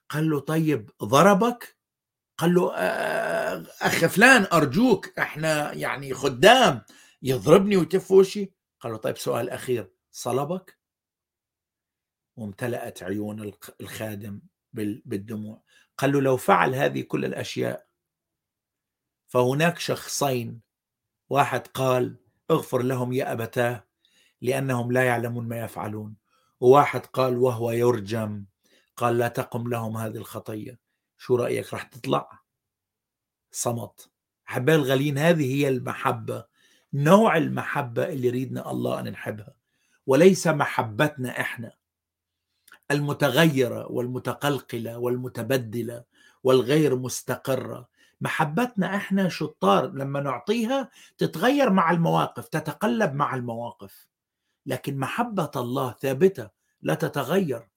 قال 0.08 0.30
له 0.30 0.40
طيب 0.40 0.90
ضربك؟ 1.02 1.78
قال 2.38 2.54
له 2.54 2.74
اخ 2.74 4.06
فلان 4.06 4.46
أرجوك 4.52 5.18
إحنا 5.18 5.72
يعني 5.72 6.14
خدام 6.14 6.82
يضربني 7.22 7.76
ويتف 7.76 8.10
وشي؟ 8.10 8.52
قال 8.80 8.92
له 8.92 8.98
طيب 8.98 9.16
سؤال 9.16 9.50
أخير 9.50 9.92
صلبك؟ 10.10 10.78
وامتلأت 12.36 13.02
عيون 13.02 13.52
الخادم 13.80 14.40
بالدموع. 15.04 15.62
قال 15.98 16.12
له 16.12 16.20
لو 16.20 16.36
فعل 16.36 16.74
هذه 16.74 17.00
كل 17.02 17.24
الأشياء 17.24 17.88
فهناك 19.28 19.78
شخصين 19.78 20.60
واحد 21.30 21.66
قال 21.66 22.16
اغفر 22.50 22.82
لهم 22.82 23.12
يا 23.12 23.32
أبتاه 23.32 23.84
لأنهم 24.42 24.92
لا 24.92 25.04
يعلمون 25.04 25.48
ما 25.48 25.60
يفعلون. 25.60 26.16
وواحد 26.60 27.06
قال 27.06 27.38
وهو 27.38 27.70
يرجم 27.70 28.44
قال 28.96 29.18
لا 29.18 29.28
تقم 29.28 29.68
لهم 29.68 29.96
هذه 29.96 30.16
الخطية. 30.16 30.78
شو 31.18 31.36
رأيك؟ 31.36 31.74
راح 31.74 31.82
تطلع. 31.82 32.40
صمت. 33.50 34.10
احبائي 34.48 34.78
الغاليين 34.78 35.18
هذه 35.18 35.54
هي 35.54 35.68
المحبة 35.68 36.44
نوع 36.92 37.36
المحبة 37.36 38.08
اللي 38.08 38.28
يريدنا 38.28 38.70
الله 38.70 39.00
أن 39.00 39.08
نحبها. 39.08 39.54
وليس 40.06 40.46
محبتنا 40.46 41.40
إحنا. 41.40 41.72
المتغيرة 42.90 43.92
والمتقلقلة 43.92 44.98
والمتبدلة 44.98 46.04
والغير 46.44 46.96
مستقرة 46.96 47.88
محبتنا 48.20 48.96
إحنا 48.96 49.28
شطار 49.28 49.86
لما 49.86 50.20
نعطيها 50.20 50.90
تتغير 51.18 51.70
مع 51.70 51.90
المواقف 51.90 52.48
تتقلب 52.48 53.14
مع 53.14 53.34
المواقف. 53.34 54.08
لكن 54.66 54.98
محبة 54.98 55.50
الله 55.56 55.92
ثابتة 55.92 56.50
لا 56.82 56.94
تتغير. 56.94 57.68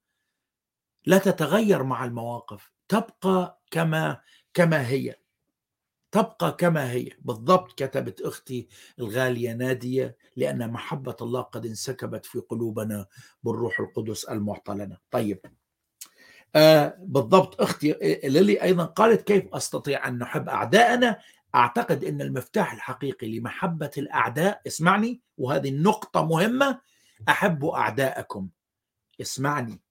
لا 1.05 1.17
تتغير 1.17 1.83
مع 1.83 2.05
المواقف. 2.05 2.71
تبقى 2.87 3.61
كما 3.71 4.21
كما 4.53 4.87
هي. 4.87 5.15
تبقى 6.11 6.51
كما 6.51 6.91
هي. 6.91 7.09
بالضبط 7.21 7.71
كتبت 7.79 8.21
أختي 8.21 8.67
الغالية 8.99 9.53
نادية 9.53 10.17
لأن 10.35 10.71
محبة 10.71 11.15
الله 11.21 11.41
قد 11.41 11.65
انسكبت 11.65 12.25
في 12.25 12.39
قلوبنا 12.39 13.05
بالروح 13.43 13.79
القدس 13.79 14.25
المعطى 14.25 14.73
لنا. 14.73 14.97
طيب. 15.11 15.60
آه 16.55 16.97
بالضبط. 16.99 17.61
أختي 17.61 17.95
ليلي 18.23 18.61
أيضا 18.61 18.85
قالت 18.85 19.21
كيف 19.27 19.43
أستطيع 19.53 20.07
أن 20.07 20.17
نحب 20.17 20.49
أعداءنا؟ 20.49 21.19
أعتقد 21.55 22.03
إن 22.03 22.21
المفتاح 22.21 22.73
الحقيقي 22.73 23.39
لمحبة 23.39 23.91
الأعداء 23.97 24.61
اسمعني 24.67 25.21
وهذه 25.37 25.69
النقطه 25.69 26.25
مهمة 26.25 26.79
احبوا 27.29 27.77
أعداءكم. 27.77 28.49
اسمعني. 29.21 29.81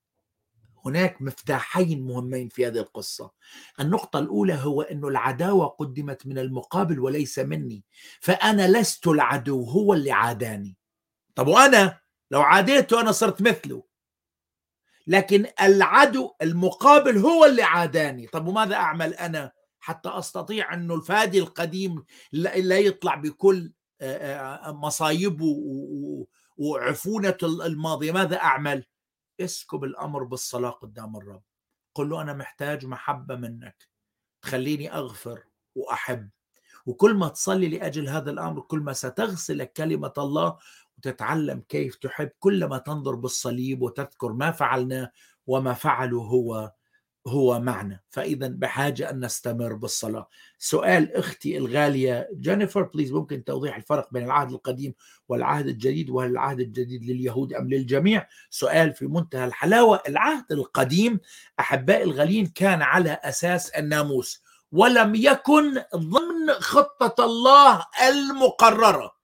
هناك 0.85 1.21
مفتاحين 1.21 2.03
مهمين 2.03 2.49
في 2.49 2.67
هذه 2.67 2.77
القصة. 2.79 3.31
النقطة 3.79 4.19
الأولى 4.19 4.53
هو 4.53 4.81
أن 4.81 5.05
العداوة 5.05 5.67
قدمت 5.67 6.27
من 6.27 6.37
المقابل 6.37 6.99
وليس 6.99 7.39
مني. 7.39 7.83
فأنا 8.19 8.79
لست 8.79 9.07
العدو 9.07 9.63
هو 9.63 9.93
اللي 9.93 10.11
عاداني. 10.11 10.77
طب 11.35 11.47
وأنا؟ 11.47 11.99
لو 12.31 12.41
عاديته 12.41 13.01
أنا 13.01 13.11
صرت 13.11 13.41
مثله. 13.41 13.83
لكن 15.07 15.45
العدو 15.61 16.31
المقابل 16.41 17.17
هو 17.17 17.45
اللي 17.45 17.63
عاداني. 17.63 18.27
طب 18.27 18.47
وماذا 18.47 18.75
أعمل 18.75 19.13
أنا 19.13 19.51
حتى 19.79 20.09
أستطيع 20.09 20.73
أنه 20.73 20.95
الفادي 20.95 21.39
القديم 21.39 22.03
لا 22.31 22.77
يطلع 22.77 23.15
بكل 23.15 23.73
مصايبه 24.67 25.57
وعفونة 26.57 27.37
الماضية 27.43 28.11
ماذا 28.11 28.37
أعمل؟ 28.37 28.85
اسكب 29.39 29.83
الأمر 29.83 30.23
بالصلاة 30.23 30.69
قدام 30.69 31.17
الرب. 31.17 31.43
قل 31.95 32.09
له 32.09 32.21
أنا 32.21 32.33
محتاج 32.33 32.85
محبة 32.85 33.35
منك. 33.35 33.87
تخليني 34.41 34.93
أغفر 34.93 35.43
وأحب. 35.75 36.29
وكل 36.85 37.13
ما 37.13 37.27
تصلي 37.27 37.67
لأجل 37.67 38.09
هذا 38.09 38.31
الأمر 38.31 38.61
كل 38.61 38.79
ما 38.79 38.93
ستغسلك 38.93 39.73
كلمة 39.73 40.13
الله 40.17 40.57
وتتعلم 41.07 41.63
كيف 41.69 41.95
تحب 41.95 42.29
كل 42.39 42.65
ما 42.65 42.77
تنظر 42.77 43.15
بالصليب 43.15 43.81
وتذكر 43.81 44.33
ما 44.33 44.51
فعلناه 44.51 45.11
وما 45.47 45.73
فعله 45.73 46.17
هو 46.19 46.71
هو 47.27 47.59
معنا. 47.59 47.99
فإذا 48.09 48.47
بحاجة 48.47 49.09
أن 49.09 49.25
نستمر 49.25 49.73
بالصلاة. 49.73 50.27
سؤال 50.57 51.15
أختي 51.15 51.57
الغالية 51.57 52.29
جينيفر 52.33 52.81
please 52.83 53.11
ممكن 53.11 53.43
توضيح 53.43 53.75
الفرق 53.75 54.07
بين 54.13 54.23
العهد 54.23 54.51
القديم 54.51 54.93
والعهد 55.29 55.67
الجديد؟ 55.67 56.09
وهل 56.09 56.29
العهد 56.29 56.59
الجديد 56.59 57.03
لليهود 57.03 57.53
أم 57.53 57.69
للجميع؟ 57.69 58.27
سؤال 58.49 58.93
في 58.93 59.05
منتهى 59.07 59.45
الحلاوة. 59.45 60.01
العهد 60.07 60.51
القديم 60.51 61.19
أحباء 61.59 62.03
الغاليين 62.03 62.47
كان 62.47 62.81
على 62.81 63.19
أساس 63.23 63.69
الناموس 63.69 64.43
ولم 64.71 65.15
يكن 65.15 65.81
ضمن 65.95 66.49
خطة 66.59 67.25
الله 67.25 67.85
المقررة. 68.07 69.20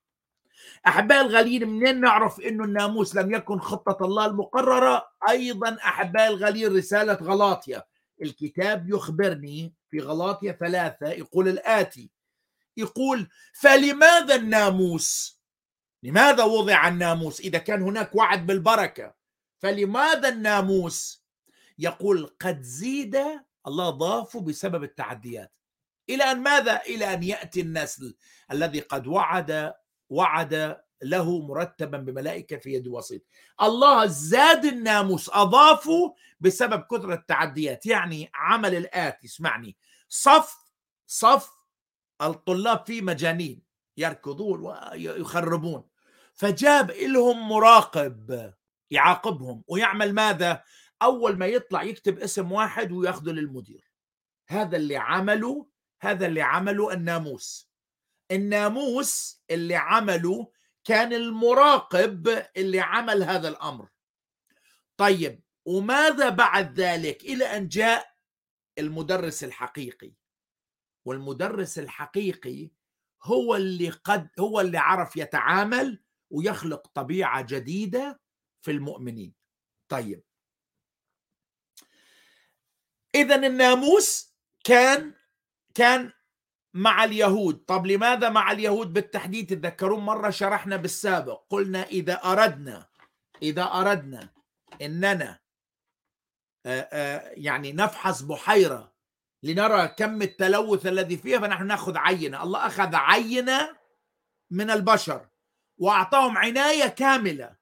احبائي 0.88 1.22
الغاليين 1.22 1.70
منين 1.70 2.02
نعرف 2.02 2.40
إنه 2.40 2.64
الناموس 2.64 3.16
لم 3.16 3.34
يكن 3.34 3.60
خطة 3.60 4.06
الله 4.06 4.26
المقررة؟ 4.26 5.08
أيضا 5.30 5.74
احبائي 5.74 6.28
الغاليين 6.28 6.76
رسالة 6.78 7.14
غلاطيا 7.14 7.84
الكتاب 8.22 8.90
يخبرني 8.90 9.74
في 9.90 10.00
غلاطيا 10.00 10.52
ثلاثة 10.52 11.10
يقول 11.10 11.48
الآتي. 11.48 12.12
يقول 12.78 13.30
فلماذا 13.54 14.36
الناموس؟ 14.36 15.42
لماذا 16.04 16.44
وضع 16.44 16.88
الناموس؟ 16.88 17.40
إذا 17.40 17.58
كان 17.58 17.82
هناك 17.82 18.16
وعد 18.16 18.46
بالبركة. 18.46 19.16
فلماذا 19.60 20.30
الناموس؟ 20.30 21.24
يقول 21.80 22.36
قد 22.40 22.62
زيد 22.62 23.18
الله 23.68 23.90
ضافه 23.90 24.42
بسبب 24.42 24.84
التعديات. 24.84 25.54
إلى 26.10 26.24
أن 26.24 26.40
ماذا؟ 26.44 26.82
إلى 26.82 27.14
أن 27.14 27.24
يأتي 27.24 27.62
النسل 27.62 28.16
الذي 28.52 28.80
قد 28.80 29.08
وعد 29.08 29.74
وعد 30.10 30.78
له 31.02 31.42
مرتبا 31.42 31.98
بملائكة 31.98 32.58
في 32.58 32.74
يد 32.74 32.88
وسيط. 32.88 33.22
الله 33.62 34.06
زاد 34.06 34.66
الناموس 34.66 35.30
أضافه 35.34 36.16
بسبب 36.40 36.82
كثرة 36.92 37.14
التعديات. 37.14 37.86
يعني 37.86 38.32
عمل 38.34 38.76
الآتي 38.76 39.28
اسمعني. 39.28 39.78
صف 40.10 40.58
صف 41.08 41.52
الطلاب 42.22 42.86
فيه 42.86 43.02
مجانين 43.02 43.64
يركضون 43.98 44.60
ويخربون. 44.62 45.84
فجاب 46.34 46.92
لهم 46.92 47.50
مراقب 47.50 48.54
يعاقبهم. 48.92 49.64
ويعمل 49.68 50.14
ماذا؟ 50.14 50.64
أول 51.02 51.38
ما 51.38 51.46
يطلع 51.46 51.84
يكتب 51.84 52.20
اسم 52.20 52.52
واحد 52.52 52.92
وياخذه 52.92 53.32
للمدير. 53.32 53.92
هذا 54.48 54.78
اللي 54.78 54.98
عمله 54.98 55.68
هذا 56.02 56.26
اللي 56.26 56.42
عمله 56.42 56.94
الناموس. 56.94 57.67
الناموس 58.32 59.42
اللي 59.52 59.76
عمله 59.76 60.52
كان 60.84 61.14
المراقب 61.14 62.46
اللي 62.58 62.80
عمل 62.80 63.24
هذا 63.24 63.50
الأمر. 63.50 63.90
طيب 64.98 65.44
وماذا 65.66 66.30
بعد 66.30 66.80
ذلك 66.80 67.24
إلى 67.24 67.46
أن 67.46 67.68
جاء 67.68 68.16
المدرس 68.78 69.44
الحقيقي؟ 69.44 70.14
والمدرس 71.06 71.80
الحقيقي 71.80 72.70
هو 73.24 73.56
اللي 73.56 73.90
قد 73.90 74.30
هو 74.40 74.62
اللي 74.62 74.78
عرف 74.78 75.16
يتعامل 75.16 76.04
ويخلق 76.30 76.88
طبيعة 76.88 77.42
جديدة 77.42 78.22
في 78.62 78.72
المؤمنين. 78.72 79.34
طيب. 79.90 80.24
اذا 83.16 83.36
الناموس 83.36 84.36
كان 84.64 85.14
كان 85.74 86.12
مع 86.78 87.04
اليهود. 87.04 87.56
طب 87.68 87.86
لماذا 87.86 88.30
مع 88.30 88.52
اليهود 88.52 88.94
بالتحديد 88.94 89.48
تذكرون 89.48 90.00
مرة 90.00 90.30
شرحنا 90.30 90.78
بالسابق. 90.78 91.44
قلنا 91.50 91.84
إذا 91.84 92.14
أردنا 92.14 92.88
إذا 93.42 93.64
أردنا 93.64 94.30
إننا 94.82 95.40
يعني 97.34 97.72
نفحص 97.74 98.22
بحيرة 98.22 98.94
لنرى 99.44 99.88
كم 99.88 100.22
التلوث 100.22 100.86
الذي 100.86 101.18
فيها 101.18 101.40
فنحن 101.40 101.68
نأخذ 101.68 101.98
عينة. 101.98 102.44
الله 102.44 102.68
أخذ 102.68 102.96
عينة 102.96 103.78
من 104.52 104.72
البشر 104.72 105.28
وأعطاهم 105.78 106.38
عناية 106.38 106.88
كاملة 106.88 107.56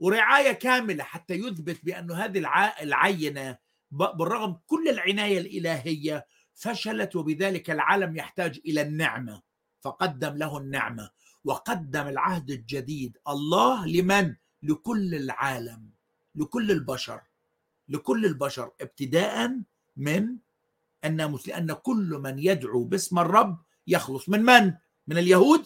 ورعاية 0.00 0.52
كاملة 0.52 1.04
حتى 1.04 1.34
يثبت 1.34 1.84
بأن 1.84 2.10
هذه 2.10 2.38
العينة 2.80 3.58
بالرغم 3.90 4.60
كل 4.66 4.88
العناية 4.88 5.38
الإلهية 5.38 6.26
فشلت 6.54 7.16
وبذلك 7.16 7.70
العالم 7.70 8.16
يحتاج 8.16 8.60
إلى 8.66 8.82
النعمة. 8.82 9.42
فقدم 9.84 10.34
له 10.36 10.58
النعمة 10.58 11.10
وقدم 11.44 12.06
العهد 12.08 12.50
الجديد 12.50 13.18
الله 13.28 13.86
لمن؟ 13.86 14.34
لكل 14.62 15.14
العالم 15.14 15.90
لكل 16.34 16.70
البشر 16.70 17.20
لكل 17.88 18.26
البشر 18.26 18.70
ابتداء 18.80 19.60
من 19.96 20.36
الناموس 21.04 21.48
لأن 21.48 21.72
كل 21.72 22.18
من 22.22 22.38
يدعو 22.38 22.84
باسم 22.84 23.18
الرب 23.18 23.58
يخلص. 23.86 24.28
من 24.28 24.42
من؟ 24.42 24.74
من 25.06 25.18
اليهود؟ 25.18 25.64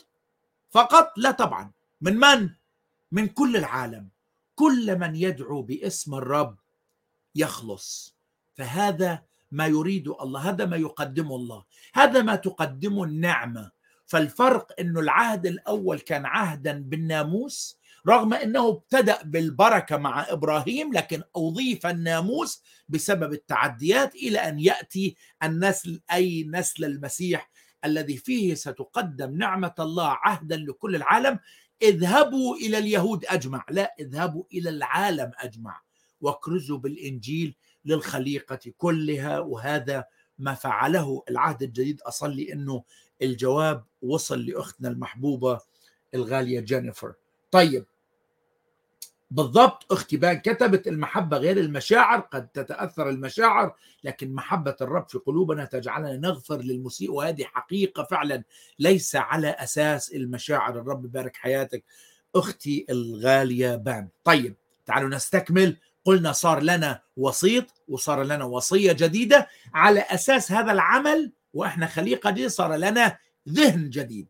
فقط؟ 0.70 1.12
لا 1.16 1.30
طبعا. 1.30 1.70
من 2.00 2.16
من؟ 2.16 2.50
من 3.12 3.26
كل 3.26 3.56
العالم. 3.56 4.08
كل 4.54 4.98
من 4.98 5.16
يدعو 5.16 5.62
باسم 5.62 6.14
الرب 6.14 6.56
يخلص. 7.34 8.16
فهذا 8.54 9.22
ما 9.50 9.66
يريد 9.66 10.08
الله 10.08 10.40
هذا 10.48 10.64
ما 10.64 10.76
يقدمه 10.76 11.36
الله 11.36 11.64
هذا 11.94 12.22
ما 12.22 12.36
تقدمه 12.36 13.04
النعمة. 13.04 13.70
فالفرق 14.06 14.80
إنه 14.80 15.00
العهد 15.00 15.46
الأول 15.46 16.00
كان 16.00 16.26
عهدا 16.26 16.72
بالناموس 16.72 17.78
رغم 18.08 18.34
إنه 18.34 18.68
ابتدأ 18.68 19.22
بالبركة 19.22 19.96
مع 19.96 20.26
إبراهيم 20.28 20.92
لكن 20.92 21.22
اضيف 21.36 21.86
الناموس 21.86 22.62
بسبب 22.88 23.32
التعديات 23.32 24.14
إلى 24.14 24.38
أن 24.38 24.58
يأتي 24.58 25.16
النسل 25.42 26.00
أي 26.12 26.44
نسل 26.44 26.84
المسيح 26.84 27.50
الذي 27.84 28.16
فيه 28.16 28.54
ستقدم 28.54 29.36
نعمة 29.36 29.74
الله 29.78 30.08
عهدا 30.08 30.56
لكل 30.56 30.96
العالم. 30.96 31.38
اذهبوا 31.82 32.56
إلى 32.56 32.78
اليهود 32.78 33.24
أجمع 33.24 33.64
لا 33.70 33.94
اذهبوا 34.00 34.44
إلى 34.52 34.70
العالم 34.70 35.30
أجمع. 35.38 35.80
واكرزوا 36.20 36.78
بالإنجيل 36.78 37.56
للخليقة 37.88 38.72
كلها 38.78 39.38
وهذا 39.38 40.04
ما 40.38 40.54
فعله 40.54 41.22
العهد 41.30 41.62
الجديد. 41.62 42.00
أصلي 42.00 42.52
أنه 42.52 42.84
الجواب 43.22 43.84
وصل 44.02 44.46
لأختنا 44.46 44.88
المحبوبة 44.88 45.60
الغالية 46.14 46.60
جينيفر. 46.60 47.14
طيب 47.50 47.86
بالضبط 49.30 49.92
أختي 49.92 50.16
بان 50.16 50.38
كتبت 50.38 50.86
المحبة 50.88 51.36
غير 51.36 51.56
المشاعر 51.56 52.20
قد 52.20 52.48
تتأثر 52.48 53.08
المشاعر 53.08 53.74
لكن 54.04 54.34
محبة 54.34 54.76
الرب 54.80 55.08
في 55.08 55.18
قلوبنا 55.18 55.64
تجعلنا 55.64 56.16
نغفر 56.16 56.56
للمسيء 56.56 57.12
وهذه 57.12 57.44
حقيقة 57.44 58.02
فعلا 58.02 58.42
ليس 58.78 59.16
على 59.16 59.48
أساس 59.48 60.12
المشاعر. 60.12 60.78
الرب 60.80 61.04
يبارك 61.04 61.36
حياتك. 61.36 61.84
أختي 62.34 62.86
الغالية 62.90 63.76
بان. 63.76 64.08
طيب 64.24 64.54
تعالوا 64.86 65.08
نستكمل 65.08 65.76
قلنا 66.08 66.32
صار 66.32 66.62
لنا 66.62 67.00
وسيط 67.16 67.64
وصار 67.88 68.22
لنا 68.22 68.44
وصية 68.44 68.92
جديدة 68.92 69.48
على 69.74 70.00
أساس 70.00 70.52
هذا 70.52 70.72
العمل 70.72 71.32
وإحنا 71.54 71.86
خليقة 71.86 72.30
جديدة 72.30 72.48
صار 72.48 72.76
لنا 72.76 73.18
ذهن 73.48 73.90
جديد. 73.90 74.26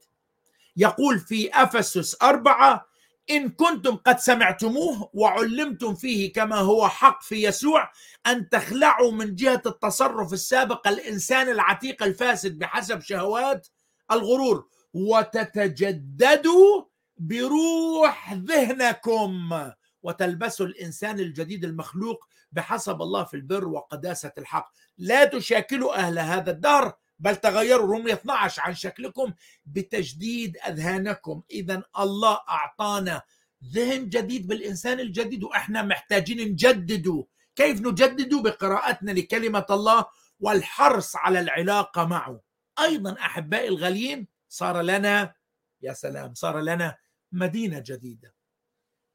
يقول 0.77 1.19
في 1.19 1.51
أفسس 1.55 2.17
أربعة 2.23 2.87
إن 3.31 3.49
كنتم 3.49 3.97
قد 3.97 4.19
سمعتموه 4.19 5.11
وعلمتم 5.15 5.95
فيه 5.95 6.33
كما 6.33 6.57
هو 6.57 6.89
حق 6.89 7.23
في 7.23 7.43
يسوع 7.43 7.91
أن 8.27 8.49
تخلعوا 8.49 9.13
من 9.13 9.35
جهة 9.35 9.63
التصرف 9.67 10.33
السابق 10.33 10.89
الإنسان 10.89 11.49
العتيق 11.49 12.03
الفاسد 12.03 12.59
بحسب 12.59 13.01
شهوات 13.01 13.69
الغرور 14.13 14.67
وتتجددوا 14.95 16.85
بروح 17.19 18.33
ذهنكم. 18.33 19.71
وتلبسوا 20.03 20.67
الإنسان 20.67 21.21
الجديد 21.21 21.65
المخلوق 21.65 22.29
بحسب 22.53 23.03
الله 23.03 23.25
في 23.25 23.35
البر 23.35 23.69
وقداسة 23.69 24.33
الحق. 24.39 24.73
لا 24.99 25.25
تشاكلوا 25.25 25.99
أهل 25.99 26.19
هذا 26.19 26.51
الدهر 26.51 26.97
بل 27.19 27.37
تغيروا. 27.37 27.87
رومية 27.87 28.13
12 28.13 28.63
عن 28.63 28.75
شكلكم 28.75 29.33
بتجديد 29.67 30.57
أذهانكم. 30.57 31.43
إذا 31.51 31.83
الله 31.99 32.39
أعطانا 32.49 33.23
ذهن 33.65 34.09
جديد 34.09 34.47
بالإنسان 34.47 35.01
الجديد 35.01 35.45
وإحنا 35.45 35.83
محتاجين 35.83 36.49
نجدده. 36.49 37.27
كيف 37.57 37.81
نجدده؟ 37.81 38.43
بقراءتنا 38.43 39.11
لكلمة 39.11 39.67
الله 39.71 40.05
والحرص 40.41 41.17
على 41.17 41.41
العلاقة 41.41 42.05
معه. 42.05 42.41
أيضا 42.81 43.13
أحبائي 43.13 43.69
الغاليين 43.69 44.29
صار 44.49 44.81
لنا 44.81 45.35
يا 45.83 45.93
سلام 45.93 46.35
صار 46.35 46.61
لنا 46.61 46.97
مدينة 47.33 47.83
جديدة. 47.87 48.38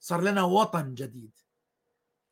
صار 0.04 0.22
لنا 0.22 0.44
وطن 0.44 0.94
جديد. 0.94 1.32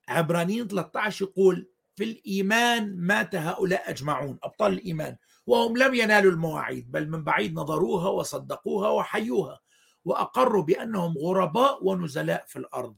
عبرانيين 0.07 0.67
13 0.67 1.25
يقول 1.25 1.69
في 1.95 2.03
الإيمان 2.03 2.97
مات 2.97 3.35
هؤلاء 3.35 3.89
أجمعون 3.89 4.39
أبطال 4.43 4.73
الإيمان 4.73 5.15
وهم 5.47 5.77
لم 5.77 5.93
ينالوا 5.93 6.31
المواعيد 6.31 6.91
بل 6.91 7.09
من 7.09 7.23
بعيد 7.23 7.53
نظروها 7.53 8.09
وصدقوها 8.09 8.89
وحيوها 8.89 9.59
وأقروا 10.05 10.63
بأنهم 10.63 11.17
غرباء 11.17 11.85
ونزلاء 11.85 12.45
في 12.47 12.59
الأرض. 12.59 12.95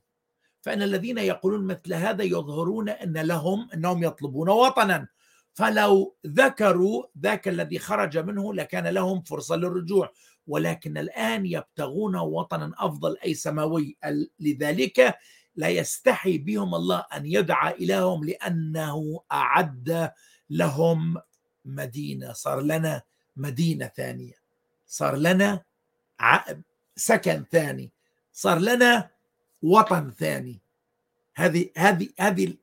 فإن 0.62 0.82
الذين 0.82 1.18
يقولون 1.18 1.66
مثل 1.66 1.94
هذا 1.94 2.24
يظهرون 2.24 2.90
أن 2.90 3.18
لهم 3.18 3.70
أنهم 3.74 4.04
يطلبون 4.04 4.50
وطنا. 4.50 5.08
فلو 5.54 6.16
ذكروا 6.28 7.04
ذاك 7.20 7.48
الذي 7.48 7.80
خرج 7.80 8.18
منه 8.18 8.54
لكان 8.54 8.88
لهم 8.88 9.22
فرصة 9.22 9.56
للرجوع. 9.56 10.12
ولكن 10.48 10.98
الآن 10.98 11.46
يبتغون 11.46 12.16
وطنا 12.16 12.74
أفضل 12.78 13.18
أي 13.26 13.34
سماوي. 13.34 13.98
لذلك 14.40 15.18
لا 15.56 15.70
يستحي 15.70 16.38
بهم 16.38 16.76
الله 16.76 17.06
أن 17.14 17.26
يدعى 17.26 17.74
اليهم 17.74 18.24
لأنه 18.24 19.22
أعد 19.32 20.12
لهم 20.50 21.18
مدينة. 21.66 22.34
صار 22.34 22.62
لنا 22.62 23.02
مدينة 23.36 23.88
ثانية. 23.88 24.34
صار 24.88 25.16
لنا 25.16 25.64
سكن 26.96 27.46
ثاني. 27.52 27.92
صار 28.34 28.60
لنا 28.60 29.10
وطن 29.62 30.12
ثاني. 30.12 30.62
هذه 31.36 31.70
هذه 31.78 32.10
هذه 32.20 32.54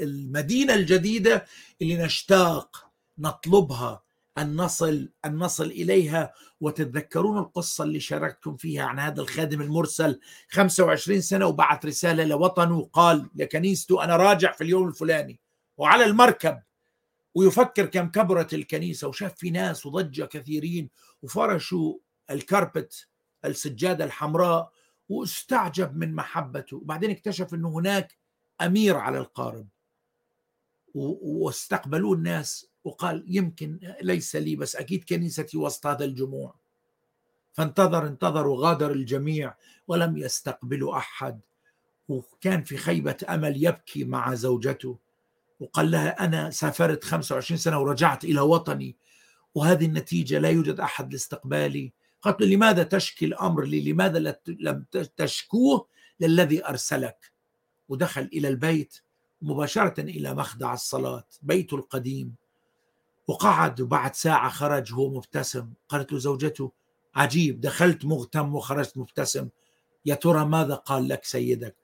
المدينة 0.00 0.74
الجديدة 0.74 1.46
اللي 1.82 1.96
نشتاق 1.96 2.90
نطلبها 3.18 4.02
أن 4.38 4.56
نصل 4.56 5.08
أن 5.24 5.36
نصل 5.36 5.64
إليها. 5.64 6.32
وتتذكرون 6.60 7.38
القصة 7.38 7.84
اللي 7.84 8.00
شاركتكم 8.00 8.56
فيها 8.56 8.84
عن 8.84 8.98
هذا 8.98 9.20
الخادم 9.20 9.62
المرسل 9.62 10.20
25 10.48 11.20
سنة 11.20 11.46
وبعث 11.46 11.84
رسالة 11.84 12.24
لوطنه 12.24 12.78
وقال 12.78 13.30
لكنيسته 13.34 14.04
أنا 14.04 14.16
راجع 14.16 14.52
في 14.52 14.64
اليوم 14.64 14.88
الفلاني 14.88 15.40
وعلى 15.76 16.04
المركب. 16.04 16.62
ويفكر 17.34 17.86
كم 17.86 18.08
كبرت 18.08 18.54
الكنيسة 18.54 19.08
وشاف 19.08 19.34
في 19.34 19.50
ناس 19.50 19.86
وضجة 19.86 20.24
كثيرين 20.24 20.90
وفرشوا 21.22 21.94
الكاربت 22.30 23.08
السجادة 23.44 24.04
الحمراء 24.04 24.70
واستعجب 25.08 25.96
من 25.96 26.14
محبته. 26.14 26.76
وبعدين 26.76 27.10
اكتشف 27.10 27.54
إنه 27.54 27.68
هناك 27.68 28.18
أمير 28.60 28.96
على 28.96 29.18
القارب. 29.18 29.68
واستقبلوه 30.94 32.14
الناس 32.14 32.70
وقال 32.84 33.24
يمكن 33.28 33.94
ليس 34.02 34.36
لي 34.36 34.56
بس 34.56 34.76
أكيد 34.76 35.04
كنيستي 35.04 35.58
وسط 35.58 35.86
هذا 35.86 36.04
الجموع. 36.04 36.54
فانتظر 37.52 38.06
انتظر 38.06 38.46
وغادر 38.46 38.92
الجميع 38.92 39.54
ولم 39.88 40.16
يستقبلوا 40.16 40.96
أحد. 40.96 41.40
وكان 42.08 42.62
في 42.62 42.76
خيبة 42.76 43.16
أمل 43.28 43.64
يبكي 43.64 44.04
مع 44.04 44.34
زوجته 44.34 44.98
وقال 45.60 45.90
لها 45.90 46.24
أنا 46.24 46.50
سافرت 46.50 47.04
25 47.04 47.58
سنة 47.58 47.80
ورجعت 47.80 48.24
إلى 48.24 48.40
وطني 48.40 48.96
وهذه 49.54 49.86
النتيجة 49.86 50.38
لا 50.38 50.48
يوجد 50.48 50.80
أحد 50.80 51.12
لاستقبالي. 51.12 51.92
قالت 52.22 52.40
له 52.40 52.46
لماذا 52.46 52.82
تشكي 52.82 53.26
الأمر 53.26 53.64
لي؟ 53.64 53.92
لماذا 53.92 54.36
لم 54.46 54.84
تشكوه 55.16 55.86
للذي 56.20 56.66
أرسلك؟ 56.66 57.32
ودخل 57.88 58.30
إلى 58.32 58.48
البيت 58.48 59.00
مباشرة 59.42 60.00
إلى 60.00 60.34
مخدع 60.34 60.72
الصلاة 60.74 61.24
بيته 61.42 61.76
القديم. 61.76 62.34
وقعد 63.28 63.80
وبعد 63.80 64.14
ساعة 64.14 64.50
خرج 64.50 64.92
هو 64.92 65.10
مبتسم. 65.10 65.72
قالت 65.88 66.12
له 66.12 66.18
زوجته 66.18 66.72
عجيب 67.14 67.60
دخلت 67.60 68.04
مغتم 68.04 68.54
وخرجت 68.54 68.98
مبتسم. 68.98 69.48
يا 70.06 70.14
ترى 70.14 70.44
ماذا 70.44 70.74
قال 70.74 71.08
لك 71.08 71.24
سيدك؟ 71.24 71.76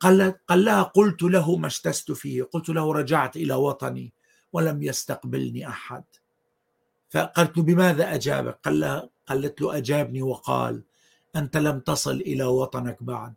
قال, 0.00 0.34
قال 0.48 0.64
لها 0.64 0.82
قلت 0.82 1.22
له 1.22 1.56
ما 1.56 1.66
اشتست 1.66 2.12
فيه. 2.12 2.42
قلت 2.42 2.68
له 2.68 2.92
رجعت 2.92 3.36
إلى 3.36 3.54
وطني 3.54 4.12
ولم 4.52 4.82
يستقبلني 4.82 5.68
أحد. 5.68 6.04
فقالت 7.10 7.56
له 7.56 7.62
بماذا 7.62 8.14
أجابك؟ 8.14 8.58
قال 8.64 8.80
لها 8.80 9.08
قالت 9.26 9.60
له 9.60 9.76
أجابني 9.76 10.22
وقال 10.22 10.82
أنت 11.36 11.56
لم 11.56 11.80
تصل 11.80 12.16
إلى 12.16 12.44
وطنك 12.44 13.02
بعد. 13.02 13.34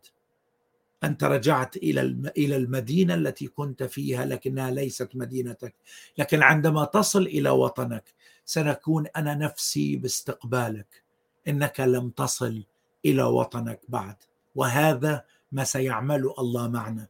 أنت 1.04 1.24
رجعت 1.24 1.76
إلى 1.76 2.00
إلى 2.36 2.56
المدينة 2.56 3.14
التي 3.14 3.46
كنت 3.46 3.82
فيها 3.82 4.24
لكنها 4.24 4.70
ليست 4.70 5.08
مدينتك. 5.14 5.74
لكن 6.18 6.42
عندما 6.42 6.84
تصل 6.84 7.22
إلى 7.22 7.50
وطنك 7.50 8.04
سنكون 8.44 9.06
أنا 9.16 9.34
نفسي 9.34 9.96
باستقبالك. 9.96 11.02
إنك 11.48 11.80
لم 11.80 12.10
تصل 12.10 12.64
إلى 13.06 13.22
وطنك 13.22 13.80
بعد. 13.88 14.16
وهذا 14.54 15.24
ما 15.52 15.64
سيعمله 15.64 16.34
الله 16.38 16.68
معنا. 16.68 17.06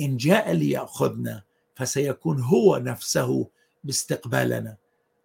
إن 0.00 0.16
جاء 0.16 0.52
ليأخذنا 0.52 1.42
فسيكون 1.74 2.40
هو 2.40 2.76
نفسه 2.76 3.48
باستقبالنا. 3.84 4.76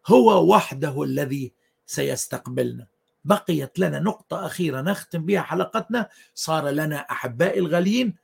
هو 0.07 0.53
وحده 0.53 1.03
الذي 1.03 1.51
سيستقبلنا. 1.85 2.87
بقيت 3.27 3.79
لنا 3.79 3.99
نقطة 3.99 4.45
أخيرة 4.45 4.81
نختم 4.81 5.25
بها 5.25 5.41
حلقتنا. 5.41 6.09
صار 6.35 6.69
لنا 6.69 6.97
أحباء 6.97 7.59
الغاليين 7.59 8.15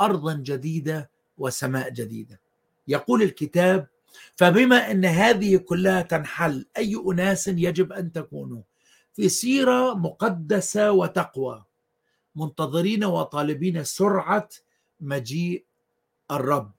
أرضا 0.00 0.34
جديدة 0.34 1.10
وسماء 1.38 1.90
جديدة. 1.90 2.40
يقول 2.88 3.22
الكتاب 3.22 3.86
فبما 4.36 4.90
أن 4.90 5.04
هذه 5.04 5.56
كلها 5.56 6.02
تنحل 6.02 6.66
أي 6.76 7.02
أناس 7.06 7.48
يجب 7.48 7.92
أن 7.92 8.12
تكونوا؟ 8.12 8.62
في 9.12 9.28
سيرة 9.28 9.94
مقدسة 9.94 10.92
وتقوى 10.92 11.64
منتظرين 12.36 13.04
وطالبين 13.04 13.84
سرعة 13.84 14.48
مجيء 15.00 15.64
الرب 16.30 16.72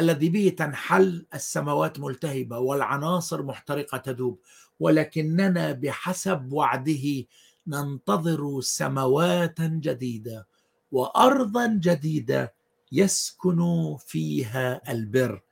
الذي 0.00 0.28
به 0.28 0.54
تنحل 0.58 1.26
السماوات 1.34 2.00
ملتهبة 2.00 2.58
والعناصر 2.58 3.42
محترقة 3.42 3.98
تذوب. 3.98 4.38
ولكننا 4.80 5.72
بحسب 5.72 6.52
وعده 6.52 7.24
ننتظر 7.66 8.60
سماوات 8.60 9.60
جديدة 9.60 10.46
وأرضا 10.92 11.66
جديدة 11.66 12.54
يسكن 12.92 13.96
فيها 14.06 14.92
البر 14.92 15.42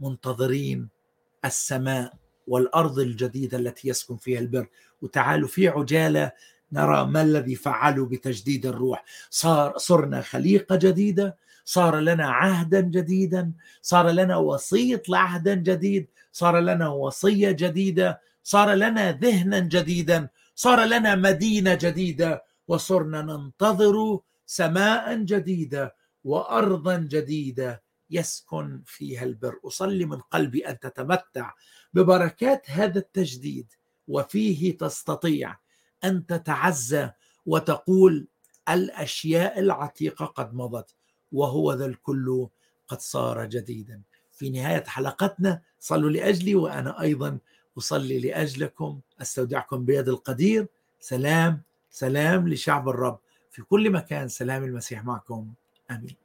منتظرين 0.00 0.88
السماء 1.44 2.12
والأرض 2.46 2.98
الجديدة 2.98 3.58
التي 3.58 3.88
يسكن 3.88 4.16
فيها 4.16 4.40
البر. 4.40 4.66
وتعالوا 5.02 5.48
في 5.48 5.68
عجالة 5.68 6.32
نرى 6.72 7.06
ما 7.06 7.22
الذي 7.22 7.54
فعلوا 7.54 8.06
بتجديد 8.06 8.66
الروح. 8.66 9.04
صار 9.30 9.78
صرنا 9.78 10.20
خليقة 10.20 10.76
جديدة 10.76 11.36
صار 11.64 12.00
لنا 12.00 12.26
عهدا 12.26 12.80
جديدا 12.80 13.52
صار 13.82 14.10
لنا 14.10 14.36
وصيه 14.36 15.02
لعهد 15.08 15.62
جديد 15.62 16.06
صار 16.32 16.60
لنا 16.60 16.88
وصية 16.88 17.50
جديدة 17.50 18.20
صار 18.42 18.74
لنا 18.74 19.12
ذهنا 19.12 19.58
جديدا 19.58 20.28
صار 20.54 20.84
لنا 20.84 21.14
مدينة 21.14 21.74
جديدة 21.74 22.44
وصرنا 22.68 23.22
ننتظر 23.22 24.20
سماء 24.46 25.16
جديدة 25.16 25.96
وأرضا 26.24 26.96
جديدة 26.96 27.82
يسكن 28.10 28.82
فيها 28.86 29.24
البر. 29.24 29.60
أصلي 29.64 30.04
من 30.04 30.20
قلبي 30.20 30.68
أن 30.68 30.78
تتمتع 30.78 31.52
ببركات 31.94 32.70
هذا 32.70 32.98
التجديد 32.98 33.72
وفيه 34.08 34.76
تستطيع 34.78 35.56
أن 36.04 36.26
تتعزى 36.26 37.10
وتقول 37.46 38.28
الأشياء 38.68 39.58
العتيقة 39.58 40.26
قد 40.26 40.54
مضت 40.54 40.94
وهو 41.32 41.72
ذا 41.72 41.86
الكل 41.86 42.48
قد 42.88 43.00
صار 43.00 43.44
جديدا. 43.44 44.02
في 44.32 44.50
نهاية 44.50 44.84
حلقتنا 44.84 45.62
صلوا 45.78 46.10
لأجلي 46.10 46.54
وأنا 46.54 47.00
أيضا 47.00 47.38
أصلي 47.78 48.18
لأجلكم 48.18 49.00
أستودعكم 49.20 49.84
بيد 49.84 50.08
القدير. 50.08 50.66
سلام 51.00 51.62
سلام 51.90 52.48
لشعب 52.48 52.88
الرب. 52.88 53.18
في 53.50 53.62
كل 53.62 53.90
مكان 53.90 54.28
سلام 54.28 54.64
المسيح 54.64 55.04
معكم. 55.04 55.52
آمين. 55.90 56.16